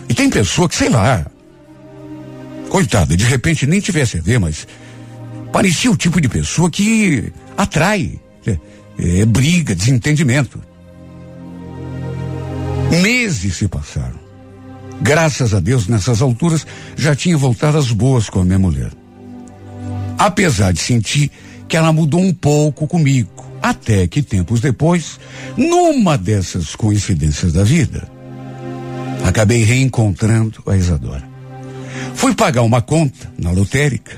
E 0.08 0.14
tem 0.14 0.28
pessoa 0.28 0.68
que, 0.68 0.74
sei 0.74 0.88
lá, 0.88 1.26
coitada, 2.68 3.16
de 3.16 3.24
repente 3.24 3.66
nem 3.66 3.80
tivesse 3.80 4.18
a 4.18 4.20
ver, 4.20 4.38
mas 4.38 4.66
parecia 5.52 5.90
o 5.90 5.96
tipo 5.96 6.20
de 6.20 6.28
pessoa 6.28 6.70
que 6.70 7.32
atrai 7.56 8.20
é, 8.46 8.58
é, 8.98 9.24
briga, 9.24 9.74
desentendimento. 9.74 10.60
Meses 13.02 13.56
se 13.56 13.68
passaram. 13.68 14.19
Graças 15.00 15.54
a 15.54 15.60
Deus, 15.60 15.88
nessas 15.88 16.20
alturas, 16.20 16.66
já 16.96 17.14
tinha 17.16 17.36
voltado 17.36 17.78
às 17.78 17.90
boas 17.90 18.28
com 18.28 18.40
a 18.40 18.44
minha 18.44 18.58
mulher. 18.58 18.90
Apesar 20.18 20.72
de 20.72 20.80
sentir 20.80 21.30
que 21.66 21.76
ela 21.76 21.92
mudou 21.92 22.20
um 22.20 22.32
pouco 22.32 22.86
comigo, 22.86 23.30
até 23.62 24.06
que 24.06 24.22
tempos 24.22 24.60
depois, 24.60 25.18
numa 25.56 26.18
dessas 26.18 26.74
coincidências 26.76 27.52
da 27.52 27.64
vida, 27.64 28.10
acabei 29.24 29.62
reencontrando 29.64 30.62
a 30.66 30.76
Isadora. 30.76 31.28
Fui 32.14 32.34
pagar 32.34 32.62
uma 32.62 32.82
conta 32.82 33.32
na 33.38 33.50
lotérica 33.50 34.12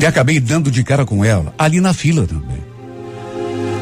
e 0.00 0.06
acabei 0.06 0.40
dando 0.40 0.70
de 0.70 0.82
cara 0.82 1.04
com 1.04 1.22
ela, 1.22 1.54
ali 1.58 1.80
na 1.80 1.92
fila 1.92 2.26
também. 2.26 2.60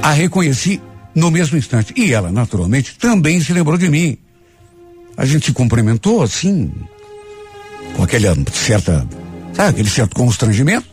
A 0.03 0.11
reconheci 0.13 0.81
no 1.15 1.31
mesmo 1.31 1.57
instante 1.57 1.93
e 1.97 2.13
ela, 2.13 2.33
naturalmente, 2.33 2.97
também 2.99 3.41
se 3.41 3.53
lembrou 3.53 3.79
de 3.79 3.89
mim. 3.89 4.19
A 5.19 5.27
gente 5.27 5.53
cumprimentou 5.53 6.23
assim, 6.23 6.71
com 7.97 8.05
aquela 8.05 8.37
certa, 8.53 9.05
sabe, 9.53 9.71
aquele 9.71 9.91
certo 9.91 10.15
constrangimento. 10.15 10.87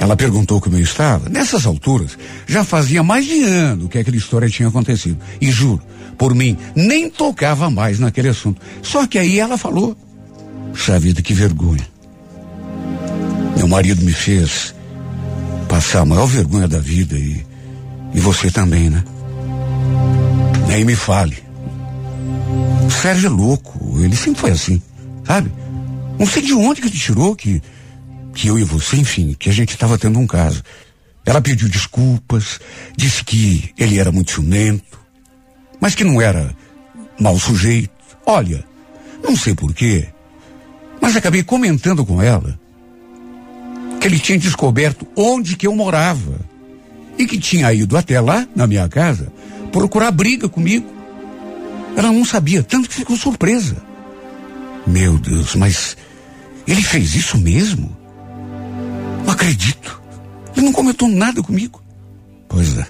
Ela 0.00 0.16
perguntou 0.16 0.60
como 0.60 0.76
eu 0.76 0.80
estava. 0.80 1.28
Nessas 1.28 1.66
alturas, 1.66 2.16
já 2.46 2.62
fazia 2.62 3.02
mais 3.02 3.26
de 3.26 3.42
ano 3.42 3.88
que 3.88 3.98
aquela 3.98 4.16
história 4.16 4.48
tinha 4.48 4.68
acontecido. 4.68 5.18
E 5.40 5.50
juro, 5.50 5.82
por 6.16 6.36
mim, 6.36 6.56
nem 6.76 7.10
tocava 7.10 7.68
mais 7.68 7.98
naquele 7.98 8.28
assunto. 8.28 8.62
Só 8.80 9.08
que 9.08 9.18
aí 9.18 9.40
ela 9.40 9.58
falou. 9.58 9.96
Puxa 10.70 11.00
vida, 11.00 11.20
que 11.20 11.34
vergonha. 11.34 11.86
Meu 13.56 13.66
marido 13.66 14.04
me 14.04 14.12
fez 14.12 14.72
passar 15.68 16.02
a 16.02 16.04
maior 16.04 16.26
vergonha 16.26 16.68
da 16.68 16.78
vida 16.78 17.16
e, 17.18 17.44
e 18.14 18.20
você 18.20 18.52
também, 18.52 18.88
né? 18.88 19.02
Nem 20.68 20.84
me 20.84 20.94
fale. 20.94 21.51
Sérgio 22.90 23.26
é 23.26 23.30
louco, 23.30 24.00
ele 24.00 24.16
sempre 24.16 24.40
foi 24.40 24.50
assim, 24.50 24.82
sabe? 25.24 25.52
Não 26.18 26.26
sei 26.26 26.42
de 26.42 26.54
onde 26.54 26.80
que 26.80 26.88
ele 26.88 26.98
tirou 26.98 27.34
que, 27.34 27.62
que 28.34 28.48
eu 28.48 28.58
e 28.58 28.64
você, 28.64 28.96
enfim, 28.96 29.34
que 29.38 29.48
a 29.48 29.52
gente 29.52 29.74
estava 29.74 29.98
tendo 29.98 30.18
um 30.18 30.26
caso. 30.26 30.62
Ela 31.24 31.40
pediu 31.40 31.68
desculpas, 31.68 32.60
disse 32.96 33.24
que 33.24 33.72
ele 33.78 33.98
era 33.98 34.10
muito 34.10 34.32
ciumento, 34.32 35.00
mas 35.80 35.94
que 35.94 36.04
não 36.04 36.20
era 36.20 36.54
mau 37.18 37.38
sujeito. 37.38 37.90
Olha, 38.26 38.64
não 39.22 39.36
sei 39.36 39.54
porquê, 39.54 40.08
mas 41.00 41.16
acabei 41.16 41.42
comentando 41.42 42.04
com 42.04 42.22
ela 42.22 42.58
que 44.00 44.06
ele 44.08 44.18
tinha 44.18 44.38
descoberto 44.38 45.06
onde 45.16 45.56
que 45.56 45.66
eu 45.66 45.74
morava 45.74 46.40
e 47.16 47.26
que 47.26 47.38
tinha 47.38 47.72
ido 47.72 47.96
até 47.96 48.20
lá, 48.20 48.46
na 48.54 48.66
minha 48.66 48.88
casa, 48.88 49.32
procurar 49.70 50.10
briga 50.10 50.48
comigo 50.48 51.01
ela 51.96 52.12
não 52.12 52.24
sabia, 52.24 52.62
tanto 52.62 52.88
que 52.88 52.94
ficou 52.94 53.16
surpresa. 53.16 53.76
Meu 54.86 55.18
Deus, 55.18 55.54
mas 55.54 55.96
ele 56.66 56.82
fez 56.82 57.14
isso 57.14 57.38
mesmo? 57.38 57.96
Não 59.24 59.32
acredito. 59.32 60.00
Ele 60.56 60.66
não 60.66 60.72
comentou 60.72 61.08
nada 61.08 61.42
comigo. 61.42 61.82
Pois 62.48 62.76
é. 62.78 62.86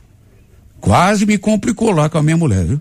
Quase 0.81 1.27
me 1.27 1.39
complicou 1.39 1.93
lá 1.93 2.09
com 2.09 2.19
a 2.19 2.23
minha 2.23 2.37
mulher, 2.37 2.65
viu? 2.65 2.81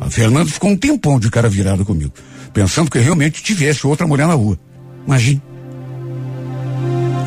A 0.00 0.10
Fernanda 0.10 0.50
ficou 0.50 0.70
um 0.70 0.76
tempão 0.76 1.18
de 1.18 1.30
cara 1.30 1.48
virada 1.48 1.84
comigo, 1.84 2.12
pensando 2.52 2.90
que 2.90 2.98
realmente 2.98 3.42
tivesse 3.42 3.86
outra 3.86 4.06
mulher 4.06 4.26
na 4.26 4.34
rua. 4.34 4.58
Imagine. 5.06 5.42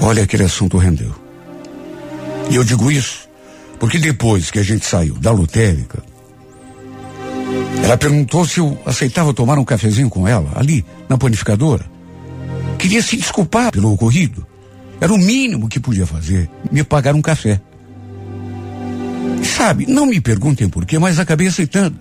Olha, 0.01 0.23
aquele 0.23 0.43
assunto 0.43 0.77
rendeu. 0.77 1.13
E 2.49 2.55
eu 2.55 2.63
digo 2.63 2.91
isso 2.91 3.29
porque 3.81 3.97
depois 3.97 4.51
que 4.51 4.59
a 4.59 4.63
gente 4.63 4.85
saiu 4.85 5.15
da 5.15 5.31
lotérica, 5.31 6.03
ela 7.83 7.97
perguntou 7.97 8.45
se 8.45 8.59
eu 8.59 8.77
aceitava 8.85 9.33
tomar 9.33 9.57
um 9.57 9.65
cafezinho 9.65 10.09
com 10.09 10.27
ela, 10.27 10.51
ali, 10.55 10.85
na 11.09 11.17
panificadora. 11.17 11.85
Queria 12.77 13.01
se 13.01 13.17
desculpar 13.17 13.71
pelo 13.71 13.91
ocorrido. 13.91 14.45
Era 14.99 15.13
o 15.13 15.17
mínimo 15.17 15.67
que 15.67 15.79
podia 15.79 16.05
fazer, 16.05 16.49
me 16.71 16.83
pagar 16.83 17.15
um 17.15 17.21
café. 17.21 17.59
Sabe, 19.43 19.85
não 19.87 20.05
me 20.05 20.21
perguntem 20.21 20.69
por 20.69 20.85
quê, 20.85 20.99
mas 20.99 21.19
acabei 21.19 21.47
aceitando. 21.47 21.99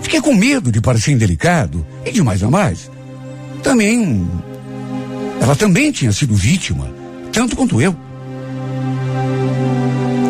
Fiquei 0.00 0.20
com 0.20 0.34
medo 0.34 0.70
de 0.70 0.80
parecer 0.80 1.12
indelicado 1.12 1.86
e 2.04 2.10
de 2.10 2.22
mais 2.22 2.42
a 2.42 2.50
mais. 2.50 2.90
Também. 3.62 4.28
Ela 5.40 5.56
também 5.56 5.92
tinha 5.92 6.12
sido 6.12 6.34
vítima, 6.34 6.92
tanto 7.32 7.56
quanto 7.56 7.80
eu. 7.80 7.96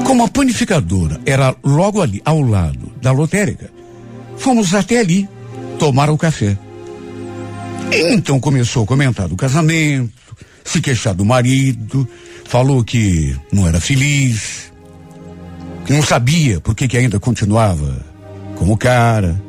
Como 0.07 0.25
a 0.25 0.29
panificadora 0.29 1.21
era 1.27 1.55
logo 1.65 2.01
ali, 2.01 2.21
ao 2.25 2.41
lado 2.41 2.93
da 3.01 3.13
lotérica, 3.13 3.71
Fomos 4.39 4.75
até 4.75 5.01
ali 5.01 5.29
tomar 5.79 6.11
o 6.11 6.19
café. 6.19 6.57
Então 7.93 8.39
começou 8.39 8.85
a 8.85 8.87
comentar 8.87 9.29
do 9.29 9.37
casamento, 9.37 10.13
se 10.65 10.81
queixar 10.81 11.15
do 11.15 11.25
marido, 11.25 12.07
falou 12.45 12.85
que 12.85 13.35
não 13.53 13.67
era 13.67 13.81
feliz, 13.81 14.73
que 15.87 15.93
não 15.93 16.03
sabia 16.03 16.61
por 16.61 16.75
que, 16.75 16.87
que 16.87 16.97
ainda 16.97 17.19
continuava 17.19 18.05
com 18.57 18.71
o 18.71 18.77
cara. 18.77 19.41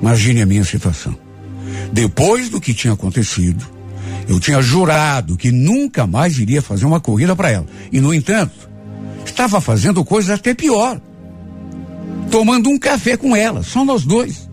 Imagine 0.00 0.42
a 0.42 0.46
minha 0.46 0.64
situação. 0.64 1.16
Depois 1.92 2.48
do 2.48 2.60
que 2.60 2.72
tinha 2.72 2.94
acontecido, 2.94 3.66
eu 4.28 4.38
tinha 4.40 4.62
jurado 4.62 5.36
que 5.36 5.50
nunca 5.50 6.06
mais 6.06 6.38
iria 6.38 6.62
fazer 6.62 6.86
uma 6.86 7.00
corrida 7.00 7.34
para 7.34 7.50
ela. 7.50 7.66
E, 7.92 8.00
no 8.00 8.14
entanto, 8.14 8.68
estava 9.24 9.60
fazendo 9.60 10.04
coisa 10.04 10.34
até 10.34 10.54
pior 10.54 11.00
tomando 12.30 12.68
um 12.68 12.78
café 12.78 13.16
com 13.16 13.34
ela, 13.34 13.62
só 13.62 13.84
nós 13.84 14.04
dois. 14.04 14.48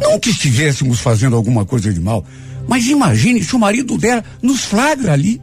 Não 0.00 0.18
que 0.18 0.30
estivéssemos 0.30 1.00
fazendo 1.00 1.36
alguma 1.36 1.64
coisa 1.64 1.92
de 1.92 2.00
mal, 2.00 2.24
mas 2.68 2.86
imagine 2.86 3.42
se 3.42 3.54
o 3.54 3.58
marido 3.58 3.96
dela 3.96 4.24
nos 4.42 4.64
flagra 4.64 5.12
ali. 5.12 5.40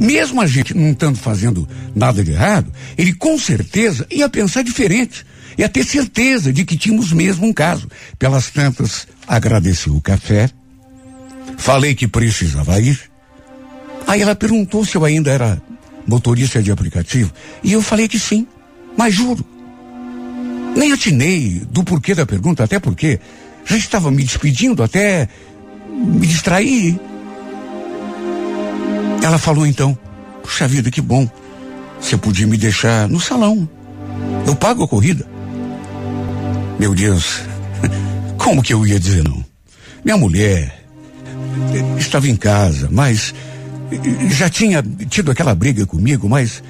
Mesmo 0.00 0.40
a 0.40 0.46
gente 0.46 0.74
não 0.74 0.90
estando 0.90 1.16
fazendo 1.16 1.68
nada 1.94 2.24
de 2.24 2.32
errado, 2.32 2.72
ele 2.98 3.12
com 3.12 3.38
certeza 3.38 4.06
ia 4.10 4.28
pensar 4.28 4.62
diferente. 4.62 5.24
Ia 5.56 5.68
ter 5.68 5.84
certeza 5.84 6.52
de 6.52 6.64
que 6.64 6.76
tínhamos 6.76 7.12
mesmo 7.12 7.46
um 7.46 7.52
caso. 7.52 7.88
Pelas 8.18 8.50
tantas, 8.50 9.06
agradeceu 9.28 9.94
o 9.94 10.00
café. 10.00 10.50
Falei 11.58 11.94
que 11.94 12.08
precisava 12.08 12.80
ir. 12.80 12.98
Aí 14.06 14.22
ela 14.22 14.34
perguntou 14.34 14.84
se 14.84 14.96
eu 14.96 15.04
ainda 15.04 15.30
era 15.30 15.62
motorista 16.06 16.62
de 16.62 16.72
aplicativo. 16.72 17.32
E 17.62 17.72
eu 17.72 17.82
falei 17.82 18.08
que 18.08 18.18
sim. 18.18 18.46
Mas 18.96 19.14
juro, 19.14 19.44
nem 20.76 20.92
atinei 20.92 21.62
do 21.70 21.84
porquê 21.84 22.14
da 22.14 22.26
pergunta, 22.26 22.64
até 22.64 22.78
porque 22.78 23.20
já 23.64 23.76
estava 23.76 24.10
me 24.10 24.24
despedindo, 24.24 24.82
até 24.82 25.28
me 25.88 26.26
distrair. 26.26 26.98
Ela 29.22 29.38
falou 29.38 29.66
então: 29.66 29.96
Puxa 30.42 30.66
vida, 30.66 30.90
que 30.90 31.00
bom. 31.00 31.28
Você 32.00 32.16
podia 32.16 32.46
me 32.46 32.56
deixar 32.56 33.08
no 33.08 33.20
salão. 33.20 33.68
Eu 34.46 34.56
pago 34.56 34.82
a 34.82 34.88
corrida. 34.88 35.26
Meu 36.78 36.94
Deus, 36.94 37.40
como 38.36 38.62
que 38.62 38.74
eu 38.74 38.84
ia 38.84 38.98
dizer 38.98 39.22
não? 39.22 39.44
Minha 40.04 40.16
mulher 40.16 40.84
estava 41.96 42.28
em 42.28 42.34
casa, 42.34 42.88
mas 42.90 43.32
já 44.30 44.50
tinha 44.50 44.82
tido 45.08 45.30
aquela 45.30 45.54
briga 45.54 45.86
comigo, 45.86 46.28
mas 46.28 46.62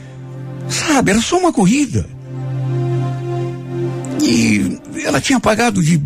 sabe, 0.69 1.13
era 1.13 1.21
só 1.21 1.39
uma 1.39 1.53
corrida. 1.53 2.07
E 4.23 4.79
ela 5.05 5.21
tinha 5.21 5.41
pagado 5.41 5.83
de. 5.83 6.01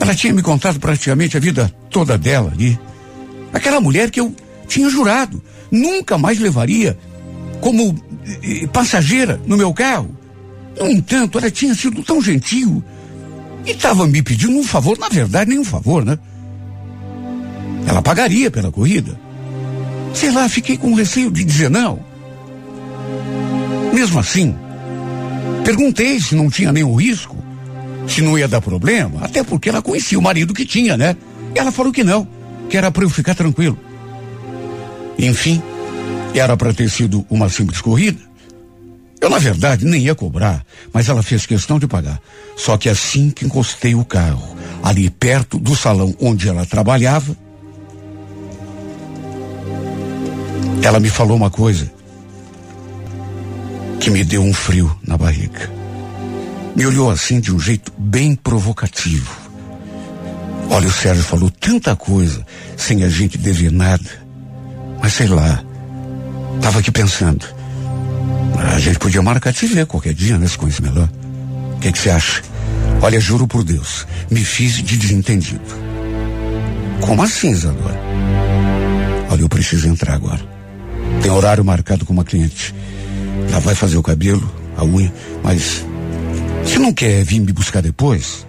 Ela 0.00 0.14
tinha 0.14 0.32
me 0.32 0.42
contado 0.42 0.80
praticamente 0.80 1.36
a 1.36 1.40
vida 1.40 1.72
toda 1.88 2.18
dela 2.18 2.50
ali. 2.52 2.78
Aquela 3.52 3.80
mulher 3.80 4.10
que 4.10 4.20
eu 4.20 4.34
tinha 4.66 4.88
jurado, 4.88 5.42
nunca 5.70 6.18
mais 6.18 6.38
levaria 6.38 6.98
como 7.60 7.94
eh, 8.42 8.66
passageira 8.72 9.40
no 9.46 9.56
meu 9.56 9.72
carro. 9.72 10.16
No 10.78 10.90
entanto, 10.90 11.38
ela 11.38 11.50
tinha 11.50 11.74
sido 11.74 12.02
tão 12.02 12.22
gentil 12.22 12.82
e 13.66 13.72
estava 13.72 14.06
me 14.06 14.22
pedindo 14.22 14.56
um 14.56 14.64
favor, 14.64 14.98
na 14.98 15.08
verdade, 15.08 15.50
nenhum 15.50 15.64
favor, 15.64 16.04
né? 16.04 16.18
Ela 17.86 18.02
pagaria 18.02 18.50
pela 18.50 18.72
corrida. 18.72 19.18
Sei 20.14 20.30
lá, 20.30 20.48
fiquei 20.48 20.76
com 20.76 20.94
receio 20.94 21.30
de 21.30 21.44
dizer 21.44 21.70
não. 21.70 22.00
Mesmo 23.92 24.18
assim, 24.18 24.54
perguntei 25.64 26.20
se 26.20 26.34
não 26.34 26.50
tinha 26.50 26.72
nenhum 26.72 26.94
risco, 26.94 27.36
se 28.08 28.20
não 28.22 28.38
ia 28.38 28.48
dar 28.48 28.60
problema, 28.60 29.20
até 29.22 29.42
porque 29.42 29.68
ela 29.68 29.82
conhecia 29.82 30.18
o 30.18 30.22
marido 30.22 30.54
que 30.54 30.66
tinha, 30.66 30.96
né? 30.96 31.16
E 31.54 31.58
ela 31.58 31.70
falou 31.70 31.92
que 31.92 32.02
não, 32.02 32.26
que 32.68 32.76
era 32.76 32.90
para 32.90 33.04
eu 33.04 33.10
ficar 33.10 33.34
tranquilo. 33.34 33.78
Enfim, 35.18 35.62
era 36.34 36.56
para 36.56 36.72
ter 36.72 36.88
sido 36.88 37.24
uma 37.28 37.48
simples 37.48 37.80
corrida. 37.80 38.20
Eu, 39.20 39.28
na 39.28 39.38
verdade, 39.38 39.84
nem 39.84 40.04
ia 40.04 40.14
cobrar, 40.14 40.64
mas 40.92 41.08
ela 41.08 41.22
fez 41.22 41.44
questão 41.44 41.78
de 41.78 41.86
pagar. 41.86 42.20
Só 42.56 42.76
que 42.78 42.88
assim 42.88 43.30
que 43.30 43.44
encostei 43.44 43.94
o 43.94 44.04
carro, 44.04 44.56
ali 44.82 45.10
perto 45.10 45.58
do 45.58 45.76
salão 45.76 46.14
onde 46.18 46.48
ela 46.48 46.64
trabalhava, 46.64 47.36
ela 50.82 50.98
me 50.98 51.10
falou 51.10 51.36
uma 51.36 51.50
coisa 51.50 51.99
que 54.00 54.10
me 54.10 54.24
deu 54.24 54.42
um 54.42 54.52
frio 54.52 54.90
na 55.06 55.16
barriga. 55.16 55.70
Me 56.74 56.86
olhou 56.86 57.10
assim 57.10 57.38
de 57.38 57.54
um 57.54 57.60
jeito 57.60 57.92
bem 57.98 58.34
provocativo. 58.34 59.30
Olha, 60.70 60.88
o 60.88 60.92
Sérgio 60.92 61.22
falou 61.22 61.50
tanta 61.50 61.94
coisa 61.94 62.44
sem 62.76 63.04
a 63.04 63.08
gente 63.08 63.36
dever 63.36 63.70
nada. 63.70 64.08
Mas 65.02 65.12
sei 65.12 65.26
lá, 65.26 65.62
tava 66.62 66.78
aqui 66.78 66.90
pensando. 66.90 67.44
A 68.74 68.78
gente 68.78 68.98
podia 68.98 69.20
marcar 69.20 69.54
se 69.54 69.66
ver 69.66 69.84
qualquer 69.86 70.14
dia, 70.14 70.38
né? 70.38 70.46
Se 70.46 70.56
conhece 70.56 70.80
melhor. 70.82 71.08
O 71.76 71.80
que 71.80 71.90
você 71.90 72.10
acha? 72.10 72.42
Olha, 73.02 73.20
juro 73.20 73.46
por 73.46 73.64
Deus, 73.64 74.06
me 74.30 74.44
fiz 74.44 74.74
de 74.74 74.96
desentendido. 74.96 75.60
Como 77.00 77.22
assim, 77.22 77.50
Isadora? 77.50 77.98
Olha, 79.30 79.40
eu 79.40 79.48
preciso 79.48 79.88
entrar 79.88 80.14
agora. 80.14 80.40
Tem 81.22 81.30
horário 81.30 81.64
marcado 81.64 82.04
com 82.04 82.12
uma 82.12 82.24
cliente. 82.24 82.74
Ela 83.48 83.60
vai 83.60 83.74
fazer 83.74 83.96
o 83.96 84.02
cabelo, 84.02 84.48
a 84.76 84.84
unha, 84.84 85.12
mas 85.42 85.84
você 86.64 86.78
não 86.78 86.92
quer 86.92 87.24
vir 87.24 87.40
me 87.40 87.52
buscar 87.52 87.82
depois? 87.82 88.46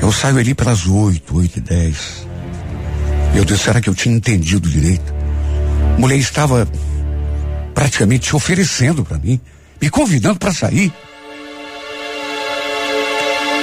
Eu 0.00 0.12
saio 0.12 0.38
ali 0.38 0.54
pelas 0.54 0.86
oito, 0.86 1.36
oito 1.36 1.58
e 1.58 1.60
dez. 1.60 2.26
Meu 3.34 3.44
Deus, 3.44 3.60
será 3.60 3.80
que 3.80 3.88
eu 3.88 3.94
tinha 3.94 4.14
entendido 4.14 4.68
direito? 4.68 5.14
A 5.96 6.00
mulher 6.00 6.16
estava 6.16 6.66
praticamente 7.74 8.28
se 8.28 8.36
oferecendo 8.36 9.04
para 9.04 9.18
mim, 9.18 9.40
me 9.80 9.90
convidando 9.90 10.38
para 10.38 10.52
sair. 10.52 10.92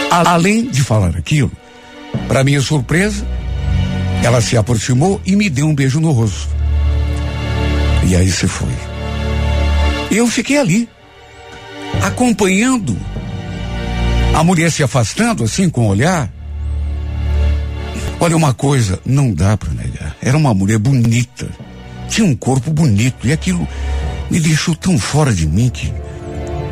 Além 0.10 0.68
de 0.68 0.82
falar 0.84 1.16
aquilo, 1.18 1.52
para 2.28 2.44
minha 2.44 2.62
surpresa, 2.62 3.26
ela 4.24 4.42
se 4.42 4.58
aproximou 4.58 5.22
e 5.26 5.36
me 5.36 5.50
deu 5.50 5.68
um 5.68 5.76
beijo 5.76 6.00
no 6.00 6.12
rosto. 6.12 6.50
E 8.06 8.16
aí 8.16 8.32
se 8.32 8.48
foi. 8.48 8.97
Eu 10.10 10.28
fiquei 10.28 10.58
ali, 10.58 10.90
acompanhando 12.02 12.98
a 14.34 14.44
mulher 14.44 14.72
se 14.72 14.84
afastando 14.84 15.44
assim 15.44 15.70
com 15.70 15.88
o 15.88 15.90
olhar. 15.90 16.32
Olha, 18.20 18.36
uma 18.36 18.54
coisa 18.54 19.00
não 19.06 19.34
dá 19.34 19.58
para 19.58 19.74
negar. 19.74 20.16
Era 20.22 20.38
uma 20.38 20.54
mulher 20.54 20.80
bonita, 20.80 21.48
tinha 22.08 22.26
um 22.26 22.36
corpo 22.36 22.72
bonito 22.72 23.28
e 23.28 23.32
aquilo 23.32 23.68
me 24.30 24.40
deixou 24.40 24.76
tão 24.76 24.98
fora 24.98 25.34
de 25.34 25.48
mim 25.48 25.70
que, 25.70 25.94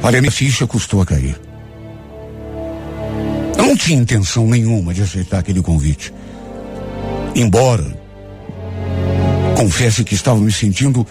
olha, 0.01 0.21
minha 0.21 0.31
ficha 0.31 0.65
custou 0.65 1.01
a 1.01 1.05
cair. 1.05 1.39
Eu 3.57 3.65
não 3.65 3.75
tinha 3.75 3.99
intenção 3.99 4.47
nenhuma 4.47 4.93
de 4.93 5.01
aceitar 5.01 5.39
aquele 5.39 5.61
convite. 5.61 6.13
Embora 7.35 8.05
confesse 9.55 10.03
que 10.03 10.13
estava 10.13 10.39
me 10.39 10.51
sentindo 10.51 11.05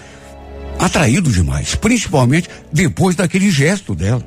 atraído 0.78 1.30
demais, 1.30 1.74
principalmente 1.74 2.48
depois 2.72 3.16
daquele 3.16 3.50
gesto 3.50 3.94
dela. 3.94 4.22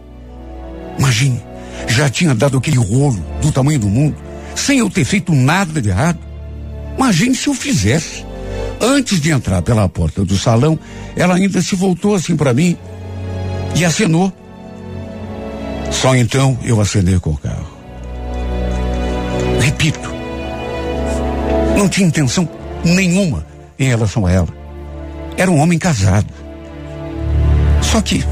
Imagine, 0.97 1.41
já 1.87 2.09
tinha 2.09 2.33
dado 2.33 2.57
aquele 2.57 2.77
rolo 2.77 3.23
do 3.41 3.51
tamanho 3.51 3.79
do 3.79 3.87
mundo, 3.87 4.15
sem 4.55 4.79
eu 4.79 4.89
ter 4.89 5.05
feito 5.05 5.33
nada 5.33 5.81
de 5.81 5.89
errado. 5.89 6.19
Imagine 6.97 7.35
se 7.35 7.47
eu 7.47 7.53
fizesse. 7.53 8.25
Antes 8.79 9.19
de 9.19 9.31
entrar 9.31 9.61
pela 9.61 9.89
porta 9.89 10.23
do 10.23 10.37
salão, 10.37 10.77
ela 11.15 11.35
ainda 11.35 11.61
se 11.61 11.75
voltou 11.75 12.15
assim 12.15 12.35
para 12.35 12.53
mim 12.53 12.77
e 13.75 13.85
acenou. 13.85 14.31
Só 15.91 16.15
então 16.15 16.57
eu 16.63 16.79
acenei 16.81 17.19
com 17.19 17.31
o 17.31 17.37
carro. 17.37 17.77
Repito, 19.61 20.13
não 21.77 21.87
tinha 21.87 22.07
intenção 22.07 22.47
nenhuma 22.83 23.45
em 23.79 23.87
relação 23.87 24.25
a 24.25 24.31
ela. 24.31 24.66
Era 25.37 25.51
um 25.51 25.59
homem 25.59 25.77
casado. 25.77 26.27
Só 27.81 28.01
que 28.01 28.23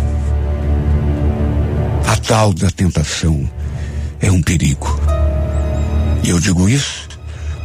a 2.07 2.17
tal 2.17 2.53
da 2.53 2.69
tentação 2.69 3.49
é 4.19 4.31
um 4.31 4.41
perigo. 4.41 4.99
E 6.23 6.29
eu 6.29 6.39
digo 6.39 6.67
isso 6.67 7.07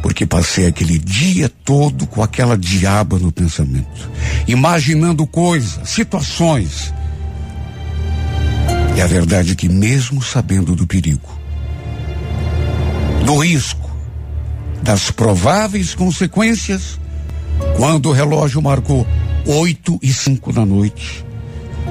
porque 0.01 0.25
passei 0.25 0.67
aquele 0.67 0.97
dia 0.97 1.49
todo 1.63 2.07
com 2.07 2.23
aquela 2.23 2.57
diaba 2.57 3.19
no 3.19 3.31
pensamento, 3.31 4.09
imaginando 4.47 5.27
coisas, 5.27 5.89
situações. 5.89 6.93
E 8.95 9.01
a 9.01 9.07
verdade 9.07 9.51
é 9.51 9.55
que, 9.55 9.69
mesmo 9.69 10.21
sabendo 10.21 10.75
do 10.75 10.87
perigo, 10.87 11.29
do 13.25 13.37
risco, 13.37 13.89
das 14.81 15.11
prováveis 15.11 15.93
consequências, 15.93 16.99
quando 17.77 18.09
o 18.09 18.11
relógio 18.11 18.61
marcou 18.61 19.05
oito 19.45 19.99
e 20.01 20.13
cinco 20.13 20.51
da 20.51 20.65
noite, 20.65 21.25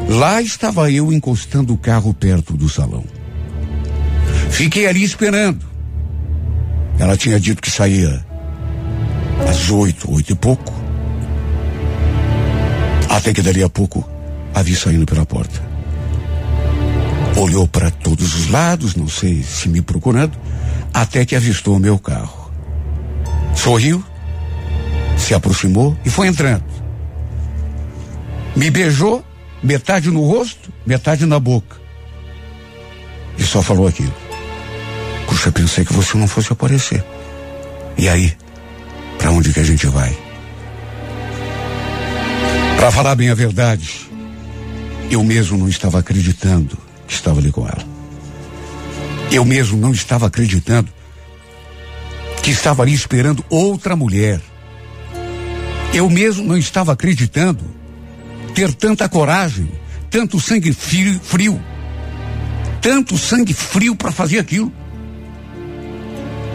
lá 0.08 0.40
estava 0.40 0.90
eu 0.90 1.12
encostando 1.12 1.72
o 1.72 1.78
carro 1.78 2.14
perto 2.14 2.56
do 2.56 2.68
salão. 2.68 3.04
Fiquei 4.50 4.86
ali 4.86 5.02
esperando 5.02 5.70
ela 7.00 7.16
tinha 7.16 7.40
dito 7.40 7.62
que 7.62 7.70
saía 7.70 8.22
às 9.48 9.70
oito, 9.70 10.12
oito 10.12 10.32
e 10.32 10.34
pouco. 10.34 10.70
Até 13.08 13.32
que 13.32 13.40
dali 13.40 13.62
a 13.62 13.70
pouco 13.70 14.06
a 14.54 14.62
vi 14.62 14.76
saindo 14.76 15.06
pela 15.06 15.24
porta. 15.24 15.62
Olhou 17.36 17.66
para 17.66 17.90
todos 17.90 18.34
os 18.34 18.48
lados, 18.48 18.94
não 18.94 19.08
sei 19.08 19.42
se 19.42 19.66
me 19.66 19.80
procurando, 19.80 20.36
até 20.92 21.24
que 21.24 21.34
avistou 21.34 21.76
o 21.76 21.80
meu 21.80 21.98
carro. 21.98 22.50
Sorriu, 23.54 24.04
se 25.16 25.32
aproximou 25.32 25.96
e 26.04 26.10
foi 26.10 26.26
entrando. 26.26 26.64
Me 28.56 28.70
beijou, 28.70 29.24
metade 29.62 30.10
no 30.10 30.22
rosto, 30.22 30.72
metade 30.84 31.24
na 31.26 31.38
boca. 31.38 31.76
E 33.38 33.42
só 33.42 33.62
falou 33.62 33.86
aquilo. 33.86 34.14
Puxa, 35.26 35.52
pensei 35.52 35.84
que 35.84 35.92
você 35.92 36.16
não 36.18 36.26
fosse 36.26 36.52
aparecer. 36.52 37.04
E 37.96 38.08
aí? 38.08 38.36
Para 39.18 39.30
onde 39.30 39.52
que 39.52 39.60
a 39.60 39.64
gente 39.64 39.86
vai? 39.86 40.16
Para 42.76 42.90
falar 42.90 43.14
bem 43.14 43.30
a 43.30 43.34
verdade, 43.34 44.08
eu 45.10 45.22
mesmo 45.22 45.58
não 45.58 45.68
estava 45.68 45.98
acreditando 45.98 46.76
que 47.06 47.14
estava 47.14 47.38
ali 47.38 47.52
com 47.52 47.66
ela. 47.66 47.84
Eu 49.30 49.44
mesmo 49.44 49.78
não 49.78 49.92
estava 49.92 50.26
acreditando 50.26 50.90
que 52.42 52.50
estava 52.50 52.82
ali 52.82 52.92
esperando 52.92 53.44
outra 53.48 53.94
mulher. 53.94 54.40
Eu 55.92 56.08
mesmo 56.08 56.46
não 56.46 56.56
estava 56.56 56.92
acreditando 56.92 57.64
ter 58.50 58.74
tanta 58.74 59.08
coragem, 59.08 59.68
tanto 60.10 60.40
sangue 60.40 60.72
frio, 60.72 61.20
frio 61.22 61.60
tanto 62.80 63.18
sangue 63.18 63.52
frio 63.52 63.94
para 63.94 64.10
fazer 64.10 64.38
aquilo. 64.38 64.72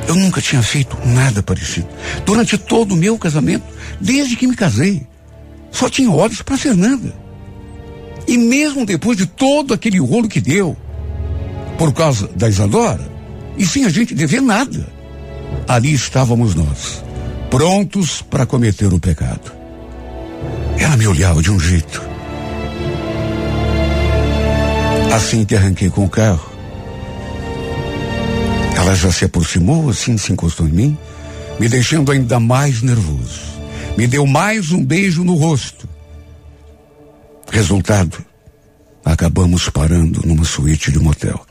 Eu 0.07 0.15
nunca 0.15 0.41
tinha 0.41 0.61
feito 0.61 0.97
nada 1.05 1.41
parecido. 1.41 1.87
Durante 2.25 2.57
todo 2.57 2.93
o 2.93 2.97
meu 2.97 3.17
casamento, 3.17 3.65
desde 3.99 4.35
que 4.35 4.47
me 4.47 4.55
casei, 4.55 5.05
só 5.71 5.89
tinha 5.89 6.11
olhos 6.11 6.41
para 6.41 6.57
Fernanda. 6.57 7.13
E 8.27 8.37
mesmo 8.37 8.85
depois 8.85 9.17
de 9.17 9.25
todo 9.25 9.73
aquele 9.73 9.99
rolo 9.99 10.27
que 10.27 10.41
deu, 10.41 10.75
por 11.77 11.93
causa 11.93 12.27
da 12.35 12.49
Isadora, 12.49 13.11
e 13.57 13.65
sem 13.65 13.85
a 13.85 13.89
gente 13.89 14.13
dever 14.13 14.41
nada, 14.41 14.87
ali 15.67 15.93
estávamos 15.93 16.55
nós, 16.55 17.03
prontos 17.49 18.21
para 18.21 18.45
cometer 18.45 18.93
o 18.93 18.99
pecado. 18.99 19.51
Ela 20.77 20.97
me 20.97 21.07
olhava 21.07 21.41
de 21.41 21.51
um 21.51 21.59
jeito. 21.59 22.01
Assim 25.13 25.45
que 25.45 25.55
arranquei 25.55 25.89
com 25.89 26.03
o 26.03 26.09
carro, 26.09 26.49
ela 28.75 28.93
já 28.93 29.11
se 29.11 29.25
aproximou, 29.25 29.89
assim 29.89 30.17
se 30.17 30.33
encostou 30.33 30.67
em 30.67 30.71
mim, 30.71 30.97
me 31.59 31.69
deixando 31.69 32.11
ainda 32.11 32.39
mais 32.39 32.81
nervoso. 32.81 33.55
me 33.97 34.07
deu 34.07 34.27
mais 34.27 34.71
um 34.71 34.83
beijo 34.83 35.23
no 35.23 35.35
rosto. 35.35 35.87
Resultado, 37.49 38.17
acabamos 39.03 39.69
parando 39.69 40.21
numa 40.25 40.43
suíte 40.43 40.91
de 40.91 40.99
motel. 40.99 41.45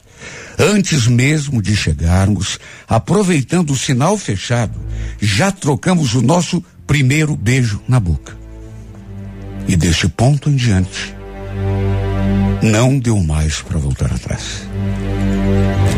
Antes 0.58 1.06
mesmo 1.06 1.62
de 1.62 1.74
chegarmos, 1.74 2.58
aproveitando 2.86 3.70
o 3.70 3.78
sinal 3.78 4.18
fechado, 4.18 4.78
já 5.20 5.50
trocamos 5.50 6.14
o 6.14 6.20
nosso 6.20 6.62
primeiro 6.86 7.34
beijo 7.34 7.80
na 7.88 7.98
boca. 7.98 8.43
E 9.66 9.76
deste 9.76 10.08
ponto 10.08 10.50
em 10.50 10.56
diante, 10.56 11.14
não 12.62 12.98
deu 12.98 13.20
mais 13.20 13.60
para 13.62 13.78
voltar 13.78 14.12
atrás. 14.12 14.66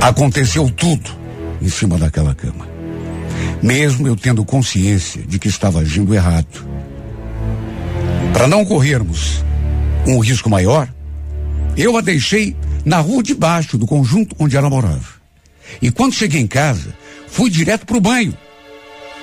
Aconteceu 0.00 0.70
tudo 0.70 1.10
em 1.60 1.68
cima 1.68 1.98
daquela 1.98 2.34
cama. 2.34 2.66
Mesmo 3.62 4.06
eu 4.06 4.16
tendo 4.16 4.44
consciência 4.44 5.22
de 5.22 5.38
que 5.38 5.48
estava 5.48 5.80
agindo 5.80 6.14
errado. 6.14 6.66
Para 8.32 8.46
não 8.46 8.64
corrermos 8.64 9.44
um 10.06 10.18
risco 10.18 10.50
maior, 10.50 10.88
eu 11.76 11.96
a 11.96 12.00
deixei 12.00 12.56
na 12.84 12.98
rua 12.98 13.22
de 13.22 13.34
baixo 13.34 13.76
do 13.76 13.86
conjunto 13.86 14.36
onde 14.38 14.56
ela 14.56 14.70
morava. 14.70 15.16
E 15.82 15.90
quando 15.90 16.14
cheguei 16.14 16.40
em 16.40 16.46
casa, 16.46 16.94
fui 17.26 17.50
direto 17.50 17.84
para 17.84 17.96
o 17.96 18.00
banho. 18.00 18.36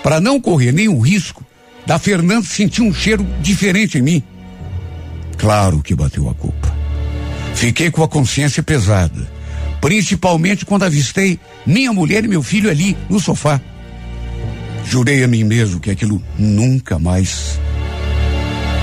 Para 0.02 0.20
não 0.20 0.40
correr 0.40 0.72
nenhum 0.72 1.00
risco 1.00 1.46
da 1.86 1.98
Fernanda 1.98 2.46
sentir 2.46 2.82
um 2.82 2.94
cheiro 2.94 3.26
diferente 3.42 3.98
em 3.98 4.02
mim. 4.02 4.24
Claro 5.38 5.82
que 5.82 5.96
bateu 5.96 6.30
a 6.30 6.34
culpa. 6.34 6.74
Fiquei 7.54 7.92
com 7.92 8.04
a 8.04 8.08
consciência 8.08 8.64
pesada, 8.64 9.30
principalmente 9.80 10.66
quando 10.66 10.84
avistei 10.84 11.40
minha 11.66 11.94
mulher 11.94 12.26
e 12.26 12.28
meu 12.28 12.44
filho 12.44 12.70
ali 12.70 12.98
no 13.10 13.20
sofá. 13.20 13.60
Jurei 14.86 15.24
a 15.24 15.28
mim 15.28 15.44
mesmo 15.44 15.80
que 15.80 15.92
aquilo 15.92 16.22
nunca 16.38 17.00
mais 17.00 17.60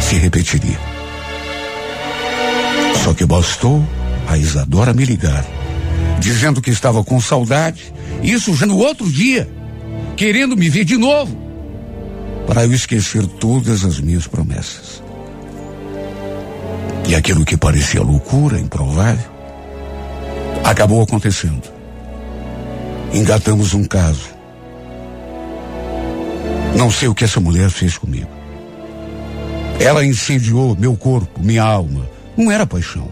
se 0.01 0.17
repetiria. 0.17 0.79
Só 3.05 3.15
que 3.15 3.27
bastou 3.27 3.85
a 4.27 4.37
Isadora 4.39 4.93
me 4.93 5.05
ligar, 5.05 5.45
dizendo 6.19 6.61
que 6.61 6.71
estava 6.71 7.03
com 7.03 7.21
saudade, 7.21 7.93
isso 8.23 8.55
já 8.55 8.67
no 8.67 8.77
outro 8.79 9.11
dia, 9.11 9.49
querendo 10.17 10.57
me 10.57 10.69
ver 10.69 10.85
de 10.85 10.97
novo, 10.97 11.37
para 12.47 12.65
eu 12.65 12.73
esquecer 12.73 13.27
todas 13.27 13.85
as 13.85 14.01
minhas 14.01 14.27
promessas. 14.27 15.03
E 17.09 17.15
aquilo 17.15 17.45
que 17.45 17.57
parecia 17.57 18.03
loucura, 18.03 18.59
improvável, 18.59 19.31
acabou 20.65 21.03
acontecendo. 21.03 21.69
Engatamos 23.13 23.75
um 23.75 23.85
caso. 23.85 24.29
Não 26.77 26.91
sei 26.91 27.09
o 27.09 27.15
que 27.15 27.25
essa 27.25 27.41
mulher 27.41 27.69
fez 27.71 27.99
comigo. 27.99 28.31
Ela 29.81 30.05
incendiou 30.05 30.77
meu 30.79 30.97
corpo, 30.97 31.41
minha 31.43 31.63
alma. 31.63 32.09
Não 32.37 32.51
era 32.51 32.67
paixão. 32.67 33.09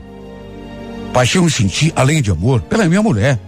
Paixão 1.12 1.44
eu 1.44 1.50
senti, 1.50 1.92
além 1.96 2.22
de 2.22 2.30
amor, 2.30 2.60
pela 2.62 2.84
minha 2.84 3.02
mulher. 3.02 3.38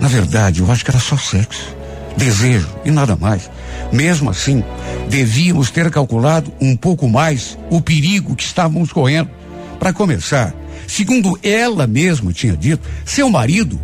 Na 0.00 0.08
verdade, 0.08 0.60
eu 0.60 0.70
acho 0.70 0.84
que 0.84 0.90
era 0.90 1.00
só 1.00 1.16
sexo, 1.16 1.74
desejo 2.16 2.68
e 2.84 2.90
nada 2.90 3.16
mais. 3.16 3.50
Mesmo 3.92 4.30
assim, 4.30 4.62
devíamos 5.08 5.70
ter 5.70 5.90
calculado 5.90 6.52
um 6.60 6.76
pouco 6.76 7.08
mais 7.08 7.58
o 7.70 7.80
perigo 7.80 8.36
que 8.36 8.44
estávamos 8.44 8.92
correndo. 8.92 9.30
Para 9.78 9.92
começar, 9.92 10.54
segundo 10.86 11.38
ela 11.42 11.86
mesma 11.86 12.32
tinha 12.32 12.56
dito, 12.56 12.88
seu 13.04 13.28
marido 13.28 13.80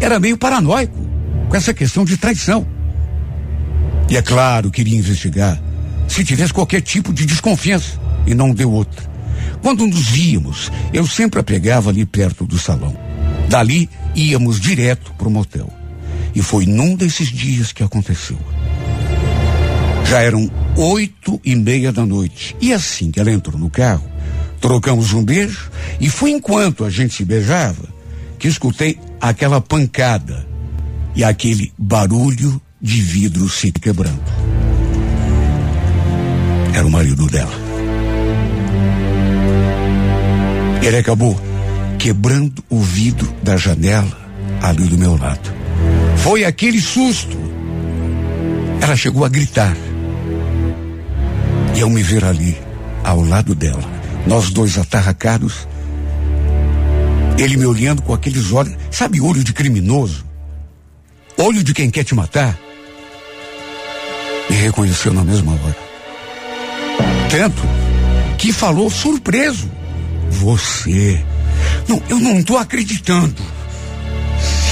era 0.00 0.18
meio 0.18 0.36
paranoico 0.36 0.98
com 1.48 1.56
essa 1.56 1.72
questão 1.72 2.04
de 2.04 2.16
traição. 2.16 2.66
E 4.08 4.16
é 4.16 4.22
claro, 4.22 4.70
queria 4.70 4.98
investigar 4.98 5.60
se 6.08 6.24
tivesse 6.24 6.52
qualquer 6.52 6.80
tipo 6.80 7.12
de 7.12 7.24
desconfiança 7.24 7.98
e 8.26 8.34
não 8.34 8.52
deu 8.52 8.70
outra. 8.70 9.02
Quando 9.62 9.86
nos 9.86 10.08
víamos, 10.08 10.70
eu 10.92 11.06
sempre 11.06 11.40
a 11.40 11.42
pegava 11.42 11.90
ali 11.90 12.04
perto 12.04 12.46
do 12.46 12.58
salão. 12.58 12.96
Dali 13.48 13.88
íamos 14.14 14.60
direto 14.60 15.12
para 15.16 15.28
o 15.28 15.30
motel. 15.30 15.70
E 16.34 16.42
foi 16.42 16.66
num 16.66 16.96
desses 16.96 17.28
dias 17.28 17.72
que 17.72 17.82
aconteceu. 17.82 18.38
Já 20.06 20.20
eram 20.20 20.50
oito 20.76 21.40
e 21.44 21.54
meia 21.54 21.92
da 21.92 22.04
noite. 22.04 22.56
E 22.60 22.72
assim 22.72 23.10
que 23.10 23.20
ela 23.20 23.30
entrou 23.30 23.58
no 23.58 23.70
carro, 23.70 24.04
trocamos 24.60 25.12
um 25.12 25.24
beijo 25.24 25.70
e 26.00 26.08
foi 26.08 26.30
enquanto 26.30 26.84
a 26.84 26.90
gente 26.90 27.14
se 27.14 27.24
beijava 27.24 27.94
que 28.38 28.48
escutei 28.48 28.98
aquela 29.20 29.60
pancada 29.60 30.46
e 31.14 31.22
aquele 31.24 31.72
barulho 31.78 32.60
de 32.80 33.00
vidro 33.00 33.48
se 33.48 33.72
quebrando. 33.72 34.22
Era 36.74 36.86
o 36.86 36.90
marido 36.90 37.26
dela. 37.26 37.54
Ele 40.82 40.96
acabou 40.98 41.40
quebrando 41.98 42.62
o 42.68 42.80
vidro 42.80 43.32
da 43.42 43.56
janela 43.56 44.18
ali 44.60 44.84
do 44.84 44.98
meu 44.98 45.16
lado. 45.16 45.63
Foi 46.24 46.42
aquele 46.42 46.80
susto. 46.80 47.36
Ela 48.80 48.96
chegou 48.96 49.26
a 49.26 49.28
gritar. 49.28 49.76
E 51.76 51.82
ao 51.82 51.90
me 51.90 52.02
ver 52.02 52.24
ali, 52.24 52.56
ao 53.04 53.20
lado 53.20 53.54
dela, 53.54 53.84
nós 54.26 54.48
dois 54.48 54.78
atarracados, 54.78 55.68
ele 57.38 57.58
me 57.58 57.66
olhando 57.66 58.00
com 58.00 58.14
aqueles 58.14 58.52
olhos, 58.52 58.74
sabe, 58.90 59.20
olho 59.20 59.44
de 59.44 59.52
criminoso? 59.52 60.24
Olho 61.36 61.62
de 61.62 61.74
quem 61.74 61.90
quer 61.90 62.04
te 62.04 62.14
matar? 62.14 62.58
Me 64.48 64.56
reconheceu 64.56 65.12
na 65.12 65.24
mesma 65.24 65.52
hora. 65.52 65.76
Tanto 67.28 67.62
que 68.38 68.50
falou 68.50 68.88
surpreso. 68.88 69.70
Você. 70.30 71.22
Não, 71.86 72.02
eu 72.08 72.18
não 72.18 72.38
estou 72.38 72.56
acreditando. 72.56 73.42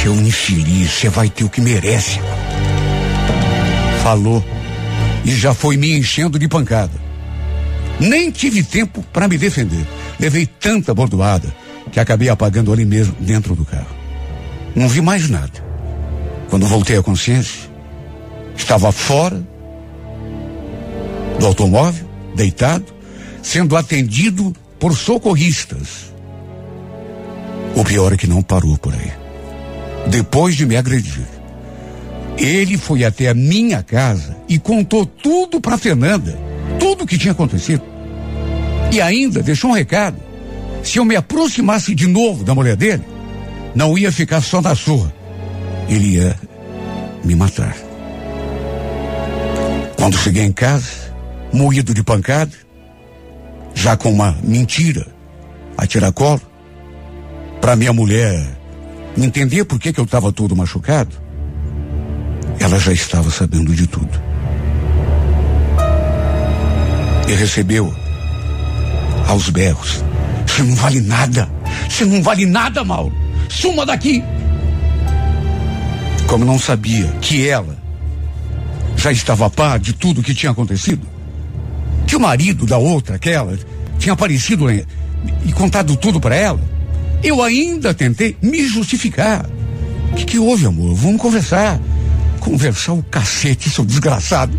Seu 0.03 0.17
infeliz, 0.17 0.91
você 0.91 1.09
vai 1.09 1.31
ter 1.31 1.45
o 1.45 1.49
que 1.49 1.61
merece. 1.61 2.19
Falou 4.03 4.45
e 5.25 5.31
já 5.31 5.55
foi 5.55 5.77
me 5.77 5.97
enchendo 5.97 6.41
de 6.41 6.49
pancada. 6.49 6.91
Nem 8.01 8.29
tive 8.33 8.65
tempo 8.65 9.01
para 9.13 9.29
me 9.29 9.39
defender. 9.39 9.87
Levei 10.19 10.45
tanta 10.45 10.93
bordoada 10.93 11.55
que 11.93 12.01
acabei 12.01 12.29
apagando 12.29 12.73
ali 12.73 12.85
mesmo, 12.85 13.15
dentro 13.21 13.55
do 13.55 13.65
carro. 13.65 13.95
Não 14.75 14.89
vi 14.89 15.01
mais 15.01 15.31
nada. 15.31 15.65
Quando 16.51 16.67
voltei 16.67 16.99
à 16.99 17.03
consciência, 17.03 17.71
estava 18.57 18.91
fora 18.91 19.41
do 21.39 21.47
automóvel, 21.47 22.11
deitado, 22.35 22.87
sendo 23.41 23.77
atendido 23.77 24.53
por 24.81 24.97
socorristas. 24.97 26.13
O 27.77 27.85
pior 27.85 28.13
é 28.13 28.17
que 28.17 28.27
não 28.27 28.43
parou 28.43 28.77
por 28.77 28.93
aí. 28.93 29.22
Depois 30.09 30.57
de 30.57 30.67
me 30.67 30.77
agredir, 30.77 31.27
ele 32.37 32.77
foi 32.77 33.05
até 33.05 33.29
a 33.29 33.35
minha 33.35 33.83
casa 33.83 34.37
e 34.49 34.59
contou 34.59 35.07
tudo 35.07 35.61
para 35.61 35.79
Fernanda, 35.79 36.39
tudo 36.79 37.05
o 37.05 37.07
que 37.07 37.19
tinha 37.19 37.33
acontecido. 37.33 37.83
E 38.91 39.01
ainda 39.01 39.43
deixou 39.43 39.71
um 39.71 39.75
recado. 39.75 40.17
Se 40.83 40.99
eu 40.99 41.05
me 41.05 41.17
aproximasse 41.17 41.95
de 41.95 42.07
novo 42.07 42.45
da 42.45 42.55
mulher 42.55 42.77
dele, 42.77 43.03
não 43.75 43.97
ia 43.97 44.11
ficar 44.11 44.41
só 44.41 44.61
na 44.61 44.75
sua. 44.75 45.13
Ele 45.89 46.17
ia 46.17 46.39
me 47.25 47.35
matar. 47.35 47.77
Quando 49.97 50.19
cheguei 50.19 50.43
em 50.43 50.53
casa, 50.53 51.15
moído 51.53 51.95
de 51.95 52.03
pancada, 52.03 52.53
já 53.75 53.97
com 53.97 54.11
uma 54.11 54.37
mentira 54.43 55.07
a 55.79 55.87
tiracolo, 55.87 56.43
para 57.61 57.77
minha 57.77 57.93
mulher 57.93 58.45
entender 59.17 59.65
por 59.65 59.79
que, 59.79 59.93
que 59.93 60.01
eu 60.01 60.05
estava 60.05 60.33
todo 60.33 60.57
machucado, 60.57 61.15
ela 62.59 62.79
já 62.79 62.93
estava 62.93 63.31
sabendo 63.31 63.75
de 63.75 63.87
tudo. 63.87 64.21
E 67.29 67.33
recebeu 67.35 67.93
aos 69.27 69.49
berros. 69.49 70.05
Você 70.47 70.63
não 70.63 70.75
vale 70.77 71.01
nada. 71.01 71.49
Você 71.89 72.05
não 72.05 72.23
vale 72.23 72.47
nada, 72.47 72.85
Mauro. 72.85 73.15
Suma 73.49 73.87
daqui. 73.87 74.23
Como 76.27 76.45
não 76.45 76.59
sabia 76.59 77.07
que 77.21 77.49
ela 77.49 77.77
já 78.97 79.11
estava 79.11 79.47
a 79.47 79.51
par 79.51 79.79
de 79.79 79.93
tudo 79.93 80.23
que 80.23 80.35
tinha 80.35 80.53
acontecido, 80.53 81.07
que 82.07 82.15
o 82.15 82.21
marido 82.21 82.67
da 82.67 82.79
outra, 82.79 83.17
aquela, 83.17 83.59
tinha 83.99 84.13
aparecido 84.13 84.71
e 84.71 85.53
contado 85.55 85.97
tudo 85.97 86.21
para 86.21 86.37
ela, 86.37 86.61
eu 87.23 87.43
ainda 87.43 87.95
tentei 87.95 88.37
me 88.43 88.67
justificar. 88.67 89.47
O 90.11 90.15
que, 90.15 90.25
que 90.25 90.39
houve, 90.39 90.67
amor? 90.67 90.95
Vamos 90.95 91.21
conversar. 91.21 91.81
Conversar 92.41 92.93
o 92.93 93.03
cacete, 93.03 93.71
seu 93.71 93.85
desgraçado. 93.85 94.59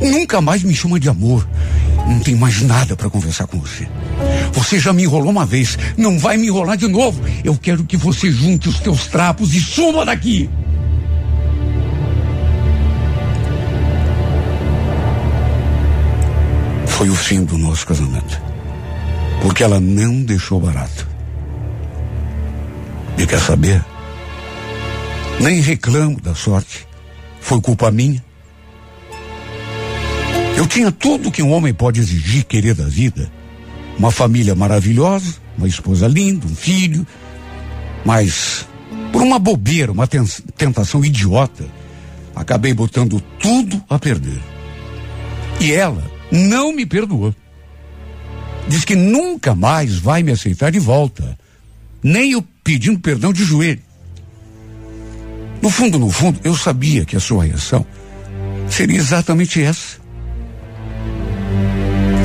Nunca 0.00 0.40
mais 0.40 0.62
me 0.62 0.74
chama 0.74 1.00
de 1.00 1.08
amor. 1.08 1.46
Não 2.08 2.20
tem 2.20 2.34
mais 2.34 2.60
nada 2.62 2.96
para 2.96 3.10
conversar 3.10 3.46
com 3.46 3.58
você. 3.58 3.88
Você 4.52 4.78
já 4.78 4.92
me 4.92 5.02
enrolou 5.02 5.30
uma 5.30 5.46
vez, 5.46 5.78
não 5.96 6.18
vai 6.18 6.36
me 6.36 6.46
enrolar 6.46 6.76
de 6.76 6.86
novo. 6.86 7.20
Eu 7.44 7.56
quero 7.56 7.84
que 7.84 7.96
você 7.96 8.30
junte 8.30 8.68
os 8.68 8.78
teus 8.80 9.06
trapos 9.06 9.54
e 9.54 9.60
suma 9.60 10.04
daqui. 10.04 10.48
foi 16.96 17.10
o 17.10 17.14
fim 17.14 17.44
do 17.44 17.58
nosso 17.58 17.86
casamento. 17.86 18.40
Porque 19.42 19.62
ela 19.62 19.78
não 19.78 20.22
deixou 20.22 20.58
barato. 20.58 21.06
E 23.18 23.26
quer 23.26 23.40
saber? 23.40 23.84
Nem 25.40 25.60
reclamo 25.60 26.20
da 26.20 26.34
sorte. 26.34 26.86
Foi 27.40 27.60
culpa 27.60 27.90
minha. 27.90 28.24
Eu 30.56 30.66
tinha 30.66 30.90
tudo 30.90 31.30
que 31.30 31.42
um 31.42 31.52
homem 31.52 31.74
pode 31.74 32.00
exigir, 32.00 32.44
querer 32.44 32.74
da 32.74 32.86
vida. 32.86 33.30
Uma 33.98 34.10
família 34.10 34.54
maravilhosa, 34.54 35.34
uma 35.56 35.68
esposa 35.68 36.08
linda, 36.08 36.46
um 36.46 36.54
filho. 36.54 37.06
Mas, 38.04 38.66
por 39.12 39.22
uma 39.22 39.38
bobeira, 39.38 39.92
uma 39.92 40.06
tentação 40.06 41.04
idiota, 41.04 41.66
acabei 42.34 42.72
botando 42.72 43.20
tudo 43.38 43.82
a 43.88 43.98
perder. 43.98 44.40
E 45.60 45.72
ela 45.72 46.02
não 46.30 46.72
me 46.72 46.84
perdoou. 46.86 47.34
Diz 48.68 48.84
que 48.84 48.96
nunca 48.96 49.54
mais 49.54 49.96
vai 49.96 50.22
me 50.22 50.32
aceitar 50.32 50.70
de 50.72 50.78
volta. 50.78 51.38
Nem 52.02 52.32
eu 52.32 52.44
pedindo 52.66 52.98
perdão 52.98 53.32
de 53.32 53.44
joelho. 53.44 53.80
No 55.62 55.70
fundo, 55.70 56.00
no 56.00 56.10
fundo, 56.10 56.40
eu 56.42 56.56
sabia 56.56 57.04
que 57.04 57.14
a 57.14 57.20
sua 57.20 57.44
reação 57.44 57.86
seria 58.68 58.98
exatamente 58.98 59.62
essa. 59.62 59.98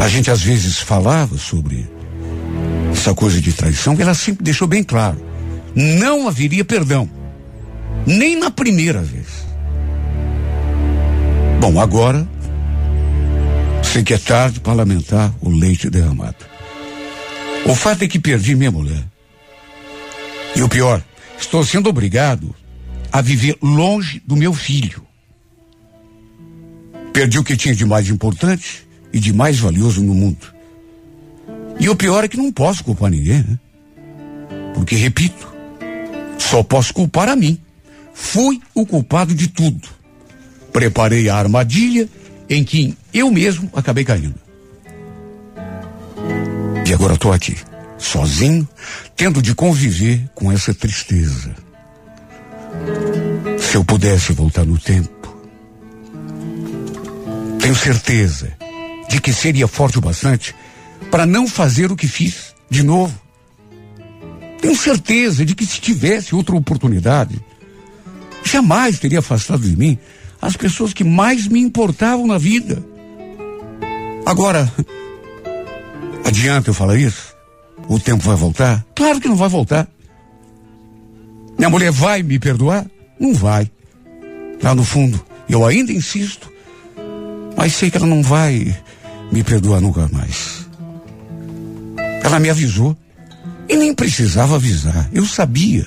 A 0.04 0.08
gente 0.08 0.32
às 0.32 0.42
vezes 0.42 0.80
falava 0.80 1.38
sobre 1.38 1.88
essa 2.92 3.14
coisa 3.14 3.40
de 3.40 3.54
traição, 3.54 3.94
e 3.94 4.02
ela 4.02 4.16
sempre 4.16 4.44
deixou 4.44 4.68
bem 4.68 4.84
claro: 4.84 5.24
não 5.76 6.28
haveria 6.28 6.66
perdão, 6.66 7.08
nem 8.08 8.36
na 8.36 8.50
primeira 8.50 9.04
vez. 9.04 9.28
Bom, 11.60 11.80
agora 11.80 12.28
sei 13.84 14.02
que 14.02 14.16
é 14.16 14.18
tarde 14.18 14.60
para 14.60 14.74
lamentar 14.74 15.32
o 15.40 15.52
leite 15.52 15.88
derramado. 15.88 16.44
O 17.64 17.76
fato 17.76 18.04
é 18.04 18.08
que 18.08 18.18
perdi 18.18 18.56
minha 18.56 18.72
mulher. 18.72 19.11
E 20.56 20.62
o 20.62 20.70
pior, 20.70 21.04
estou 21.40 21.64
sendo 21.64 21.90
obrigado 21.90 22.54
a 23.12 23.22
viver 23.22 23.58
longe 23.62 24.22
do 24.26 24.36
meu 24.36 24.54
filho. 24.54 25.06
Perdi 27.14 27.40
o 27.40 27.44
que 27.44 27.58
tinha 27.58 27.76
de 27.76 27.86
mais 27.86 28.10
importante 28.10 28.88
e 29.12 29.20
de 29.20 29.34
mais 29.34 29.60
valioso 29.60 30.02
no 30.02 30.14
mundo. 30.14 30.54
E 31.80 31.90
o 31.90 31.96
pior 31.96 32.24
é 32.24 32.28
que 32.28 32.38
não 32.38 32.52
posso 32.52 32.84
culpar 32.84 33.10
ninguém, 33.12 33.40
né? 33.40 33.60
Porque, 34.74 34.96
repito, 34.96 35.52
só 36.38 36.64
posso 36.64 36.94
culpar 36.94 37.28
a 37.28 37.36
mim. 37.36 37.60
Fui 38.14 38.62
o 38.74 38.86
culpado 38.86 39.34
de 39.34 39.48
tudo. 39.48 39.88
Preparei 40.72 41.28
a 41.28 41.36
armadilha 41.36 42.08
em 42.50 42.64
que 42.64 42.96
eu 43.14 43.32
mesmo 43.32 43.70
acabei 43.74 44.04
caindo. 44.04 44.36
E 46.88 46.94
agora 46.94 47.14
estou 47.14 47.32
aqui, 47.32 47.56
sozinho, 48.02 48.68
tendo 49.16 49.42
de 49.42 49.54
conviver 49.54 50.28
com 50.34 50.52
essa 50.52 50.74
tristeza. 50.74 51.56
Se 53.60 53.78
eu 53.78 53.86
pudesse 53.86 54.34
voltar 54.34 54.66
no 54.66 54.78
tempo, 54.78 55.38
tenho 57.60 57.76
certeza 57.76 58.52
de 59.08 59.22
que 59.22 59.32
seria 59.32 59.68
forte 59.68 60.00
o 60.00 60.02
bastante 60.02 60.56
para 61.12 61.26
não 61.26 61.48
fazer 61.48 61.92
o 61.92 61.96
que 61.96 62.08
fiz 62.08 62.56
de 62.70 62.82
novo. 62.82 63.14
Tenho 64.60 64.76
certeza 64.76 65.46
de 65.46 65.54
que 65.54 65.66
se 65.66 65.80
tivesse 65.80 66.34
outra 66.34 66.56
oportunidade, 66.56 67.40
jamais 68.44 69.00
teria 69.00 69.20
afastado 69.20 69.62
de 69.62 69.76
mim 69.76 69.98
as 70.42 70.58
pessoas 70.58 70.92
que 70.94 71.04
mais 71.04 71.48
me 71.48 71.60
importavam 71.60 72.26
na 72.26 72.38
vida. 72.38 72.84
Agora, 74.26 74.72
adianta 76.26 76.70
eu 76.70 76.74
falar 76.74 76.98
isso? 76.98 77.31
O 77.92 78.00
tempo 78.00 78.24
vai 78.24 78.38
voltar? 78.38 78.86
Claro 78.96 79.20
que 79.20 79.28
não 79.28 79.36
vai 79.36 79.50
voltar. 79.50 79.86
Minha 81.58 81.70
mulher 81.70 81.92
vai 81.92 82.24
me 82.24 82.40
perdoar? 82.40 82.86
Não 83.20 83.34
vai. 83.34 83.70
Lá 84.64 84.74
no 84.74 84.86
fundo, 84.86 85.22
eu 85.50 85.66
ainda 85.66 85.92
insisto, 85.92 86.50
mas 87.58 87.74
sei 87.74 87.92
que 87.92 87.98
ela 87.98 88.08
não 88.08 88.24
vai 88.24 88.74
me 89.30 89.44
perdoar 89.44 89.82
nunca 89.82 90.08
mais. 90.08 90.66
Ela 92.24 92.40
me 92.40 92.50
avisou 92.50 92.96
e 93.68 93.76
nem 93.76 93.94
precisava 93.94 94.56
avisar, 94.56 95.10
eu 95.12 95.26
sabia. 95.26 95.86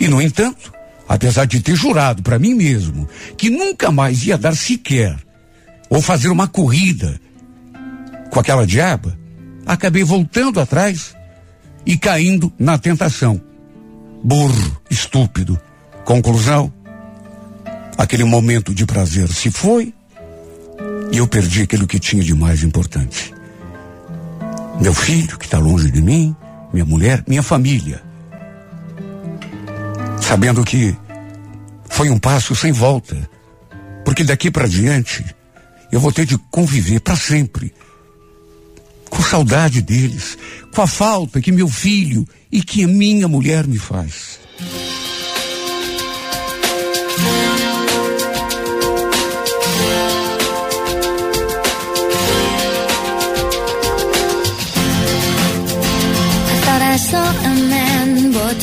E 0.00 0.08
no 0.08 0.20
entanto, 0.20 0.72
apesar 1.08 1.44
de 1.44 1.60
ter 1.60 1.76
jurado 1.76 2.20
para 2.20 2.36
mim 2.36 2.52
mesmo 2.52 3.08
que 3.38 3.48
nunca 3.48 3.92
mais 3.92 4.26
ia 4.26 4.36
dar 4.36 4.56
sequer 4.56 5.16
ou 5.88 6.02
fazer 6.02 6.30
uma 6.30 6.48
corrida 6.48 7.20
com 8.32 8.40
aquela 8.40 8.66
diaba, 8.66 9.19
acabei 9.72 10.02
voltando 10.02 10.60
atrás 10.60 11.14
e 11.86 11.96
caindo 11.96 12.52
na 12.58 12.76
tentação 12.76 13.40
burro, 14.22 14.80
estúpido. 14.90 15.58
Conclusão: 16.04 16.72
aquele 17.96 18.24
momento 18.24 18.74
de 18.74 18.84
prazer 18.84 19.28
se 19.28 19.50
foi 19.50 19.94
e 21.12 21.18
eu 21.18 21.26
perdi 21.28 21.62
aquilo 21.62 21.86
que 21.86 22.00
tinha 22.00 22.22
de 22.22 22.34
mais 22.34 22.64
importante. 22.64 23.32
Meu 24.80 24.92
filho, 24.92 25.38
que 25.38 25.44
está 25.44 25.58
longe 25.58 25.90
de 25.90 26.02
mim, 26.02 26.34
minha 26.72 26.84
mulher, 26.84 27.22
minha 27.28 27.42
família. 27.42 28.02
Sabendo 30.20 30.64
que 30.64 30.96
foi 31.88 32.10
um 32.10 32.18
passo 32.18 32.56
sem 32.56 32.72
volta, 32.72 33.16
porque 34.04 34.24
daqui 34.24 34.50
para 34.50 34.66
diante 34.66 35.24
eu 35.92 36.00
vou 36.00 36.10
ter 36.10 36.26
de 36.26 36.38
conviver 36.50 37.00
para 37.00 37.14
sempre 37.14 37.72
com 39.10 39.22
saudade 39.22 39.82
deles, 39.82 40.38
com 40.72 40.80
a 40.80 40.86
falta 40.86 41.40
que 41.40 41.52
meu 41.52 41.68
filho 41.68 42.26
e 42.50 42.62
que 42.62 42.84
a 42.84 42.88
minha 42.88 43.28
mulher 43.28 43.66
me 43.66 43.78
faz. 43.78 44.40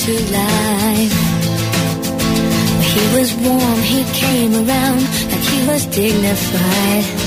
To 0.08 0.14
life. 0.14 1.18
He 2.92 3.18
was 3.18 3.34
warm, 3.44 3.80
he 3.82 4.04
came 4.14 4.54
around 4.54 5.02
like 5.32 5.46
he 5.52 5.68
was 5.68 5.86
dignified. 5.88 7.27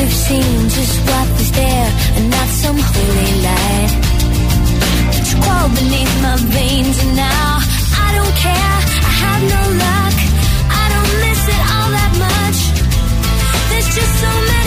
we've 0.00 0.12
seen 0.12 0.68
just 0.68 0.96
what 1.08 1.28
is 1.40 1.52
there 1.52 1.88
and 2.16 2.30
not 2.30 2.48
some 2.48 2.78
holy 2.78 3.32
light. 3.48 3.92
It's 5.18 5.34
crawled 5.42 5.74
beneath 5.74 6.14
my 6.22 6.36
veins 6.56 6.96
and 7.04 7.16
now 7.16 7.58
I 8.04 8.08
don't 8.16 8.34
care. 8.46 8.76
I 9.08 9.12
have 9.24 9.42
no 9.54 9.62
luck. 9.84 10.16
I 10.82 10.84
don't 10.94 11.12
miss 11.24 11.42
it 11.56 11.62
all 11.74 11.88
that 11.98 12.12
much. 12.26 12.58
There's 13.68 13.90
just 13.94 14.14
so 14.20 14.30
many. 14.48 14.59